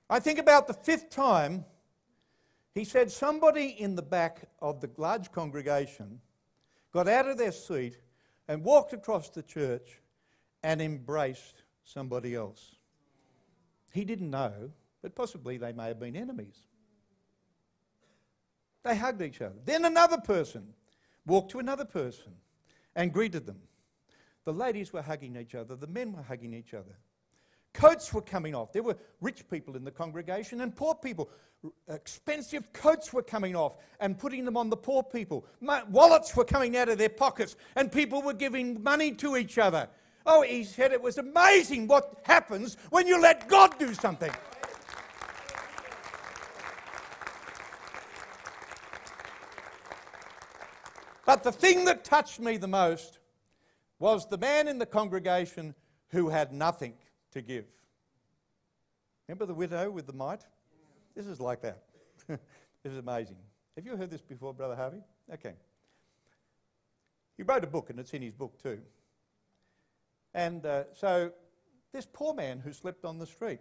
I 0.09 0.21
think 0.21 0.39
about 0.39 0.69
the 0.69 0.75
fifth 0.75 1.11
time 1.11 1.65
He 2.77 2.85
said 2.85 3.11
somebody 3.11 3.69
in 3.69 3.95
the 3.95 4.03
back 4.03 4.51
of 4.61 4.83
the 4.83 4.91
large 4.99 5.33
congregation 5.33 6.21
got 6.93 7.09
out 7.09 7.27
of 7.27 7.39
their 7.39 7.51
seat 7.51 7.97
and 8.49 8.63
walked 8.63 8.93
across 8.93 9.31
the 9.31 9.43
church 9.43 10.03
and 10.63 10.83
embraced 10.83 11.63
somebody 11.85 12.35
else. 12.35 12.77
He 13.95 14.05
didn't 14.05 14.29
know, 14.29 14.71
but 15.01 15.15
possibly 15.15 15.57
they 15.57 15.73
may 15.73 15.87
have 15.87 15.99
been 15.99 16.17
enemies. 16.17 16.67
They 18.83 18.95
hugged 18.95 19.23
each 19.23 19.41
other. 19.41 19.57
Then 19.65 19.87
another 19.87 20.19
person 20.19 20.75
walked 21.25 21.53
to 21.53 21.61
another 21.61 21.87
person 21.87 22.35
and 22.95 23.11
greeted 23.11 23.47
them. 23.47 23.63
The 24.45 24.53
ladies 24.53 24.93
were 24.93 25.01
hugging 25.01 25.35
each 25.37 25.55
other, 25.55 25.77
the 25.77 25.87
men 25.87 26.13
were 26.13 26.23
hugging 26.23 26.53
each 26.53 26.75
other. 26.75 26.99
Coats 27.77 28.15
were 28.15 28.23
coming 28.23 28.55
off. 28.55 28.73
There 28.73 28.83
were 28.83 28.97
rich 29.21 29.47
people 29.51 29.77
in 29.77 29.85
the 29.85 29.91
congregation 29.91 30.63
and 30.63 30.75
poor 30.75 30.95
people. 30.95 31.29
Expensive 31.91 32.73
coats 32.73 33.13
were 33.13 33.23
coming 33.23 33.55
off 33.55 33.77
and 34.01 34.19
putting 34.19 34.47
them 34.47 34.57
on 34.57 34.71
the 34.71 34.77
poor 34.79 35.03
people. 35.03 35.45
Wallets 35.61 36.35
were 36.35 36.47
coming 36.47 36.75
out 36.79 36.89
of 36.89 36.97
their 36.97 37.11
pockets 37.11 37.55
and 37.75 37.93
people 37.93 38.23
were 38.23 38.33
giving 38.33 38.83
money 38.83 39.13
to 39.17 39.37
each 39.37 39.59
other. 39.59 39.91
Oh, 40.25 40.41
he 40.41 40.65
said 40.65 40.91
it 40.91 41.03
was 41.03 41.19
amazing 41.19 41.87
what 41.87 42.23
happens 42.23 42.79
when 42.89 43.07
you 43.07 43.21
let 43.21 43.47
God 43.47 43.79
do 43.79 43.93
something. 43.93 44.33
But 51.27 51.43
the 51.43 51.53
thing 51.53 51.85
that 51.85 52.05
touched 52.05 52.41
me 52.41 52.57
the 52.57 52.69
most 52.69 53.19
was 53.99 54.27
the 54.27 54.39
man 54.39 54.67
in 54.67 54.79
the 54.79 54.87
congregation 54.87 55.75
who 56.09 56.31
had 56.31 56.55
nothing 56.55 56.95
to 57.37 57.43
give. 57.43 57.67
Remember 59.29 59.45
the 59.45 59.55
widow 59.55 59.91
with 59.91 60.07
the 60.07 60.13
mite? 60.13 60.47
This 61.15 61.27
is 61.27 61.39
like 61.39 61.61
that. 61.63 61.83
this 62.29 62.39
is 62.85 62.99
amazing. 62.99 63.37
Have 63.77 63.85
you 63.85 63.97
heard 63.97 64.11
this 64.11 64.23
before, 64.23 64.55
Brother 64.55 64.75
Harvey? 64.75 65.03
Okay. 65.33 65.53
He 67.37 67.43
wrote 67.43 67.63
a 67.63 67.67
book, 67.67 67.91
and 67.91 68.01
it's 68.01 68.15
in 68.15 68.23
his 68.23 68.33
book 68.33 68.61
too. 68.63 68.79
And 70.33 70.65
uh, 70.65 70.85
so, 70.95 71.31
this 71.93 72.07
poor 72.11 72.33
man 72.33 72.59
who 72.59 72.73
slept 72.73 73.05
on 73.05 73.19
the 73.19 73.27
street, 73.27 73.61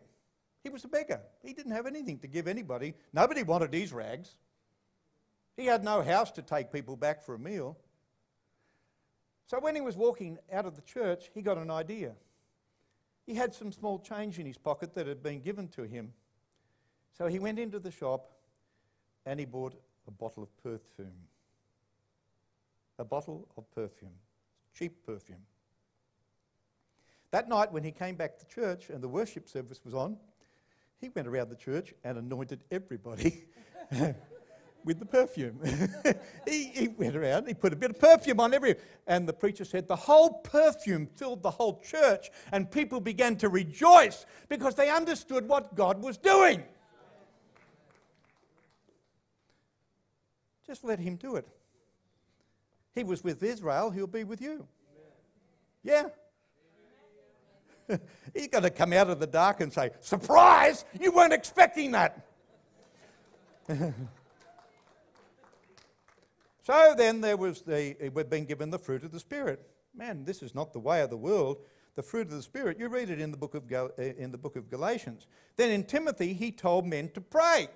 he 0.64 0.70
was 0.70 0.86
a 0.86 0.88
beggar. 0.88 1.20
He 1.44 1.54
didn't 1.54 1.74
have 1.74 1.86
anything 1.86 2.20
to 2.20 2.28
give 2.28 2.48
anybody. 2.48 2.94
Nobody 3.12 3.44
wanted 3.44 3.74
his 3.74 3.92
rags. 3.92 4.38
He 5.58 5.66
had 5.66 5.84
no 5.84 6.02
house 6.02 6.32
to 6.32 6.42
take 6.42 6.72
people 6.72 6.96
back 6.96 7.22
for 7.22 7.36
a 7.36 7.40
meal. 7.40 7.78
So 9.48 9.60
when 9.60 9.76
he 9.76 9.82
was 9.82 9.98
walking 9.98 10.38
out 10.52 10.66
of 10.66 10.76
the 10.76 10.82
church, 10.82 11.30
he 11.34 11.42
got 11.42 11.58
an 11.58 11.70
idea. 11.70 12.14
He 13.26 13.34
had 13.34 13.54
some 13.54 13.72
small 13.72 14.00
change 14.00 14.38
in 14.40 14.46
his 14.46 14.58
pocket 14.58 14.94
that 14.94 15.08
had 15.08 15.24
been 15.24 15.42
given 15.42 15.68
to 15.70 15.84
him. 15.84 16.14
So 17.18 17.28
he 17.28 17.40
went 17.40 17.60
into 17.60 17.80
the 17.80 17.92
shop 17.92 18.32
and 19.26 19.40
he 19.40 19.46
bought 19.46 19.74
a 20.08 20.12
bottle 20.12 20.44
of 20.44 20.56
perfume. 20.62 21.28
A 23.00 23.04
bottle 23.04 23.48
of 23.58 23.70
perfume, 23.72 24.14
cheap 24.74 25.06
perfume. 25.06 25.42
That 27.32 27.50
night, 27.50 27.72
when 27.74 27.84
he 27.84 27.92
came 27.92 28.16
back 28.16 28.38
to 28.40 28.46
church 28.46 28.90
and 28.90 29.02
the 29.04 29.10
worship 29.10 29.50
service 29.50 29.84
was 29.84 29.94
on, 29.94 30.18
he 31.02 31.10
went 31.10 31.28
around 31.28 31.50
the 31.50 31.56
church 31.56 31.94
and 32.04 32.18
anointed 32.18 32.64
everybody 32.72 33.44
with 34.86 35.00
the 35.00 35.06
perfume. 35.06 35.60
he, 36.48 36.66
he, 36.68 36.88
went 36.88 37.16
around, 37.16 37.48
he 37.48 37.54
put 37.54 37.74
a 37.74 37.76
bit 37.76 37.92
of 37.92 38.00
perfume 38.00 38.40
on 38.40 38.54
every, 38.54 38.76
and 39.08 39.28
the 39.28 39.34
preacher 39.34 39.66
said 39.66 39.88
the 39.88 39.96
whole 39.96 40.36
perfume 40.36 41.08
filled 41.08 41.42
the 41.42 41.50
whole 41.50 41.82
church, 41.82 42.30
and 42.52 42.70
people 42.70 43.02
began 43.02 43.36
to 43.38 43.50
rejoice 43.50 44.26
because 44.48 44.76
they 44.76 44.90
understood 44.90 45.48
what 45.50 45.76
God 45.76 46.02
was 46.02 46.18
doing. 46.18 46.64
Just 50.66 50.84
let 50.84 51.00
him 51.00 51.16
do 51.16 51.36
it. 51.36 51.48
He 52.94 53.04
was 53.04 53.24
with 53.24 53.44
Israel, 53.44 53.90
he'll 53.90 54.08
be 54.08 54.24
with 54.24 54.42
you. 54.42 54.68
Yeah. 55.84 56.06
He's 58.34 58.48
going 58.48 58.64
to 58.64 58.70
come 58.70 58.94
out 58.94 59.10
of 59.10 59.20
the 59.20 59.28
dark 59.28 59.62
and 59.62 59.72
say, 59.72 59.92
Surprise! 60.00 60.86
You 61.00 61.12
weren't 61.12 61.34
expecting 61.34 61.92
that. 61.92 62.26
So 66.66 66.96
then 66.98 67.22
there 67.22 67.38
was 67.38 67.62
the, 67.62 67.96
we've 68.12 68.28
been 68.28 68.46
given 68.46 68.72
the 68.72 68.80
fruit 68.80 69.04
of 69.04 69.12
the 69.12 69.20
Spirit. 69.20 69.70
Man, 69.94 70.26
this 70.26 70.42
is 70.42 70.56
not 70.56 70.74
the 70.74 70.80
way 70.80 71.02
of 71.02 71.12
the 71.12 71.18
world. 71.18 71.58
The 71.94 72.02
fruit 72.02 72.26
of 72.28 72.34
the 72.34 72.42
Spirit, 72.42 72.80
you 72.80 72.88
read 72.88 73.12
it 73.12 73.22
in 73.22 73.30
the 73.30 73.38
book 73.38 73.54
of, 73.54 73.72
eh, 73.72 74.14
in 74.18 74.32
the 74.32 74.38
book 74.40 74.56
of 74.56 74.68
Galatians. 74.72 75.28
Then 75.58 75.70
in 75.70 75.84
Timothy, 75.84 76.34
he 76.34 76.52
told 76.52 76.88
men 76.88 77.10
to 77.10 77.22
pray. 77.22 77.68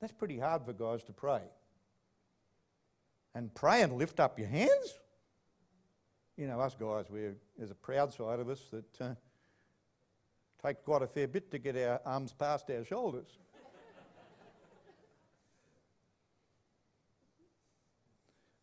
That's 0.00 0.12
pretty 0.12 0.38
hard 0.38 0.64
for 0.64 0.72
guys 0.72 1.02
to 1.04 1.12
pray. 1.12 1.42
And 3.34 3.52
pray 3.52 3.82
and 3.82 3.94
lift 3.94 4.20
up 4.20 4.38
your 4.38 4.48
hands? 4.48 4.94
You 6.36 6.46
know, 6.46 6.60
us 6.60 6.76
guys, 6.78 7.06
we're, 7.10 7.34
there's 7.56 7.72
a 7.72 7.74
proud 7.74 8.12
side 8.12 8.38
of 8.38 8.48
us 8.48 8.60
that 8.70 9.00
uh, 9.00 9.14
take 10.64 10.84
quite 10.84 11.02
a 11.02 11.08
fair 11.08 11.26
bit 11.26 11.50
to 11.50 11.58
get 11.58 11.76
our 11.76 12.00
arms 12.06 12.32
past 12.32 12.70
our 12.70 12.84
shoulders. 12.84 13.36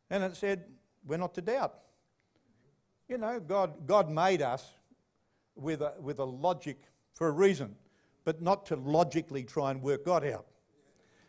And 0.10 0.24
it 0.24 0.36
said, 0.36 0.66
we're 1.06 1.18
not 1.18 1.34
to 1.36 1.42
doubt. 1.42 1.76
You 3.08 3.18
know, 3.18 3.40
God, 3.40 3.86
God 3.86 4.10
made 4.10 4.42
us 4.42 4.76
with 5.56 5.82
a, 5.82 5.94
with 6.00 6.20
a 6.20 6.24
logic 6.24 6.78
for 7.14 7.28
a 7.28 7.32
reason, 7.32 7.76
but 8.24 8.42
not 8.42 8.66
to 8.68 8.76
logically 8.76 9.44
try 9.44 9.72
and 9.72 9.82
work 9.82 10.06
God 10.06 10.26
out. 10.26 10.46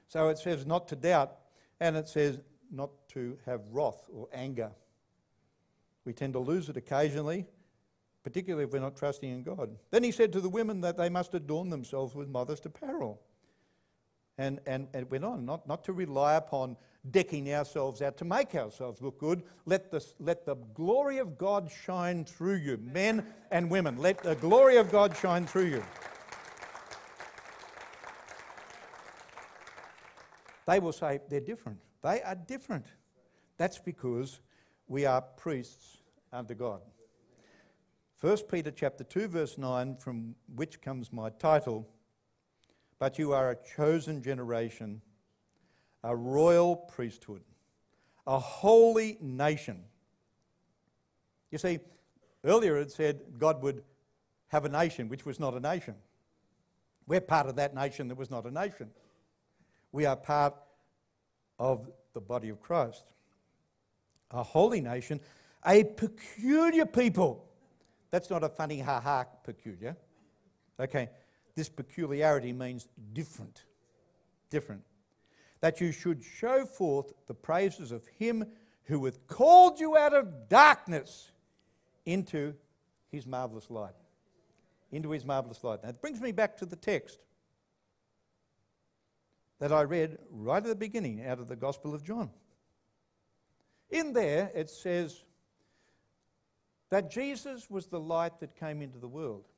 So 0.08 0.28
it 0.28 0.38
says 0.38 0.66
not 0.66 0.88
to 0.88 0.96
doubt, 0.96 1.36
and 1.80 1.96
it 1.96 2.08
says 2.08 2.40
not 2.70 2.90
to 3.10 3.38
have 3.44 3.60
wrath 3.70 4.08
or 4.12 4.28
anger. 4.32 4.70
We 6.04 6.12
tend 6.12 6.32
to 6.34 6.38
lose 6.38 6.68
it 6.68 6.76
occasionally, 6.76 7.46
particularly 8.22 8.64
if 8.64 8.72
we're 8.72 8.80
not 8.80 8.96
trusting 8.96 9.28
in 9.30 9.42
God. 9.42 9.76
Then 9.90 10.02
he 10.02 10.12
said 10.12 10.32
to 10.32 10.40
the 10.40 10.48
women 10.48 10.80
that 10.80 10.96
they 10.96 11.08
must 11.08 11.34
adorn 11.34 11.68
themselves 11.68 12.14
with 12.14 12.28
modest 12.28 12.66
apparel. 12.66 13.20
And, 14.38 14.60
and, 14.66 14.88
and 14.92 15.10
went 15.10 15.24
on, 15.24 15.46
not, 15.46 15.66
not 15.66 15.82
to 15.84 15.94
rely 15.94 16.34
upon 16.34 16.76
decking 17.10 17.52
ourselves 17.54 18.02
out 18.02 18.16
to 18.18 18.24
make 18.24 18.54
ourselves 18.54 19.00
look 19.00 19.18
good. 19.18 19.42
Let 19.64 19.90
the, 19.90 20.04
let 20.18 20.44
the 20.44 20.56
glory 20.74 21.18
of 21.18 21.38
God 21.38 21.70
shine 21.70 22.24
through 22.24 22.56
you, 22.56 22.78
men 22.78 23.26
and 23.50 23.70
women. 23.70 23.96
Let 23.96 24.22
the 24.22 24.34
glory 24.34 24.76
of 24.76 24.90
God 24.90 25.16
shine 25.16 25.46
through 25.46 25.66
you. 25.66 25.84
They 30.66 30.80
will 30.80 30.92
say 30.92 31.20
they're 31.30 31.40
different. 31.40 31.78
They 32.02 32.22
are 32.22 32.34
different. 32.34 32.86
That's 33.56 33.78
because 33.78 34.40
we 34.88 35.06
are 35.06 35.22
priests 35.22 35.98
under 36.32 36.54
God. 36.54 36.80
1 38.20 38.38
Peter 38.50 38.70
chapter 38.70 39.04
2 39.04 39.28
verse 39.28 39.58
9 39.58 39.96
from 39.96 40.34
which 40.54 40.80
comes 40.80 41.12
my 41.12 41.30
title 41.30 41.88
but 42.98 43.18
you 43.18 43.32
are 43.32 43.50
a 43.50 43.56
chosen 43.76 44.22
generation 44.22 45.02
a 46.06 46.14
royal 46.14 46.76
priesthood, 46.76 47.42
a 48.26 48.38
holy 48.38 49.18
nation. 49.20 49.82
You 51.50 51.58
see, 51.58 51.80
earlier 52.44 52.76
it 52.78 52.92
said 52.92 53.20
God 53.38 53.60
would 53.62 53.82
have 54.48 54.64
a 54.64 54.68
nation 54.68 55.08
which 55.08 55.26
was 55.26 55.40
not 55.40 55.54
a 55.54 55.60
nation. 55.60 55.96
We're 57.08 57.20
part 57.20 57.48
of 57.48 57.56
that 57.56 57.74
nation 57.74 58.06
that 58.08 58.16
was 58.16 58.30
not 58.30 58.46
a 58.46 58.52
nation. 58.52 58.90
We 59.90 60.06
are 60.06 60.16
part 60.16 60.54
of 61.58 61.88
the 62.12 62.20
body 62.20 62.50
of 62.50 62.60
Christ. 62.60 63.04
A 64.30 64.44
holy 64.44 64.80
nation, 64.80 65.20
a 65.64 65.82
peculiar 65.82 66.86
people. 66.86 67.44
That's 68.12 68.30
not 68.30 68.44
a 68.44 68.48
funny 68.48 68.78
ha 68.78 69.00
ha 69.00 69.24
peculiar. 69.42 69.96
Okay, 70.78 71.08
this 71.56 71.68
peculiarity 71.68 72.52
means 72.52 72.88
different. 73.12 73.64
Different 74.50 74.84
that 75.60 75.80
you 75.80 75.92
should 75.92 76.22
show 76.22 76.64
forth 76.64 77.12
the 77.26 77.34
praises 77.34 77.92
of 77.92 78.06
him 78.06 78.44
who 78.84 79.04
hath 79.04 79.26
called 79.26 79.80
you 79.80 79.96
out 79.96 80.14
of 80.14 80.48
darkness 80.48 81.32
into 82.04 82.54
his 83.10 83.26
marvelous 83.26 83.70
light. 83.70 83.94
Into 84.92 85.10
his 85.10 85.24
marvelous 85.24 85.64
light. 85.64 85.82
That 85.82 86.00
brings 86.00 86.20
me 86.20 86.32
back 86.32 86.56
to 86.58 86.66
the 86.66 86.76
text 86.76 87.18
that 89.58 89.72
I 89.72 89.82
read 89.82 90.18
right 90.30 90.62
at 90.62 90.68
the 90.68 90.74
beginning 90.74 91.26
out 91.26 91.40
of 91.40 91.48
the 91.48 91.56
Gospel 91.56 91.94
of 91.94 92.04
John. 92.04 92.30
In 93.90 94.12
there, 94.12 94.52
it 94.54 94.70
says 94.70 95.24
that 96.90 97.10
Jesus 97.10 97.68
was 97.70 97.86
the 97.86 97.98
light 97.98 98.38
that 98.40 98.54
came 98.54 98.82
into 98.82 98.98
the 98.98 99.08
world. 99.08 99.48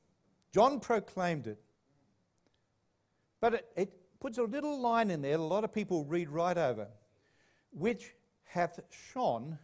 John 0.55 0.81
proclaimed 0.81 1.47
it. 1.47 1.61
But 3.41 3.55
it, 3.55 3.69
it, 3.77 3.93
puts 4.21 4.39
a 4.39 4.43
little 4.43 4.81
line 4.81 5.11
in 5.11 5.23
there 5.23 5.37
that 5.37 5.43
a 5.43 5.45
lot 5.45 5.65
of 5.65 5.73
people 5.73 6.05
read 6.05 6.29
right 6.29 6.59
over, 6.59 6.89
which 7.71 8.13
hath 8.45 8.81
shone 9.13 9.59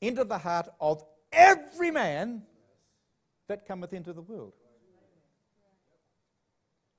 into 0.00 0.22
the 0.24 0.38
heart 0.38 0.68
of 0.80 1.02
every 1.32 1.90
man 1.90 2.42
that 3.48 3.66
cometh 3.66 3.92
into 3.92 4.12
the 4.12 4.22
world. 4.22 4.52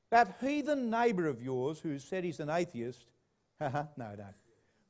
That 0.09 0.37
heathen 0.41 0.89
neighbour 0.89 1.27
of 1.27 1.41
yours 1.41 1.79
who 1.79 1.99
said 1.99 2.23
he's 2.23 2.39
an 2.39 2.49
atheist, 2.49 3.05
no, 3.61 3.87
no. 3.97 4.15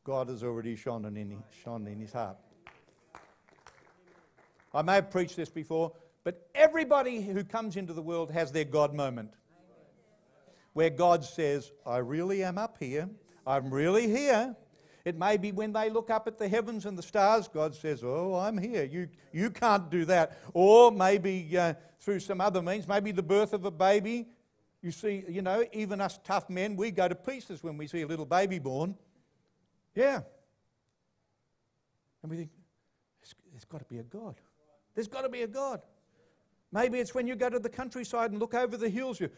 God 0.03 0.29
has 0.29 0.43
already 0.43 0.75
shone 0.75 1.05
in, 1.05 1.43
shone 1.63 1.85
in 1.85 1.99
his 1.99 2.13
heart. 2.13 2.37
I 4.73 4.81
may 4.81 4.95
have 4.95 5.11
preached 5.11 5.35
this 5.35 5.49
before, 5.49 5.91
but 6.23 6.47
everybody 6.55 7.21
who 7.21 7.43
comes 7.43 7.75
into 7.75 7.93
the 7.93 8.01
world 8.01 8.31
has 8.31 8.51
their 8.51 8.63
God 8.63 8.93
moment 8.93 9.33
where 10.73 10.89
God 10.89 11.23
says, 11.23 11.71
I 11.85 11.97
really 11.97 12.43
am 12.43 12.57
up 12.57 12.77
here. 12.79 13.09
I'm 13.45 13.73
really 13.73 14.07
here. 14.07 14.55
It 15.05 15.17
may 15.17 15.37
be 15.37 15.51
when 15.51 15.73
they 15.73 15.89
look 15.89 16.09
up 16.09 16.27
at 16.27 16.37
the 16.37 16.47
heavens 16.47 16.85
and 16.85 16.97
the 16.97 17.03
stars, 17.03 17.47
God 17.47 17.73
says, 17.73 18.03
Oh, 18.03 18.35
I'm 18.35 18.57
here. 18.57 18.83
You, 18.83 19.07
you 19.31 19.49
can't 19.49 19.89
do 19.89 20.05
that. 20.05 20.37
Or 20.53 20.91
maybe 20.91 21.57
uh, 21.57 21.73
through 21.99 22.19
some 22.19 22.41
other 22.41 22.61
means, 22.61 22.87
maybe 22.87 23.11
the 23.11 23.23
birth 23.23 23.53
of 23.53 23.65
a 23.65 23.71
baby. 23.71 24.27
You 24.81 24.91
see, 24.91 25.23
you 25.27 25.41
know, 25.41 25.65
even 25.73 25.99
us 25.99 26.19
tough 26.23 26.49
men, 26.49 26.75
we 26.75 26.91
go 26.91 27.07
to 27.07 27.15
pieces 27.15 27.63
when 27.63 27.77
we 27.77 27.87
see 27.87 28.01
a 28.01 28.07
little 28.07 28.25
baby 28.25 28.59
born. 28.59 28.95
Yeah. 29.95 30.21
And 32.21 32.31
we 32.31 32.37
think, 32.37 32.49
there's 33.51 33.65
got 33.65 33.79
to 33.79 33.85
be 33.85 33.99
a 33.99 34.03
God. 34.03 34.35
There's 34.95 35.07
got 35.07 35.21
to 35.21 35.29
be 35.29 35.41
a 35.41 35.47
God. 35.47 35.81
Maybe 36.71 36.99
it's 36.99 37.15
when 37.15 37.27
you 37.27 37.35
go 37.35 37.49
to 37.49 37.59
the 37.59 37.69
countryside 37.69 38.31
and 38.31 38.39
look 38.39 38.53
over 38.53 38.77
the 38.77 38.89
hills, 38.89 39.19
you, 39.19 39.29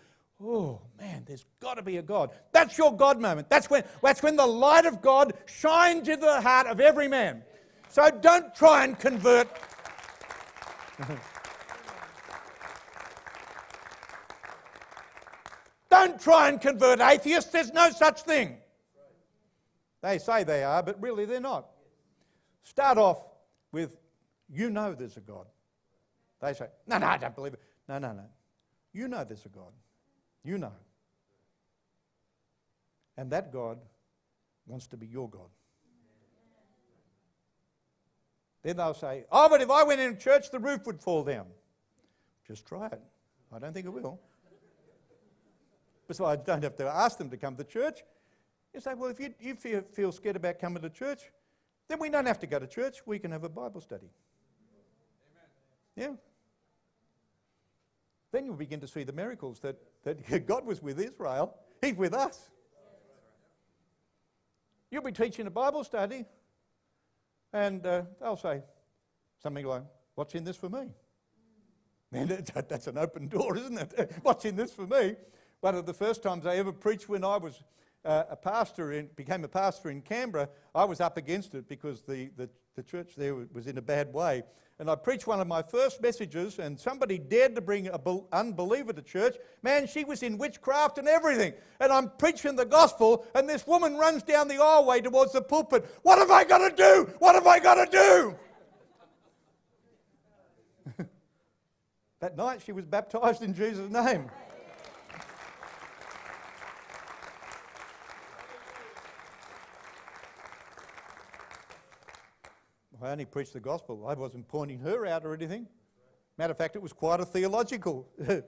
oh 0.44 0.82
man, 1.00 1.24
there's 1.26 1.46
got 1.60 1.76
to 1.76 1.82
be 1.82 1.98
a 1.98 2.02
God. 2.02 2.32
That's 2.52 2.78
your 2.78 2.96
God 2.96 3.20
moment. 3.20 3.50
That's 3.50 3.70
when, 3.70 3.84
that's 4.02 4.24
when 4.24 4.36
the 4.36 4.46
light 4.46 4.86
of 4.86 5.02
God 5.02 5.34
shines 5.46 6.08
into 6.08 6.26
the 6.26 6.42
heart 6.42 6.68
of 6.68 6.80
every 6.80 7.08
man. 7.08 7.44
So 7.90 8.10
don't 8.10 8.56
try 8.56 8.84
and 8.86 8.98
convert. 8.98 9.48
don't 15.90 16.20
try 16.20 16.50
and 16.50 16.60
convert 16.60 17.00
atheists. 17.02 17.52
There's 17.52 17.74
no 17.74 17.90
such 17.92 18.22
thing. 18.22 18.58
They 20.02 20.18
say 20.18 20.44
they 20.44 20.64
are, 20.64 20.82
but 20.82 21.02
really 21.02 21.26
they're 21.26 21.40
not. 21.40 21.68
Start 22.64 22.98
off 22.98 23.26
with, 23.72 23.98
you 24.50 24.70
know 24.70 24.94
there's 24.94 25.18
a 25.18 25.22
God. 25.22 25.48
They 26.42 26.54
say, 26.54 26.68
no, 26.88 26.98
no, 26.98 27.08
I 27.08 27.18
don't 27.18 27.36
believe 27.36 27.54
it. 27.54 27.62
No, 27.88 28.00
no, 28.00 28.14
no. 28.14 28.26
You 28.94 29.08
know 29.08 29.24
there's 29.24 29.46
a 29.46 29.50
God. 29.50 29.72
You 30.44 30.58
know. 30.58 30.74
And 33.18 33.32
that 33.32 33.52
God 33.52 33.78
wants 34.66 34.88
to 34.88 34.98
be 34.98 35.06
your 35.06 35.30
God. 35.30 35.50
Then 38.64 38.78
they'll 38.78 38.94
say, 38.94 39.26
Oh, 39.32 39.50
but 39.50 39.62
if 39.62 39.70
I 39.70 39.84
went 39.84 40.02
in 40.02 40.18
church, 40.18 40.52
the 40.52 40.60
roof 40.60 40.86
would 40.86 41.02
fall 41.02 41.24
down. 41.24 41.46
Just 42.48 42.66
try 42.66 42.88
it. 42.88 43.02
I 43.54 43.60
don't 43.60 43.74
think 43.74 43.86
it 43.86 43.90
will. 43.90 44.20
Besides, 46.08 46.42
I 46.42 46.46
don't 46.46 46.64
have 46.64 46.76
to 46.78 46.88
ask 46.88 47.18
them 47.18 47.30
to 47.30 47.38
come 47.38 47.56
to 47.56 47.64
church. 47.64 48.00
You 48.74 48.80
say, 48.80 48.94
Well, 48.94 49.10
if 49.10 49.20
you, 49.20 49.34
you 49.40 49.56
feel, 49.56 49.82
feel 49.94 50.12
scared 50.12 50.36
about 50.36 50.60
coming 50.60 50.82
to 50.82 50.90
church, 50.90 51.22
then 51.88 52.00
we 52.00 52.10
don't 52.10 52.26
have 52.26 52.40
to 52.40 52.48
go 52.48 52.60
to 52.60 52.68
church. 52.68 53.02
We 53.06 53.20
can 53.20 53.32
have 53.32 53.44
a 53.44 53.50
Bible 53.50 53.82
study. 53.82 54.10
Amen. 55.98 56.12
Yeah. 56.12 56.31
Then 58.32 58.46
you'll 58.46 58.56
begin 58.56 58.80
to 58.80 58.88
see 58.88 59.04
the 59.04 59.14
miracles 59.14 59.60
that, 59.60 59.78
that 60.04 60.46
God 60.48 60.66
was 60.66 60.82
with 60.82 61.00
Israel. 61.00 61.56
He's 61.82 61.96
with 61.96 62.14
us. 62.14 62.50
You'll 64.90 65.04
be 65.04 65.12
teaching 65.12 65.48
a 65.48 65.52
Bible 65.52 65.84
study, 65.84 66.26
and 67.54 67.86
uh, 67.86 68.04
they'll 68.20 68.36
say 68.36 68.62
something 69.42 69.66
like, 69.66 69.84
What's 70.16 70.36
in 70.36 70.44
this 70.44 70.58
for 70.58 70.70
me? 70.70 70.90
Man, 72.12 72.28
that's 72.28 72.88
an 72.88 72.98
open 72.98 73.28
door, 73.28 73.58
isn't 73.58 73.78
it? 73.78 74.12
What's 74.22 74.46
in 74.46 74.56
this 74.56 74.72
for 74.74 74.86
me? 74.86 75.16
One 75.62 75.76
of 75.76 75.86
the 75.86 75.94
first 75.94 76.22
times 76.22 76.46
I 76.46 76.58
ever 76.58 76.74
preached 76.74 77.08
when 77.08 77.24
I 77.24 77.38
was 77.38 77.64
uh, 78.04 78.24
a 78.30 78.36
pastor, 78.36 78.94
in, 78.94 79.10
became 79.16 79.44
a 79.44 79.48
pastor 79.48 79.90
in 79.90 80.02
Canberra, 80.02 80.50
I 80.74 80.86
was 80.86 81.02
up 81.02 81.18
against 81.18 81.54
it 81.56 81.68
because 81.68 82.02
the, 82.02 82.30
the, 82.36 82.50
the 82.76 82.84
church 82.84 83.14
there 83.16 83.36
was 83.36 83.68
in 83.68 83.78
a 83.78 83.82
bad 83.82 84.12
way. 84.14 84.44
And 84.80 84.90
I 84.90 84.96
preached 84.96 85.28
one 85.28 85.40
of 85.40 85.48
my 85.48 85.62
first 85.62 86.02
messages, 86.02 86.58
and 86.58 86.80
somebody 86.80 87.20
dared 87.20 87.54
to 87.54 87.62
bring 87.62 87.88
an 87.88 88.24
unbeliever 88.32 88.94
to 88.94 89.02
church. 89.04 89.36
Man, 89.62 89.86
she 89.86 90.04
was 90.04 90.24
in 90.24 90.40
witchcraft 90.40 90.98
and 90.98 91.08
everything. 91.08 91.54
And 91.80 91.92
I'm 91.92 92.10
preaching 92.18 92.56
the 92.56 92.66
gospel, 92.66 93.28
and 93.36 93.48
this 93.48 93.68
woman 93.68 93.96
runs 93.98 94.24
down 94.24 94.48
the 94.48 94.56
aisleway 94.56 95.04
towards 95.04 95.34
the 95.34 95.42
pulpit. 95.44 95.86
What 96.02 96.18
have 96.18 96.32
I 96.32 96.44
got 96.46 96.68
to 96.68 96.76
do? 96.76 97.14
What 97.20 97.36
have 97.36 97.46
I 97.46 97.60
got 97.60 97.76
to 97.76 98.36
do? 100.98 101.06
that 102.20 102.36
night, 102.36 102.64
she 102.66 102.72
was 102.72 102.86
baptized 102.86 103.44
in 103.44 103.54
Jesus' 103.54 103.92
name. 103.92 104.32
I 113.02 113.12
only 113.12 113.26
preached 113.26 113.54
the 113.54 113.60
gospel. 113.60 114.06
I 114.08 114.14
wasn't 114.14 114.48
pointing 114.48 114.80
her 114.80 115.06
out 115.06 115.26
or 115.26 115.34
anything. 115.34 115.68
Matter 116.38 116.52
of 116.52 116.58
fact, 116.58 116.76
it 116.76 116.82
was 116.82 116.94
quite 116.94 117.20
a 117.20 117.26
theological, 117.26 118.08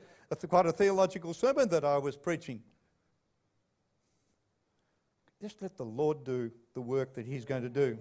quite 0.50 0.66
a 0.66 0.72
theological 0.72 1.34
sermon 1.34 1.70
that 1.70 1.84
I 1.84 1.98
was 1.98 2.16
preaching. 2.16 2.62
Just 5.42 5.62
let 5.62 5.76
the 5.76 5.86
Lord 5.86 6.24
do 6.24 6.52
the 6.74 6.82
work 6.82 7.14
that 7.16 7.26
He's 7.26 7.46
going 7.46 7.64
to 7.64 7.70
do. 7.70 7.98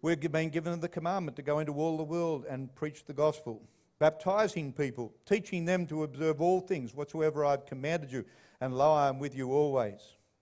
We've 0.00 0.20
been 0.20 0.50
given 0.50 0.80
the 0.80 0.88
commandment 0.88 1.36
to 1.36 1.42
go 1.42 1.58
into 1.58 1.74
all 1.74 1.96
the 1.96 2.02
world 2.02 2.44
and 2.48 2.74
preach 2.74 3.04
the 3.04 3.12
gospel, 3.12 3.62
baptizing 3.98 4.72
people, 4.72 5.12
teaching 5.26 5.64
them 5.64 5.86
to 5.86 6.02
observe 6.02 6.40
all 6.40 6.60
things 6.60 6.94
whatsoever 6.94 7.44
I've 7.44 7.66
commanded 7.66 8.10
you, 8.10 8.24
and 8.60 8.76
lo, 8.76 8.92
I 8.92 9.08
am 9.08 9.18
with 9.18 9.36
you 9.36 9.52
always. 9.52 10.00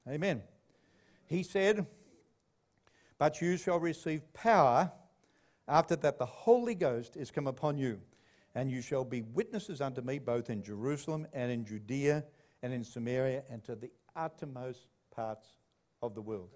Amen. 0.09 0.43
He 1.27 1.43
said, 1.43 1.87
but 3.21 3.43
you 3.43 3.59
shall 3.59 3.79
receive 3.79 4.23
power 4.33 4.91
after 5.69 5.95
that 5.95 6.19
the 6.19 6.25
Holy 6.25 6.75
Ghost 6.75 7.19
is 7.19 7.31
come 7.31 7.47
upon 7.47 7.77
you, 7.77 8.01
and 8.55 8.71
you 8.71 8.81
shall 8.81 9.05
be 9.05 9.21
witnesses 9.21 9.83
unto 9.83 10.01
me 10.01 10.19
both 10.19 10.49
in 10.49 10.63
Jerusalem 10.63 11.27
and 11.35 11.53
in 11.53 11.67
Judea 11.67 12.25
and 12.63 12.73
in 12.73 12.83
Samaria 12.83 13.43
and 13.51 13.63
to 13.65 13.77
the 13.77 13.91
uttermost 14.17 14.87
parts 15.15 15.47
of 16.03 16.15
the 16.15 16.23
world. 16.23 16.49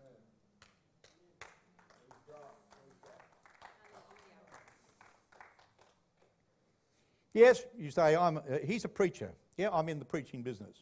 Yes, 7.35 7.63
you 7.77 7.91
say, 7.91 8.17
I'm, 8.17 8.39
uh, 8.39 8.41
he's 8.65 8.87
a 8.87 8.89
preacher. 8.89 9.33
Yeah, 9.59 9.69
I'm 9.71 9.91
in 9.91 9.99
the 9.99 10.05
preaching 10.05 10.43
business. 10.43 10.77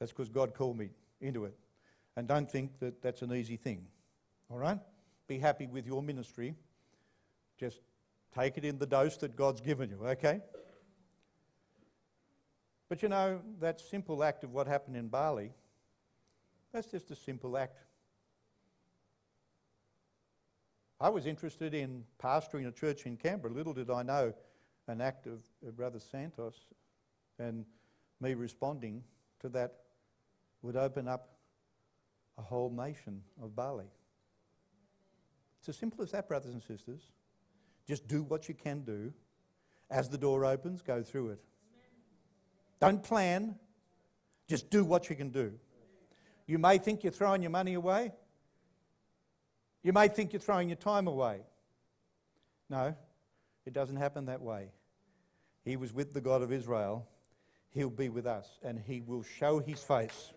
That's 0.00 0.10
because 0.10 0.30
God 0.30 0.52
called 0.52 0.78
me 0.78 0.88
into 1.20 1.44
it. 1.44 1.54
And 2.16 2.28
don't 2.28 2.50
think 2.50 2.78
that 2.80 3.00
that's 3.02 3.22
an 3.22 3.32
easy 3.32 3.56
thing. 3.56 3.86
All 4.50 4.58
right? 4.58 4.78
Be 5.28 5.38
happy 5.38 5.66
with 5.66 5.86
your 5.86 6.02
ministry. 6.02 6.54
Just 7.58 7.80
take 8.34 8.58
it 8.58 8.64
in 8.64 8.78
the 8.78 8.86
dose 8.86 9.16
that 9.18 9.36
God's 9.36 9.60
given 9.60 9.90
you, 9.90 10.06
okay? 10.06 10.40
But 12.88 13.02
you 13.02 13.08
know, 13.08 13.40
that 13.60 13.80
simple 13.80 14.22
act 14.22 14.44
of 14.44 14.52
what 14.52 14.66
happened 14.66 14.96
in 14.96 15.08
Bali, 15.08 15.52
that's 16.72 16.88
just 16.88 17.10
a 17.10 17.16
simple 17.16 17.56
act. 17.56 17.78
I 21.00 21.08
was 21.08 21.26
interested 21.26 21.74
in 21.74 22.04
pastoring 22.22 22.68
a 22.68 22.70
church 22.70 23.06
in 23.06 23.16
Canberra. 23.16 23.52
Little 23.52 23.72
did 23.72 23.90
I 23.90 24.02
know 24.02 24.34
an 24.86 25.00
act 25.00 25.26
of, 25.26 25.40
Brother 25.76 25.98
Santos 25.98 26.54
and 27.38 27.64
me 28.20 28.34
responding 28.34 29.02
to 29.40 29.48
that 29.48 29.74
would 30.62 30.76
open 30.76 31.08
up 31.08 31.30
a 32.38 32.42
whole 32.42 32.70
nation 32.70 33.22
of 33.42 33.54
Bali. 33.54 33.90
It's 35.60 35.68
as 35.68 35.76
simple 35.76 36.02
as 36.02 36.10
that, 36.10 36.28
brothers 36.28 36.52
and 36.52 36.62
sisters. 36.62 37.00
Just 37.86 38.08
do 38.08 38.22
what 38.22 38.48
you 38.48 38.54
can 38.54 38.82
do. 38.82 39.12
As 39.90 40.08
the 40.08 40.18
door 40.18 40.44
opens, 40.44 40.82
go 40.82 41.02
through 41.02 41.30
it. 41.30 41.40
Don't 42.80 43.02
plan, 43.02 43.56
just 44.48 44.70
do 44.70 44.84
what 44.84 45.08
you 45.08 45.14
can 45.14 45.30
do. 45.30 45.52
You 46.46 46.58
may 46.58 46.78
think 46.78 47.04
you're 47.04 47.12
throwing 47.12 47.42
your 47.42 47.50
money 47.50 47.74
away. 47.74 48.12
You 49.82 49.92
may 49.92 50.08
think 50.08 50.32
you're 50.32 50.40
throwing 50.40 50.68
your 50.68 50.76
time 50.76 51.06
away. 51.06 51.40
No, 52.68 52.96
it 53.66 53.72
doesn't 53.72 53.96
happen 53.96 54.26
that 54.26 54.40
way. 54.40 54.68
He 55.64 55.76
was 55.76 55.92
with 55.92 56.12
the 56.12 56.20
God 56.20 56.42
of 56.42 56.52
Israel. 56.52 57.06
He'll 57.70 57.90
be 57.90 58.08
with 58.08 58.26
us, 58.26 58.58
and 58.64 58.78
He 58.78 59.00
will 59.00 59.22
show 59.22 59.60
His 59.60 59.80
face. 59.82 60.32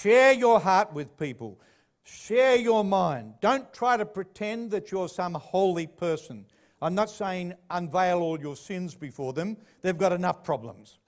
Share 0.00 0.32
your 0.32 0.60
heart 0.60 0.94
with 0.94 1.18
people. 1.18 1.60
Share 2.04 2.56
your 2.56 2.84
mind. 2.84 3.34
Don't 3.42 3.70
try 3.72 3.98
to 3.98 4.06
pretend 4.06 4.70
that 4.70 4.90
you're 4.90 5.08
some 5.08 5.34
holy 5.34 5.86
person. 5.86 6.46
I'm 6.80 6.94
not 6.94 7.10
saying 7.10 7.54
unveil 7.68 8.20
all 8.20 8.40
your 8.40 8.56
sins 8.56 8.94
before 8.94 9.34
them, 9.34 9.58
they've 9.82 9.98
got 9.98 10.12
enough 10.12 10.42
problems. 10.42 10.98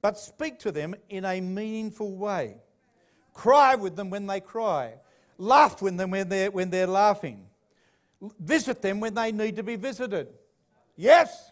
But 0.00 0.16
speak 0.16 0.60
to 0.60 0.70
them 0.70 0.94
in 1.08 1.24
a 1.24 1.40
meaningful 1.40 2.14
way. 2.14 2.58
Cry 3.34 3.74
with 3.74 3.96
them 3.96 4.10
when 4.10 4.28
they 4.28 4.40
cry. 4.40 4.94
Laugh 5.38 5.82
with 5.82 5.96
them 5.96 6.12
when 6.12 6.28
they're, 6.28 6.52
when 6.52 6.70
they're 6.70 6.86
laughing. 6.86 7.46
Visit 8.38 8.80
them 8.80 9.00
when 9.00 9.14
they 9.14 9.32
need 9.32 9.56
to 9.56 9.64
be 9.64 9.74
visited. 9.74 10.28
Yes? 10.96 11.50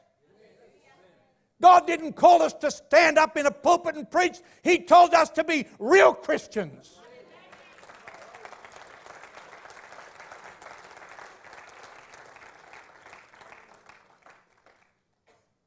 God 1.60 1.86
didn't 1.86 2.12
call 2.12 2.42
us 2.42 2.52
to 2.54 2.70
stand 2.70 3.18
up 3.18 3.36
in 3.36 3.46
a 3.46 3.50
pulpit 3.50 3.96
and 3.96 4.10
preach. 4.10 4.38
He 4.62 4.78
told 4.78 5.14
us 5.14 5.30
to 5.30 5.44
be 5.44 5.66
real 5.78 6.12
Christians. 6.12 6.98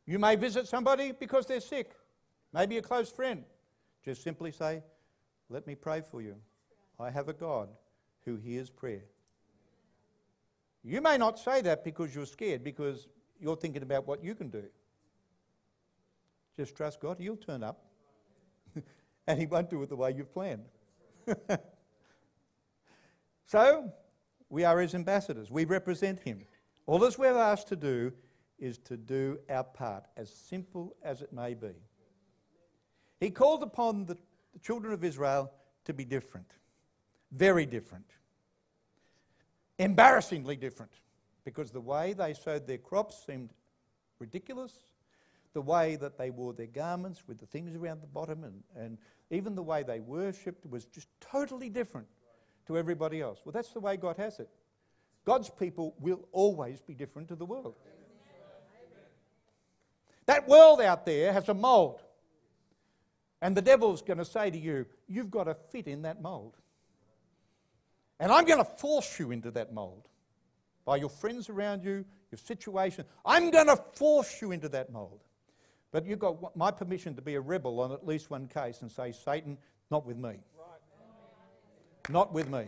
You 0.06 0.18
may 0.18 0.36
visit 0.36 0.68
somebody 0.68 1.12
because 1.12 1.46
they're 1.46 1.60
sick, 1.60 1.92
maybe 2.52 2.78
a 2.78 2.82
close 2.82 3.12
friend. 3.12 3.44
Just 4.04 4.24
simply 4.24 4.52
say, 4.52 4.82
Let 5.50 5.68
me 5.68 5.76
pray 5.76 6.02
for 6.02 6.22
you. 6.22 6.36
I 7.00 7.12
have 7.12 7.30
a 7.30 7.34
God 7.34 7.70
who 8.26 8.36
hears 8.36 8.70
prayer. 8.72 9.04
You 10.84 11.02
may 11.02 11.18
not 11.18 11.38
say 11.38 11.62
that 11.62 11.84
because 11.84 12.16
you're 12.16 12.26
scared, 12.26 12.64
because 12.64 13.08
you're 13.40 13.56
thinking 13.56 13.84
about 13.84 14.08
what 14.08 14.24
you 14.24 14.34
can 14.34 14.50
do. 14.50 14.64
Just 16.60 16.76
trust 16.76 17.00
God, 17.00 17.20
He'll 17.20 17.38
turn 17.38 17.64
up. 17.64 17.86
and 19.28 19.40
He 19.40 19.46
won't 19.46 19.70
do 19.70 19.82
it 19.82 19.88
the 19.88 19.96
way 19.96 20.12
you've 20.12 20.34
planned. 20.34 20.66
so, 23.46 23.94
we 24.50 24.66
are 24.66 24.78
His 24.82 24.94
ambassadors. 24.94 25.50
We 25.50 25.64
represent 25.64 26.20
Him. 26.20 26.42
All 26.86 27.00
that 27.00 27.18
we're 27.18 27.38
asked 27.38 27.70
to 27.70 27.78
do 27.78 28.12
is 28.58 28.78
to 28.80 28.98
do 28.98 29.40
our 29.50 29.64
part, 29.64 30.04
as 30.18 30.30
simple 30.30 30.98
as 31.02 31.22
it 31.22 31.32
may 31.32 31.54
be. 31.54 31.72
He 33.22 33.30
called 33.30 33.64
upon 33.64 34.06
the, 34.06 34.18
the 34.52 34.60
children 34.60 34.92
of 34.92 35.02
Israel 35.02 35.54
to 35.86 35.94
be 35.94 36.04
different, 36.04 36.52
very 37.32 37.66
different, 37.66 38.12
embarrassingly 39.78 40.58
different, 40.58 40.92
because 41.46 41.72
the 41.72 41.80
way 41.80 42.12
they 42.12 42.34
sowed 42.34 42.68
their 42.68 42.80
crops 42.80 43.24
seemed 43.26 43.52
ridiculous. 44.20 44.74
The 45.54 45.62
way 45.62 45.96
that 45.96 46.18
they 46.18 46.30
wore 46.30 46.54
their 46.54 46.68
garments 46.68 47.24
with 47.28 47.40
the 47.40 47.46
things 47.46 47.76
around 47.76 48.02
the 48.02 48.08
bottom, 48.08 48.44
and, 48.44 48.64
and 48.76 48.98
even 49.32 49.56
the 49.56 49.64
way 49.64 49.84
they 49.84 50.00
worshipped 50.00 50.66
was 50.70 50.86
just 50.86 51.08
totally 51.20 51.70
different 51.70 52.08
to 52.68 52.78
everybody 52.78 53.22
else. 53.22 53.40
Well, 53.44 53.52
that's 53.54 53.70
the 53.70 53.80
way 53.80 53.98
God 53.98 54.18
has 54.18 54.40
it. 54.40 54.50
God's 55.26 55.50
people 55.50 55.96
will 56.00 56.28
always 56.32 56.82
be 56.82 56.94
different 56.94 57.28
to 57.30 57.36
the 57.36 57.46
world. 57.46 57.76
That 60.28 60.48
world 60.48 60.80
out 60.80 61.08
there 61.08 61.34
has 61.34 61.50
a 61.50 61.56
mold. 61.56 62.02
And 63.42 63.58
the 63.58 63.62
devil's 63.62 64.02
going 64.04 64.20
to 64.20 64.26
say 64.26 64.52
to 64.52 64.58
you, 64.58 64.86
You've 65.08 65.32
got 65.32 65.46
to 65.46 65.56
fit 65.72 65.88
in 65.88 66.04
that 66.04 66.22
mold. 66.22 66.56
And 68.20 68.32
I'm 68.32 68.46
going 68.46 68.64
to 68.64 68.70
force 68.70 69.18
you 69.18 69.32
into 69.32 69.50
that 69.52 69.74
mold 69.74 70.08
by 70.86 70.98
your 70.98 71.10
friends 71.10 71.50
around 71.50 71.84
you, 71.84 72.06
your 72.32 72.38
situation. 72.38 73.06
I'm 73.26 73.50
going 73.50 73.68
to 73.68 73.78
force 73.96 74.42
you 74.42 74.52
into 74.52 74.70
that 74.70 74.92
mold. 74.92 75.22
But 75.92 76.06
you've 76.06 76.20
got 76.20 76.56
my 76.56 76.72
permission 76.72 77.16
to 77.16 77.22
be 77.22 77.36
a 77.36 77.42
rebel 77.42 77.80
on 77.80 77.92
at 77.92 78.06
least 78.06 78.30
one 78.30 78.48
case 78.48 78.82
and 78.82 78.92
say, 78.92 79.12
Satan, 79.12 79.58
not 79.90 80.06
with 80.06 80.18
me. 80.18 80.36
Not 82.10 82.34
with 82.34 82.50
me. 82.50 82.66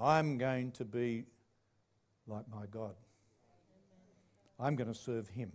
I'm 0.00 0.38
going 0.38 0.70
to 0.72 0.84
be 0.84 1.24
like 2.26 2.44
my 2.52 2.66
God. 2.70 2.94
I'm 4.60 4.76
going 4.76 4.92
to 4.92 4.98
serve 4.98 5.28
Him. 5.28 5.52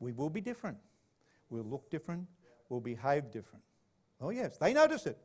We 0.00 0.12
will 0.12 0.30
be 0.30 0.40
different. 0.40 0.78
We'll 1.50 1.64
look 1.64 1.90
different. 1.90 2.26
We'll 2.68 2.80
behave 2.80 3.30
different. 3.30 3.64
Oh, 4.20 4.30
yes, 4.30 4.58
they 4.58 4.72
notice 4.72 5.06
it. 5.06 5.18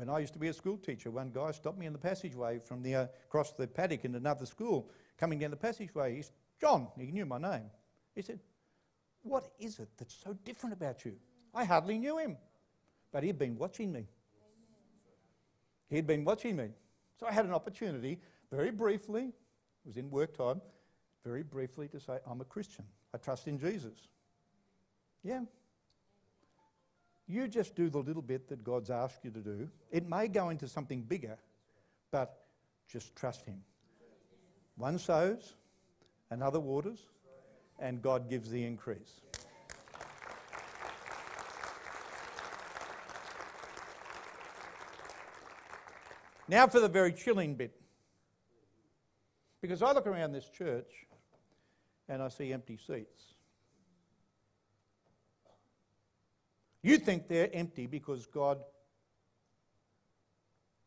When 0.00 0.08
I 0.08 0.18
used 0.18 0.32
to 0.32 0.38
be 0.38 0.48
a 0.48 0.54
school 0.54 0.78
teacher, 0.78 1.10
one 1.10 1.30
guy 1.30 1.50
stopped 1.50 1.76
me 1.78 1.84
in 1.84 1.92
the 1.92 1.98
passageway 1.98 2.58
from 2.58 2.82
the, 2.82 2.94
uh, 2.94 3.06
across 3.26 3.52
the 3.52 3.66
paddock 3.66 4.06
in 4.06 4.14
another 4.14 4.46
school, 4.46 4.88
coming 5.18 5.38
down 5.38 5.50
the 5.50 5.58
passageway. 5.58 6.16
He 6.16 6.22
said, 6.22 6.32
John, 6.58 6.88
he 6.98 7.10
knew 7.10 7.26
my 7.26 7.36
name. 7.36 7.66
He 8.14 8.22
said, 8.22 8.40
What 9.20 9.50
is 9.58 9.78
it 9.78 9.90
that's 9.98 10.14
so 10.14 10.32
different 10.42 10.72
about 10.72 11.04
you? 11.04 11.16
I 11.52 11.64
hardly 11.64 11.98
knew 11.98 12.16
him, 12.16 12.38
but 13.12 13.22
he'd 13.24 13.38
been 13.38 13.58
watching 13.58 13.92
me. 13.92 14.06
He'd 15.90 16.06
been 16.06 16.24
watching 16.24 16.56
me. 16.56 16.70
So 17.18 17.26
I 17.26 17.32
had 17.32 17.44
an 17.44 17.52
opportunity, 17.52 18.22
very 18.50 18.70
briefly, 18.70 19.24
it 19.24 19.86
was 19.86 19.98
in 19.98 20.10
work 20.10 20.34
time, 20.34 20.62
very 21.26 21.42
briefly 21.42 21.88
to 21.88 22.00
say, 22.00 22.20
I'm 22.26 22.40
a 22.40 22.46
Christian. 22.46 22.86
I 23.12 23.18
trust 23.18 23.48
in 23.48 23.58
Jesus. 23.58 24.08
Yeah. 25.22 25.42
You 27.30 27.46
just 27.46 27.76
do 27.76 27.88
the 27.88 27.98
little 27.98 28.22
bit 28.22 28.48
that 28.48 28.64
God's 28.64 28.90
asked 28.90 29.24
you 29.24 29.30
to 29.30 29.38
do. 29.38 29.68
It 29.92 30.08
may 30.08 30.26
go 30.26 30.48
into 30.48 30.66
something 30.66 31.02
bigger, 31.02 31.38
but 32.10 32.42
just 32.88 33.14
trust 33.14 33.46
Him. 33.46 33.62
One 34.76 34.98
sows, 34.98 35.54
another 36.30 36.58
waters, 36.58 37.06
and 37.78 38.02
God 38.02 38.28
gives 38.28 38.50
the 38.50 38.64
increase. 38.64 39.20
Now 46.48 46.66
for 46.66 46.80
the 46.80 46.88
very 46.88 47.12
chilling 47.12 47.54
bit. 47.54 47.80
Because 49.62 49.82
I 49.82 49.92
look 49.92 50.08
around 50.08 50.32
this 50.32 50.48
church 50.48 51.06
and 52.08 52.20
I 52.20 52.28
see 52.28 52.52
empty 52.52 52.76
seats. 52.76 53.34
You 56.82 56.98
think 56.98 57.28
they're 57.28 57.50
empty 57.52 57.86
because 57.86 58.26
God 58.26 58.58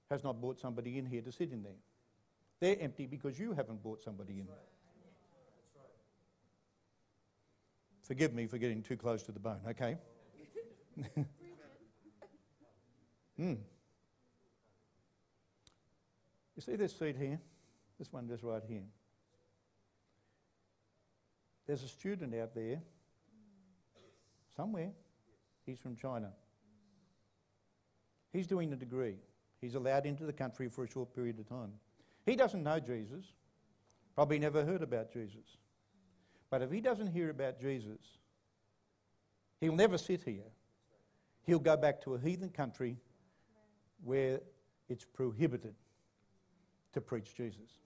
has 0.09 0.23
not 0.23 0.39
brought 0.41 0.59
somebody 0.59 0.97
in 0.97 1.05
here 1.05 1.21
to 1.21 1.31
sit 1.31 1.51
in 1.51 1.63
there. 1.63 1.73
They're 2.59 2.77
empty 2.79 3.05
because 3.07 3.39
you 3.39 3.53
haven't 3.53 3.81
brought 3.83 4.01
somebody 4.01 4.39
in. 4.39 4.47
Forgive 8.01 8.33
me 8.33 8.47
for 8.47 8.57
getting 8.57 8.81
too 8.81 8.97
close 8.97 9.23
to 9.23 9.31
the 9.31 9.39
bone, 9.39 9.61
okay? 9.69 9.97
hmm. 13.37 13.53
You 16.55 16.61
see 16.61 16.75
this 16.75 16.97
seat 16.97 17.15
here? 17.17 17.39
This 17.97 18.11
one 18.11 18.27
just 18.27 18.43
right 18.43 18.61
here. 18.67 18.83
There's 21.65 21.83
a 21.83 21.87
student 21.87 22.35
out 22.35 22.53
there, 22.53 22.81
somewhere. 24.55 24.91
He's 25.65 25.79
from 25.79 25.95
China. 25.95 26.31
He's 28.31 28.47
doing 28.47 28.73
a 28.73 28.75
degree. 28.75 29.15
He's 29.61 29.75
allowed 29.75 30.05
into 30.05 30.25
the 30.25 30.33
country 30.33 30.67
for 30.67 30.83
a 30.83 30.89
short 30.89 31.15
period 31.15 31.39
of 31.39 31.47
time. 31.47 31.71
He 32.25 32.35
doesn't 32.35 32.63
know 32.63 32.79
Jesus, 32.79 33.25
probably 34.15 34.39
never 34.39 34.65
heard 34.65 34.81
about 34.81 35.11
Jesus. 35.11 35.57
But 36.49 36.61
if 36.61 36.71
he 36.71 36.81
doesn't 36.81 37.07
hear 37.07 37.29
about 37.29 37.59
Jesus, 37.59 37.99
he'll 39.59 39.75
never 39.75 39.97
sit 39.97 40.23
here. 40.23 40.51
He'll 41.45 41.59
go 41.59 41.77
back 41.77 42.01
to 42.03 42.15
a 42.15 42.19
heathen 42.19 42.49
country 42.49 42.97
where 44.03 44.39
it's 44.89 45.05
prohibited 45.05 45.75
to 46.93 47.01
preach 47.01 47.35
Jesus. 47.35 47.79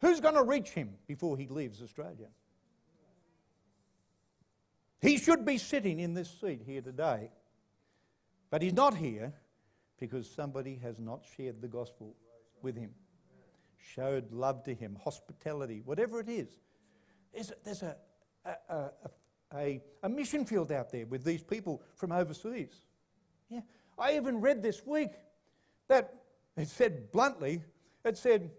Who's 0.00 0.20
going 0.20 0.34
to 0.34 0.42
reach 0.42 0.70
him 0.70 0.90
before 1.06 1.36
he 1.36 1.48
leaves 1.48 1.82
Australia? 1.82 2.28
He 5.00 5.18
should 5.18 5.44
be 5.44 5.58
sitting 5.58 6.00
in 6.00 6.14
this 6.14 6.30
seat 6.40 6.62
here 6.64 6.80
today, 6.80 7.30
but 8.50 8.62
he's 8.62 8.72
not 8.72 8.96
here 8.96 9.32
because 9.98 10.28
somebody 10.28 10.78
has 10.82 10.98
not 10.98 11.22
shared 11.36 11.60
the 11.60 11.68
gospel 11.68 12.14
with 12.62 12.76
him, 12.76 12.90
showed 13.94 14.32
love 14.32 14.64
to 14.64 14.74
him, 14.74 14.96
hospitality, 15.02 15.82
whatever 15.84 16.20
it 16.20 16.28
is. 16.28 16.48
There's, 17.32 17.52
there's 17.64 17.82
a, 17.82 17.96
a, 18.44 18.90
a, 19.54 19.80
a, 20.02 20.08
mission 20.08 20.44
field 20.44 20.72
out 20.72 20.90
there 20.90 21.06
with 21.06 21.24
these 21.24 21.42
people 21.42 21.82
from 21.94 22.12
overseas. 22.12 22.74
Yeah. 23.50 23.60
I 23.98 24.16
even 24.16 24.40
read 24.40 24.62
this 24.62 24.84
week 24.86 25.12
that 25.88 26.14
it 26.56 26.68
said 26.68 27.12
bluntly 27.12 27.62
it 28.06 28.16
said, 28.16 28.50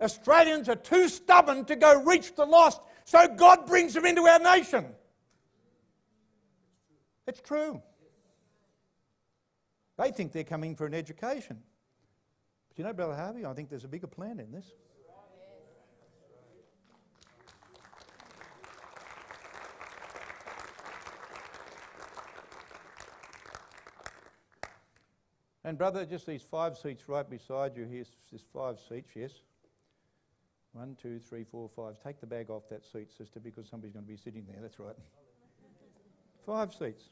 Australians 0.00 0.68
are 0.68 0.76
too 0.76 1.08
stubborn 1.08 1.64
to 1.66 1.76
go 1.76 2.02
reach 2.02 2.34
the 2.34 2.44
lost, 2.44 2.80
so 3.04 3.28
God 3.28 3.66
brings 3.66 3.94
them 3.94 4.04
into 4.04 4.22
our 4.22 4.38
nation. 4.38 4.86
It's 7.30 7.40
true. 7.40 7.80
They 9.96 10.10
think 10.10 10.32
they're 10.32 10.42
coming 10.42 10.74
for 10.74 10.84
an 10.84 10.94
education. 10.94 11.62
But 12.68 12.76
you 12.76 12.82
know, 12.82 12.92
Brother 12.92 13.14
Harvey, 13.14 13.46
I 13.46 13.52
think 13.52 13.68
there's 13.70 13.84
a 13.84 13.88
bigger 13.88 14.08
plan 14.08 14.40
in 14.40 14.50
this. 14.50 14.72
And 25.62 25.78
brother, 25.78 26.04
just 26.04 26.26
these 26.26 26.42
five 26.42 26.76
seats 26.76 27.08
right 27.08 27.30
beside 27.30 27.76
you 27.76 27.84
here, 27.84 28.02
there's 28.32 28.42
five 28.52 28.80
seats, 28.88 29.10
yes? 29.14 29.30
One, 30.72 30.96
two, 31.00 31.20
three, 31.20 31.44
four, 31.44 31.70
five. 31.76 31.94
Take 32.02 32.18
the 32.18 32.26
bag 32.26 32.50
off 32.50 32.68
that 32.70 32.84
seat, 32.84 33.12
sister, 33.16 33.38
because 33.38 33.68
somebody's 33.68 33.92
going 33.92 34.04
to 34.04 34.10
be 34.10 34.16
sitting 34.16 34.44
there. 34.48 34.58
That's 34.60 34.80
right. 34.80 34.96
Five 36.44 36.74
seats. 36.74 37.04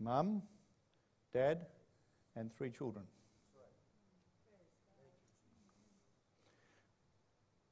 Mum, 0.00 0.42
dad, 1.32 1.66
and 2.36 2.54
three 2.54 2.70
children. 2.70 3.04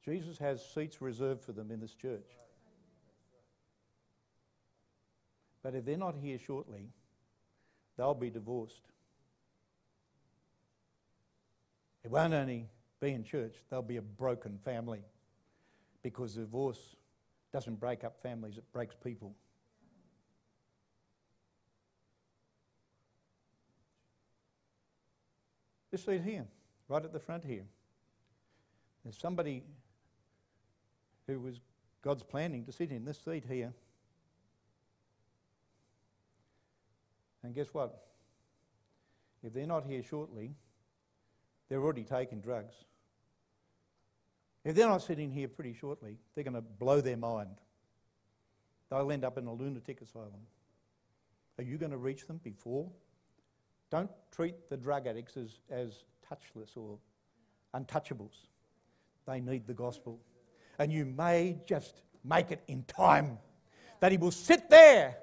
Jesus 0.03 0.37
has 0.37 0.63
seats 0.73 1.01
reserved 1.01 1.43
for 1.43 1.51
them 1.51 1.69
in 1.71 1.79
this 1.79 1.93
church. 1.93 2.29
But 5.63 5.75
if 5.75 5.83
they're 5.83 5.97
not 5.97 6.15
here 6.15 6.39
shortly, 6.39 6.89
they'll 7.97 8.13
be 8.13 8.29
divorced. 8.29 8.83
It 12.05 12.11
won't 12.11 12.33
only 12.33 12.69
be 13.01 13.11
in 13.11 13.25
church, 13.25 13.55
they'll 13.69 13.81
be 13.81 13.97
a 13.97 14.01
broken 14.01 14.57
family 14.63 15.01
because 16.03 16.35
divorce 16.35 16.95
doesn't 17.51 17.81
break 17.81 18.05
up 18.05 18.21
families, 18.23 18.57
it 18.57 18.63
breaks 18.71 18.95
people. 18.95 19.35
This 25.97 26.05
seat 26.05 26.21
here, 26.21 26.45
right 26.89 27.03
at 27.03 27.11
the 27.11 27.19
front 27.19 27.43
here. 27.43 27.65
There's 29.03 29.17
somebody 29.17 29.63
who 31.25 31.39
was 31.39 31.59
God's 32.03 32.21
planning 32.21 32.65
to 32.65 32.71
sit 32.71 32.91
in 32.91 33.03
this 33.03 33.17
seat 33.17 33.43
here. 33.49 33.73
And 37.41 37.55
guess 37.55 37.73
what? 37.73 37.99
If 39.41 39.53
they're 39.53 39.65
not 39.65 39.85
here 39.85 40.03
shortly, 40.03 40.53
they're 41.67 41.81
already 41.81 42.03
taking 42.03 42.41
drugs. 42.41 42.75
If 44.63 44.75
they're 44.75 44.89
not 44.89 45.01
sitting 45.01 45.31
here 45.31 45.47
pretty 45.47 45.73
shortly, 45.73 46.19
they're 46.35 46.43
going 46.43 46.53
to 46.53 46.61
blow 46.61 47.01
their 47.01 47.17
mind. 47.17 47.57
They'll 48.91 49.11
end 49.11 49.25
up 49.25 49.39
in 49.39 49.47
a 49.47 49.53
lunatic 49.53 50.01
asylum. 50.01 50.45
Are 51.57 51.63
you 51.63 51.79
going 51.79 51.91
to 51.91 51.97
reach 51.97 52.27
them 52.27 52.39
before? 52.43 52.87
Don't 53.89 54.11
treat 54.31 54.69
the 54.69 54.77
drug 54.77 55.07
addicts 55.07 55.37
as, 55.37 55.59
as 55.69 56.03
touchless 56.29 56.75
or 56.75 56.97
untouchables. 57.75 58.45
They 59.25 59.39
need 59.39 59.67
the 59.67 59.73
gospel. 59.73 60.19
And 60.79 60.91
you 60.91 61.05
may 61.05 61.57
just 61.65 62.01
make 62.23 62.51
it 62.51 62.61
in 62.67 62.83
time. 62.83 63.37
That 63.99 64.11
he 64.11 64.17
will 64.17 64.31
sit 64.31 64.69
there 64.69 65.17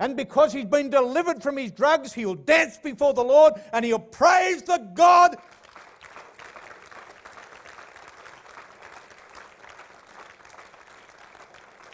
and 0.00 0.16
because 0.16 0.54
he's 0.54 0.64
been 0.64 0.88
delivered 0.88 1.42
from 1.42 1.58
his 1.58 1.70
drugs, 1.70 2.14
he'll 2.14 2.34
dance 2.34 2.78
before 2.78 3.12
the 3.12 3.22
Lord 3.22 3.52
and 3.70 3.84
he'll 3.84 3.98
praise 3.98 4.62
the 4.62 4.78
God. 4.94 5.36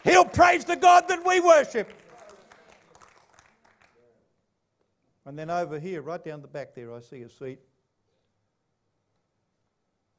He'll 0.05 0.25
praise 0.25 0.65
the 0.65 0.77
God 0.77 1.09
that 1.09 1.27
we 1.27 1.41
worship. 1.41 1.93
And 5.27 5.37
then 5.37 5.51
over 5.51 5.81
here, 5.81 6.03
right 6.03 6.25
down 6.25 6.41
the 6.41 6.49
back 6.49 6.75
there, 6.77 6.95
I 6.95 7.01
see 7.01 7.23
a 7.23 7.29
seat. 7.29 7.59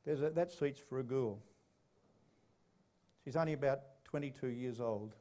There's 0.06 0.22
a, 0.22 0.30
that 0.32 0.52
seat's 0.52 0.82
for 0.82 1.00
a 1.00 1.04
girl. 1.04 1.40
She's 3.24 3.38
only 3.38 3.54
about 3.54 3.80
22 4.04 4.48
years 4.48 4.82
old. 4.82 5.16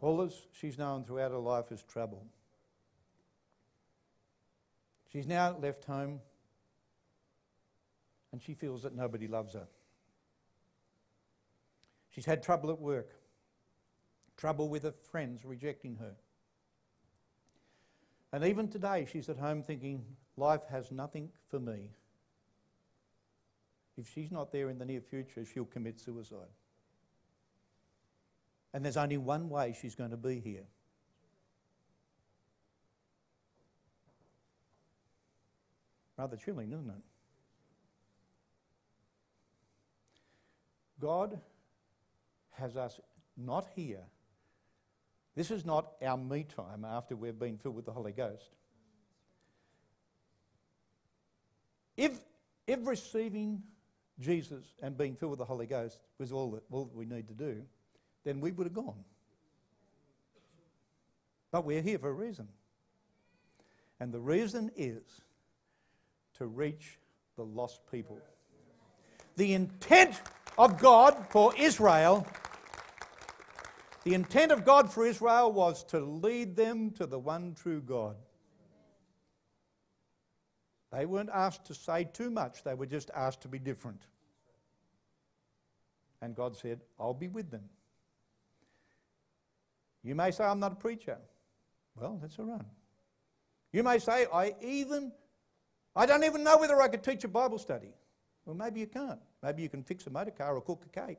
All 0.00 0.18
this 0.18 0.46
she's 0.52 0.78
known 0.78 1.04
throughout 1.04 1.30
her 1.30 1.38
life 1.38 1.72
is 1.72 1.82
trouble. 1.82 2.26
She's 5.12 5.26
now 5.26 5.56
left 5.58 5.84
home 5.84 6.20
and 8.30 8.42
she 8.42 8.54
feels 8.54 8.82
that 8.82 8.94
nobody 8.94 9.26
loves 9.26 9.54
her. 9.54 9.66
She's 12.10 12.26
had 12.26 12.42
trouble 12.42 12.70
at 12.70 12.78
work, 12.78 13.10
trouble 14.36 14.68
with 14.68 14.82
her 14.82 14.94
friends 15.10 15.44
rejecting 15.44 15.96
her. 15.96 16.14
And 18.32 18.44
even 18.44 18.68
today, 18.68 19.06
she's 19.10 19.28
at 19.28 19.38
home 19.38 19.62
thinking, 19.62 20.04
life 20.36 20.62
has 20.70 20.92
nothing 20.92 21.30
for 21.50 21.58
me. 21.58 21.90
If 23.96 24.08
she's 24.12 24.30
not 24.30 24.52
there 24.52 24.70
in 24.70 24.78
the 24.78 24.84
near 24.84 25.00
future, 25.00 25.44
she'll 25.44 25.64
commit 25.64 25.98
suicide. 25.98 26.52
And 28.74 28.84
there's 28.84 28.96
only 28.96 29.16
one 29.16 29.48
way 29.48 29.74
she's 29.80 29.94
going 29.94 30.10
to 30.10 30.16
be 30.16 30.40
here. 30.40 30.64
Rather 36.18 36.36
chilling, 36.36 36.72
isn't 36.72 36.88
it? 36.90 37.02
God 41.00 41.40
has 42.50 42.76
us 42.76 43.00
not 43.36 43.66
here. 43.74 44.02
This 45.38 45.52
is 45.52 45.64
not 45.64 45.92
our 46.02 46.16
me 46.16 46.42
time 46.42 46.84
after 46.84 47.14
we've 47.14 47.38
been 47.38 47.58
filled 47.58 47.76
with 47.76 47.84
the 47.84 47.92
Holy 47.92 48.10
Ghost. 48.10 48.50
If, 51.96 52.18
if 52.66 52.84
receiving 52.84 53.62
Jesus 54.18 54.64
and 54.82 54.98
being 54.98 55.14
filled 55.14 55.30
with 55.30 55.38
the 55.38 55.44
Holy 55.44 55.66
Ghost 55.66 56.00
was 56.18 56.32
all 56.32 56.50
that, 56.50 56.64
all 56.72 56.86
that 56.86 56.96
we 56.96 57.04
need 57.04 57.28
to 57.28 57.34
do, 57.34 57.62
then 58.24 58.40
we 58.40 58.50
would 58.50 58.66
have 58.66 58.74
gone. 58.74 59.04
But 61.52 61.64
we're 61.64 61.82
here 61.82 62.00
for 62.00 62.08
a 62.08 62.12
reason. 62.12 62.48
And 64.00 64.10
the 64.12 64.18
reason 64.18 64.72
is 64.76 65.04
to 66.38 66.48
reach 66.48 66.98
the 67.36 67.44
lost 67.44 67.82
people. 67.92 68.18
The 69.36 69.54
intent 69.54 70.20
of 70.58 70.80
God 70.80 71.26
for 71.30 71.54
Israel, 71.56 72.26
the 74.08 74.14
intent 74.14 74.52
of 74.52 74.64
God 74.64 74.90
for 74.90 75.04
Israel 75.04 75.52
was 75.52 75.84
to 75.84 76.00
lead 76.00 76.56
them 76.56 76.92
to 76.92 77.04
the 77.04 77.18
one 77.18 77.54
true 77.54 77.82
God. 77.82 78.16
They 80.90 81.04
weren't 81.04 81.28
asked 81.28 81.66
to 81.66 81.74
say 81.74 82.08
too 82.10 82.30
much, 82.30 82.64
they 82.64 82.72
were 82.72 82.86
just 82.86 83.10
asked 83.14 83.42
to 83.42 83.48
be 83.48 83.58
different. 83.58 84.00
And 86.22 86.34
God 86.34 86.56
said, 86.56 86.80
I'll 86.98 87.12
be 87.12 87.28
with 87.28 87.50
them. 87.50 87.64
You 90.02 90.14
may 90.14 90.30
say, 90.30 90.44
I'm 90.44 90.58
not 90.58 90.72
a 90.72 90.76
preacher. 90.76 91.18
Well, 91.94 92.18
that's 92.22 92.38
all 92.38 92.46
right. 92.46 92.62
You 93.72 93.82
may 93.82 93.98
say, 93.98 94.24
I 94.32 94.54
even, 94.62 95.12
I 95.94 96.06
don't 96.06 96.24
even 96.24 96.42
know 96.42 96.56
whether 96.56 96.80
I 96.80 96.88
could 96.88 97.02
teach 97.02 97.24
a 97.24 97.28
Bible 97.28 97.58
study. 97.58 97.92
Well, 98.46 98.56
maybe 98.56 98.80
you 98.80 98.86
can't. 98.86 99.20
Maybe 99.42 99.62
you 99.62 99.68
can 99.68 99.82
fix 99.82 100.06
a 100.06 100.10
motor 100.10 100.30
car 100.30 100.56
or 100.56 100.62
cook 100.62 100.86
a 100.86 101.06
cake. 101.06 101.18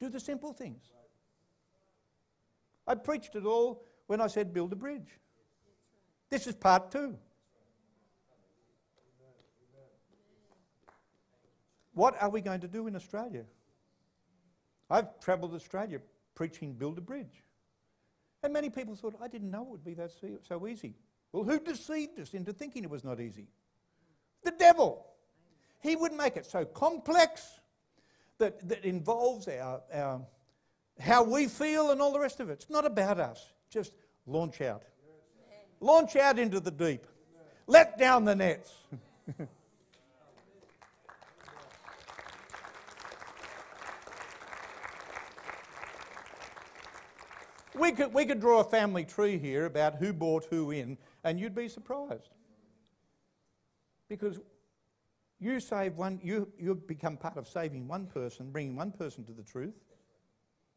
Do 0.00 0.08
the 0.08 0.18
simple 0.18 0.52
things. 0.52 0.82
I 2.86 2.94
preached 2.94 3.36
it 3.36 3.44
all 3.44 3.84
when 4.06 4.20
I 4.20 4.26
said 4.26 4.52
build 4.52 4.72
a 4.72 4.76
bridge. 4.76 5.18
This 6.30 6.46
is 6.46 6.54
part 6.54 6.90
two. 6.90 7.16
What 11.92 12.20
are 12.20 12.30
we 12.30 12.40
going 12.40 12.60
to 12.60 12.68
do 12.68 12.86
in 12.86 12.96
Australia? 12.96 13.44
I've 14.88 15.20
travelled 15.20 15.54
Australia 15.54 16.00
preaching 16.34 16.72
Build 16.72 16.98
a 16.98 17.00
Bridge. 17.00 17.44
And 18.42 18.52
many 18.52 18.70
people 18.70 18.94
thought, 18.94 19.14
I 19.20 19.28
didn't 19.28 19.50
know 19.50 19.62
it 19.62 19.68
would 19.68 19.84
be 19.84 19.94
that 19.94 20.10
so 20.42 20.66
easy. 20.66 20.94
Well, 21.32 21.44
who 21.44 21.60
deceived 21.60 22.18
us 22.18 22.32
into 22.32 22.52
thinking 22.52 22.84
it 22.84 22.90
was 22.90 23.04
not 23.04 23.20
easy? 23.20 23.48
The 24.42 24.52
devil. 24.52 25.06
He 25.80 25.94
would 25.94 26.12
make 26.12 26.36
it 26.36 26.46
so 26.46 26.64
complex 26.64 27.59
that, 28.40 28.68
that 28.68 28.84
involves 28.84 29.46
our, 29.48 29.80
our, 29.92 30.20
how 30.98 31.22
we 31.22 31.46
feel 31.46 31.92
and 31.92 32.02
all 32.02 32.12
the 32.12 32.18
rest 32.18 32.40
of 32.40 32.50
it. 32.50 32.54
It's 32.54 32.70
not 32.70 32.84
about 32.84 33.20
us. 33.20 33.52
Just 33.70 33.92
launch 34.26 34.60
out. 34.60 34.82
Launch 35.80 36.16
out 36.16 36.38
into 36.38 36.60
the 36.60 36.70
deep. 36.70 37.06
Let 37.66 37.96
down 37.98 38.24
the 38.24 38.34
nets. 38.34 38.72
We 47.80 47.92
could, 47.92 48.12
we 48.12 48.26
could 48.26 48.40
draw 48.40 48.60
a 48.60 48.64
family 48.64 49.06
tree 49.06 49.38
here 49.38 49.64
about 49.64 49.94
who 49.94 50.12
bought 50.12 50.44
who 50.50 50.70
in, 50.70 50.98
and 51.24 51.40
you'd 51.40 51.54
be 51.54 51.66
surprised. 51.66 52.28
Because 54.06 54.38
you 55.40 55.58
save 55.58 55.96
one, 55.96 56.20
you, 56.22 56.48
you 56.58 56.74
become 56.74 57.16
part 57.16 57.36
of 57.36 57.48
saving 57.48 57.88
one 57.88 58.06
person, 58.06 58.50
bringing 58.50 58.76
one 58.76 58.92
person 58.92 59.24
to 59.24 59.32
the 59.32 59.42
truth. 59.42 59.74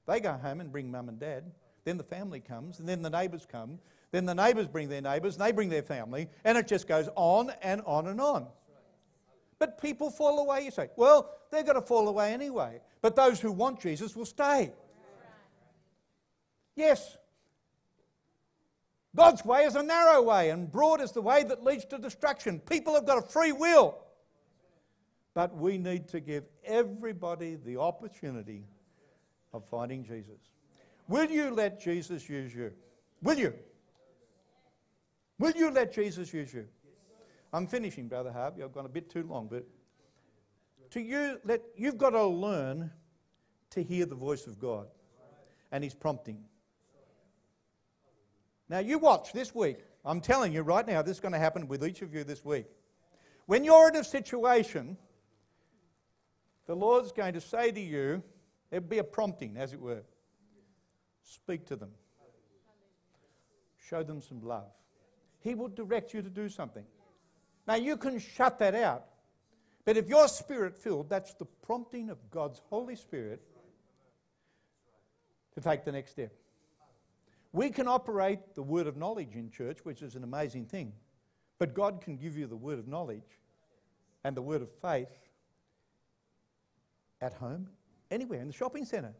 They 0.07 0.19
go 0.19 0.33
home 0.33 0.61
and 0.61 0.71
bring 0.71 0.89
mum 0.89 1.09
and 1.09 1.19
dad. 1.19 1.51
Then 1.83 1.97
the 1.97 2.03
family 2.03 2.39
comes, 2.39 2.79
and 2.79 2.87
then 2.87 3.01
the 3.01 3.09
neighbours 3.09 3.45
come. 3.49 3.79
Then 4.11 4.25
the 4.25 4.33
neighbours 4.33 4.67
bring 4.67 4.87
their 4.87 5.01
neighbours, 5.01 5.35
and 5.35 5.43
they 5.43 5.51
bring 5.51 5.69
their 5.69 5.83
family, 5.83 6.29
and 6.45 6.57
it 6.57 6.67
just 6.67 6.87
goes 6.87 7.09
on 7.15 7.51
and 7.61 7.81
on 7.85 8.07
and 8.07 8.21
on. 8.21 8.47
But 9.59 9.81
people 9.81 10.09
fall 10.09 10.39
away. 10.39 10.65
You 10.65 10.71
say, 10.71 10.89
well, 10.95 11.29
they're 11.51 11.63
going 11.63 11.75
to 11.75 11.81
fall 11.81 12.07
away 12.07 12.33
anyway. 12.33 12.81
But 13.01 13.15
those 13.15 13.39
who 13.39 13.51
want 13.51 13.81
Jesus 13.81 14.15
will 14.15 14.25
stay. 14.25 14.71
Yes. 16.75 17.17
God's 19.15 19.45
way 19.45 19.63
is 19.63 19.75
a 19.75 19.83
narrow 19.83 20.21
way, 20.21 20.49
and 20.49 20.71
broad 20.71 21.01
is 21.01 21.11
the 21.11 21.21
way 21.21 21.43
that 21.43 21.63
leads 21.63 21.85
to 21.85 21.97
destruction. 21.97 22.59
People 22.59 22.95
have 22.95 23.05
got 23.05 23.19
a 23.19 23.21
free 23.21 23.51
will. 23.51 24.02
But 25.33 25.55
we 25.55 25.77
need 25.77 26.07
to 26.09 26.19
give 26.19 26.43
everybody 26.63 27.55
the 27.55 27.77
opportunity 27.77 28.65
of 29.51 29.65
finding 29.65 30.03
Jesus. 30.03 30.39
Will 31.07 31.29
you 31.29 31.51
let 31.51 31.81
Jesus 31.81 32.29
use 32.29 32.53
you? 32.53 32.71
Will 33.21 33.37
you? 33.37 33.53
Will 35.39 35.51
you 35.51 35.71
let 35.71 35.93
Jesus 35.93 36.33
use 36.33 36.53
you? 36.53 36.67
I'm 37.51 37.67
finishing, 37.67 38.07
Brother 38.07 38.31
Harvey. 38.31 38.63
I've 38.63 38.73
gone 38.73 38.85
a 38.85 38.89
bit 38.89 39.09
too 39.09 39.23
long, 39.23 39.47
but 39.49 39.65
to 40.91 41.01
you, 41.01 41.39
let, 41.43 41.61
you've 41.75 41.97
got 41.97 42.11
to 42.11 42.25
learn 42.25 42.91
to 43.71 43.83
hear 43.83 44.05
the 44.05 44.15
voice 44.15 44.47
of 44.47 44.59
God 44.59 44.87
and 45.71 45.83
His 45.83 45.93
prompting. 45.93 46.43
Now, 48.69 48.79
you 48.79 48.97
watch 48.97 49.33
this 49.33 49.53
week. 49.53 49.79
I'm 50.05 50.21
telling 50.21 50.53
you 50.53 50.61
right 50.61 50.85
now, 50.85 51.01
this 51.01 51.17
is 51.17 51.19
going 51.19 51.33
to 51.33 51.39
happen 51.39 51.67
with 51.67 51.85
each 51.85 52.01
of 52.01 52.13
you 52.13 52.23
this 52.23 52.43
week. 52.45 52.65
When 53.45 53.63
you're 53.63 53.89
in 53.89 53.95
a 53.95 54.03
situation, 54.03 54.97
the 56.65 56.75
Lord's 56.75 57.11
going 57.11 57.33
to 57.33 57.41
say 57.41 57.71
to 57.71 57.79
you, 57.79 58.23
there'll 58.69 58.85
be 58.85 58.99
a 58.99 59.03
prompting, 59.03 59.57
as 59.57 59.73
it 59.73 59.79
were. 59.79 60.03
Speak 61.23 61.65
to 61.67 61.75
them, 61.75 61.91
show 63.77 64.03
them 64.03 64.21
some 64.21 64.41
love. 64.41 64.71
He 65.39 65.55
will 65.55 65.69
direct 65.69 66.13
you 66.13 66.21
to 66.21 66.29
do 66.29 66.49
something. 66.49 66.85
Now, 67.67 67.75
you 67.75 67.97
can 67.97 68.19
shut 68.19 68.59
that 68.59 68.75
out, 68.75 69.05
but 69.85 69.97
if 69.97 70.07
you're 70.07 70.27
spirit 70.27 70.77
filled, 70.77 71.09
that's 71.09 71.33
the 71.35 71.45
prompting 71.45 72.09
of 72.09 72.17
God's 72.29 72.61
Holy 72.69 72.95
Spirit 72.95 73.41
to 75.53 75.61
take 75.61 75.85
the 75.85 75.91
next 75.91 76.11
step. 76.11 76.33
We 77.51 77.69
can 77.69 77.87
operate 77.87 78.55
the 78.55 78.63
word 78.63 78.87
of 78.87 78.97
knowledge 78.97 79.35
in 79.35 79.49
church, 79.49 79.79
which 79.83 80.01
is 80.01 80.15
an 80.15 80.23
amazing 80.23 80.65
thing, 80.65 80.93
but 81.59 81.73
God 81.73 82.01
can 82.01 82.17
give 82.17 82.35
you 82.37 82.47
the 82.47 82.55
word 82.55 82.79
of 82.79 82.87
knowledge 82.87 83.39
and 84.23 84.35
the 84.35 84.41
word 84.41 84.61
of 84.61 84.69
faith 84.81 85.07
at 87.23 87.33
home, 87.33 87.67
anywhere, 88.11 88.41
in 88.41 88.47
the 88.47 88.53
shopping 88.53 88.85
centre. 88.85 89.13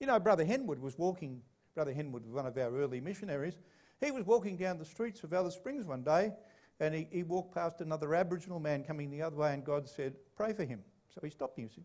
You 0.00 0.06
know, 0.06 0.18
Brother 0.18 0.44
Henwood 0.44 0.80
was 0.80 0.98
walking, 0.98 1.40
Brother 1.74 1.92
Henwood 1.92 2.24
was 2.24 2.32
one 2.32 2.46
of 2.46 2.58
our 2.58 2.76
early 2.76 3.00
missionaries. 3.00 3.54
He 4.00 4.10
was 4.10 4.24
walking 4.24 4.56
down 4.56 4.78
the 4.78 4.84
streets 4.84 5.22
of 5.22 5.32
Alice 5.32 5.54
Springs 5.54 5.86
one 5.86 6.02
day 6.02 6.32
and 6.80 6.94
he, 6.94 7.06
he 7.10 7.22
walked 7.22 7.54
past 7.54 7.80
another 7.80 8.14
Aboriginal 8.14 8.58
man 8.58 8.82
coming 8.82 9.10
the 9.10 9.22
other 9.22 9.36
way, 9.36 9.54
and 9.54 9.64
God 9.64 9.88
said, 9.88 10.14
Pray 10.36 10.52
for 10.52 10.64
him. 10.64 10.80
So 11.14 11.20
he 11.22 11.30
stopped 11.30 11.58
him. 11.58 11.68
He 11.68 11.74
said, 11.74 11.84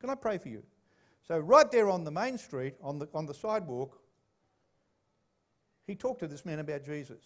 Can 0.00 0.10
I 0.10 0.14
pray 0.14 0.38
for 0.38 0.48
you? 0.48 0.62
So, 1.26 1.38
right 1.38 1.70
there 1.70 1.88
on 1.90 2.04
the 2.04 2.10
main 2.10 2.38
street, 2.38 2.74
on 2.82 2.98
the, 2.98 3.08
on 3.14 3.26
the 3.26 3.34
sidewalk, 3.34 4.00
he 5.86 5.94
talked 5.94 6.20
to 6.20 6.28
this 6.28 6.44
man 6.44 6.58
about 6.58 6.84
Jesus. 6.84 7.20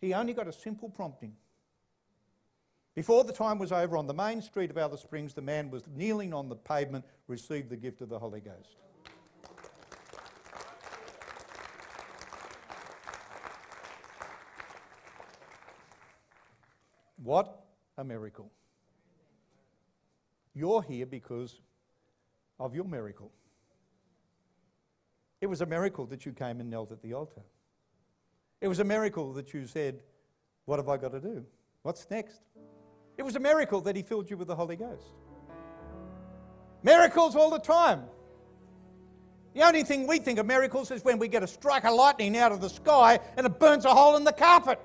He 0.00 0.14
only 0.14 0.34
got 0.34 0.46
a 0.46 0.52
simple 0.52 0.88
prompting. 0.88 1.34
Before 2.98 3.22
the 3.22 3.32
time 3.32 3.60
was 3.60 3.70
over, 3.70 3.96
on 3.96 4.08
the 4.08 4.12
main 4.12 4.42
street 4.42 4.70
of 4.70 4.76
Alice 4.76 5.02
Springs, 5.02 5.32
the 5.32 5.40
man 5.40 5.70
was 5.70 5.84
kneeling 5.94 6.34
on 6.34 6.48
the 6.48 6.56
pavement, 6.56 7.04
received 7.28 7.70
the 7.70 7.76
gift 7.76 8.00
of 8.00 8.08
the 8.08 8.18
Holy 8.18 8.40
Ghost. 8.40 8.74
What 17.22 17.66
a 17.96 18.02
miracle. 18.02 18.50
You're 20.52 20.82
here 20.82 21.06
because 21.06 21.60
of 22.58 22.74
your 22.74 22.82
miracle. 22.82 23.30
It 25.40 25.46
was 25.46 25.60
a 25.60 25.66
miracle 25.66 26.04
that 26.06 26.26
you 26.26 26.32
came 26.32 26.58
and 26.58 26.68
knelt 26.68 26.90
at 26.90 27.00
the 27.00 27.14
altar. 27.14 27.42
It 28.60 28.66
was 28.66 28.80
a 28.80 28.84
miracle 28.84 29.32
that 29.34 29.54
you 29.54 29.68
said, 29.68 30.00
What 30.64 30.80
have 30.80 30.88
I 30.88 30.96
got 30.96 31.12
to 31.12 31.20
do? 31.20 31.46
What's 31.82 32.10
next? 32.10 32.40
It 33.18 33.24
was 33.24 33.36
a 33.36 33.40
miracle 33.40 33.80
that 33.82 33.96
He 33.96 34.02
filled 34.02 34.30
you 34.30 34.36
with 34.36 34.48
the 34.48 34.56
Holy 34.56 34.76
Ghost. 34.76 35.04
Miracles 36.82 37.36
all 37.36 37.50
the 37.50 37.58
time. 37.58 38.04
The 39.54 39.62
only 39.62 39.82
thing 39.82 40.06
we 40.06 40.18
think 40.18 40.38
of 40.38 40.46
miracles 40.46 40.90
is 40.92 41.04
when 41.04 41.18
we 41.18 41.26
get 41.26 41.42
a 41.42 41.46
strike 41.46 41.84
of 41.84 41.94
lightning 41.94 42.36
out 42.36 42.52
of 42.52 42.60
the 42.60 42.70
sky 42.70 43.18
and 43.36 43.44
it 43.44 43.58
burns 43.58 43.84
a 43.84 43.90
hole 43.90 44.16
in 44.16 44.22
the 44.22 44.32
carpet. 44.32 44.78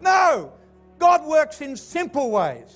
No! 0.00 0.52
God 0.98 1.26
works 1.26 1.60
in 1.60 1.76
simple 1.76 2.30
ways. 2.30 2.74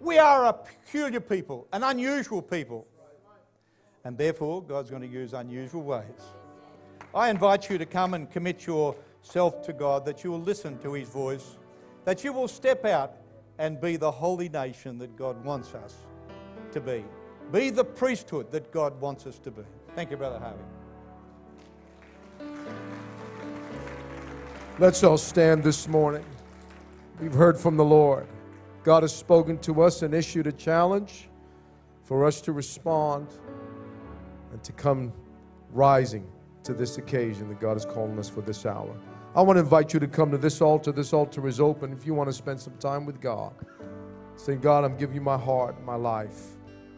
We 0.00 0.18
are 0.18 0.46
a 0.46 0.52
peculiar 0.52 1.20
people, 1.20 1.68
an 1.72 1.84
unusual 1.84 2.42
people. 2.42 2.86
And 4.04 4.18
therefore, 4.18 4.62
God's 4.62 4.90
going 4.90 5.02
to 5.02 5.08
use 5.08 5.32
unusual 5.32 5.82
ways. 5.82 6.04
I 7.16 7.30
invite 7.30 7.70
you 7.70 7.78
to 7.78 7.86
come 7.86 8.12
and 8.12 8.30
commit 8.30 8.66
yourself 8.66 9.62
to 9.62 9.72
God, 9.72 10.04
that 10.04 10.22
you 10.22 10.30
will 10.30 10.42
listen 10.42 10.76
to 10.80 10.92
His 10.92 11.08
voice, 11.08 11.56
that 12.04 12.22
you 12.22 12.30
will 12.30 12.46
step 12.46 12.84
out 12.84 13.14
and 13.56 13.80
be 13.80 13.96
the 13.96 14.10
holy 14.10 14.50
nation 14.50 14.98
that 14.98 15.16
God 15.16 15.42
wants 15.42 15.72
us 15.72 15.94
to 16.72 16.80
be. 16.80 17.02
Be 17.50 17.70
the 17.70 17.84
priesthood 17.84 18.50
that 18.52 18.70
God 18.70 19.00
wants 19.00 19.26
us 19.26 19.38
to 19.38 19.50
be. 19.50 19.62
Thank 19.94 20.10
you, 20.10 20.18
Brother 20.18 20.38
Harvey. 20.38 20.62
Let's 24.78 25.02
all 25.02 25.16
stand 25.16 25.64
this 25.64 25.88
morning. 25.88 26.24
We've 27.18 27.32
heard 27.32 27.58
from 27.58 27.78
the 27.78 27.84
Lord. 27.84 28.26
God 28.84 29.02
has 29.04 29.16
spoken 29.16 29.56
to 29.60 29.80
us 29.80 30.02
and 30.02 30.12
issued 30.12 30.46
a 30.48 30.52
challenge 30.52 31.30
for 32.04 32.26
us 32.26 32.42
to 32.42 32.52
respond 32.52 33.28
and 34.52 34.62
to 34.64 34.72
come 34.72 35.14
rising 35.72 36.30
to 36.66 36.74
this 36.74 36.98
occasion 36.98 37.48
that 37.48 37.60
God 37.60 37.76
is 37.76 37.84
calling 37.84 38.18
us 38.18 38.28
for 38.28 38.40
this 38.40 38.66
hour. 38.66 38.94
I 39.34 39.42
want 39.42 39.56
to 39.56 39.60
invite 39.60 39.94
you 39.94 40.00
to 40.00 40.08
come 40.08 40.30
to 40.32 40.38
this 40.38 40.60
altar. 40.60 40.90
This 40.92 41.12
altar 41.12 41.46
is 41.46 41.60
open 41.60 41.92
if 41.92 42.04
you 42.04 42.12
want 42.12 42.28
to 42.28 42.32
spend 42.32 42.60
some 42.60 42.76
time 42.78 43.06
with 43.06 43.20
God. 43.20 43.54
Say, 44.36 44.56
God, 44.56 44.84
I'm 44.84 44.96
giving 44.96 45.14
you 45.14 45.20
my 45.20 45.38
heart, 45.38 45.82
my 45.84 45.94
life. 45.94 46.40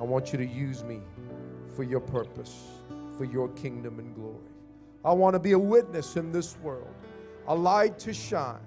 I 0.01 0.05
want 0.05 0.33
you 0.33 0.39
to 0.39 0.47
use 0.47 0.85
me 0.85 1.01
for 1.77 1.83
your 1.83 2.01
purpose, 2.01 2.64
for 3.16 3.25
your 3.25 3.49
kingdom 3.51 3.99
and 3.99 4.14
glory. 4.14 4.37
I 5.05 5.12
want 5.12 5.35
to 5.35 5.39
be 5.39 5.53
a 5.53 5.59
witness 5.59 6.16
in 6.16 6.33
this 6.33 6.57
world, 6.59 6.95
a 7.47 7.55
light 7.55 7.99
to 8.01 8.14
shine. 8.14 8.61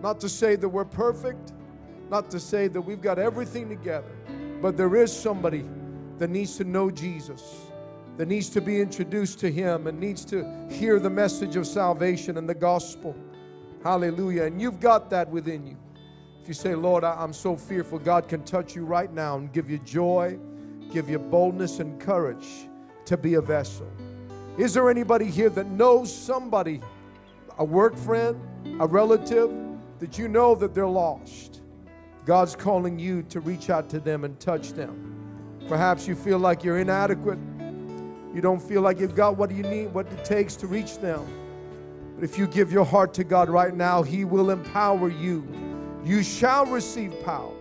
Not 0.00 0.20
to 0.20 0.28
say 0.28 0.56
that 0.56 0.68
we're 0.68 0.84
perfect, 0.84 1.52
not 2.10 2.30
to 2.30 2.40
say 2.40 2.68
that 2.68 2.80
we've 2.80 3.02
got 3.02 3.18
everything 3.18 3.68
together, 3.68 4.10
but 4.62 4.76
there 4.76 4.96
is 4.96 5.12
somebody 5.12 5.64
that 6.18 6.30
needs 6.30 6.56
to 6.56 6.64
know 6.64 6.90
Jesus 6.90 7.63
that 8.16 8.28
needs 8.28 8.48
to 8.50 8.60
be 8.60 8.80
introduced 8.80 9.40
to 9.40 9.50
Him 9.50 9.86
and 9.86 9.98
needs 9.98 10.24
to 10.26 10.68
hear 10.70 10.98
the 11.00 11.10
message 11.10 11.56
of 11.56 11.66
salvation 11.66 12.38
and 12.38 12.48
the 12.48 12.54
gospel. 12.54 13.14
Hallelujah. 13.82 14.44
And 14.44 14.60
you've 14.60 14.80
got 14.80 15.10
that 15.10 15.28
within 15.28 15.66
you. 15.66 15.76
If 16.40 16.48
you 16.48 16.54
say, 16.54 16.74
Lord, 16.74 17.04
I, 17.04 17.22
am 17.22 17.32
so 17.32 17.56
fearful, 17.56 17.98
God 17.98 18.28
can 18.28 18.44
touch 18.44 18.76
you 18.76 18.84
right 18.84 19.12
now 19.12 19.36
and 19.36 19.52
give 19.52 19.70
you 19.70 19.78
joy, 19.78 20.38
give 20.92 21.08
you 21.08 21.18
boldness 21.18 21.80
and 21.80 22.00
courage 22.00 22.68
to 23.06 23.16
be 23.16 23.34
a 23.34 23.40
vessel. 23.40 23.90
Is 24.58 24.74
there 24.74 24.88
anybody 24.90 25.26
here 25.26 25.50
that 25.50 25.66
knows 25.66 26.14
somebody, 26.14 26.80
a 27.58 27.64
work 27.64 27.96
friend, 27.96 28.40
a 28.78 28.86
relative, 28.86 29.50
that 29.98 30.18
you 30.18 30.28
know 30.28 30.54
that 30.54 30.74
they're 30.74 30.86
lost? 30.86 31.62
God's 32.24 32.54
calling 32.54 32.98
you 32.98 33.22
to 33.24 33.40
reach 33.40 33.70
out 33.70 33.88
to 33.90 33.98
them 33.98 34.24
and 34.24 34.38
touch 34.38 34.72
them. 34.72 35.58
Perhaps 35.68 36.06
you 36.06 36.14
feel 36.14 36.38
like 36.38 36.62
you're 36.62 36.78
inadequate 36.78 37.38
you 38.34 38.40
don't 38.40 38.60
feel 38.60 38.82
like 38.82 38.98
you've 38.98 39.14
got 39.14 39.36
what 39.36 39.50
you 39.52 39.62
need, 39.62 39.94
what 39.94 40.06
it 40.12 40.24
takes 40.24 40.56
to 40.56 40.66
reach 40.66 40.98
them. 40.98 41.24
But 42.16 42.24
if 42.24 42.36
you 42.36 42.46
give 42.46 42.72
your 42.72 42.84
heart 42.84 43.14
to 43.14 43.24
God 43.24 43.48
right 43.48 43.74
now, 43.74 44.02
He 44.02 44.24
will 44.24 44.50
empower 44.50 45.08
you. 45.08 45.46
You 46.04 46.22
shall 46.22 46.66
receive 46.66 47.14
power 47.24 47.54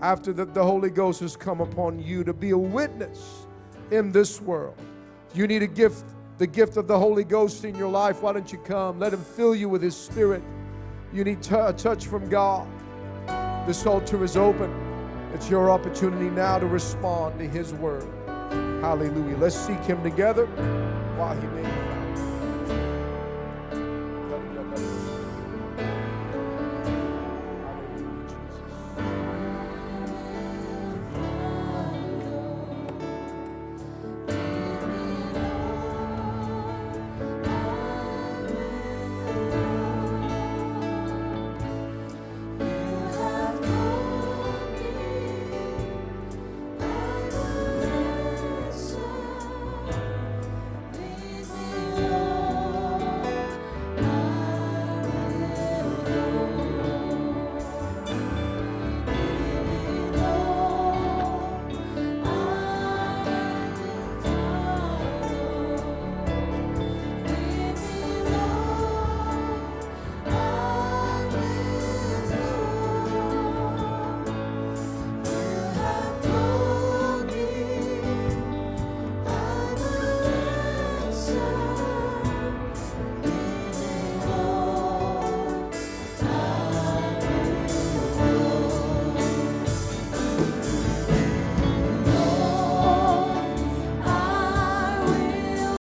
after 0.00 0.32
that 0.34 0.54
the 0.54 0.62
Holy 0.62 0.90
Ghost 0.90 1.20
has 1.20 1.36
come 1.36 1.60
upon 1.60 2.00
you 2.00 2.22
to 2.24 2.32
be 2.32 2.50
a 2.50 2.58
witness 2.58 3.46
in 3.90 4.12
this 4.12 4.40
world. 4.40 4.76
You 5.34 5.46
need 5.46 5.62
a 5.62 5.66
gift, 5.66 6.04
the 6.38 6.46
gift 6.46 6.76
of 6.76 6.86
the 6.86 6.98
Holy 6.98 7.24
Ghost 7.24 7.64
in 7.64 7.74
your 7.74 7.90
life. 7.90 8.22
Why 8.22 8.32
don't 8.32 8.50
you 8.50 8.58
come? 8.58 8.98
Let 8.98 9.12
Him 9.12 9.22
fill 9.22 9.54
you 9.54 9.68
with 9.68 9.82
His 9.82 9.96
Spirit. 9.96 10.42
You 11.12 11.24
need 11.24 11.42
t- 11.42 11.54
a 11.54 11.72
touch 11.72 12.06
from 12.06 12.28
God. 12.28 12.68
This 13.66 13.84
altar 13.86 14.22
is 14.22 14.36
open. 14.36 14.72
It's 15.34 15.50
your 15.50 15.70
opportunity 15.70 16.30
now 16.30 16.58
to 16.58 16.66
respond 16.66 17.38
to 17.38 17.48
His 17.48 17.74
word. 17.74 18.06
Hallelujah. 18.80 19.36
Let's 19.36 19.56
seek 19.56 19.80
him 19.80 20.02
together 20.02 20.46
while 21.16 21.34
he 21.34 21.46
may. 21.48 21.85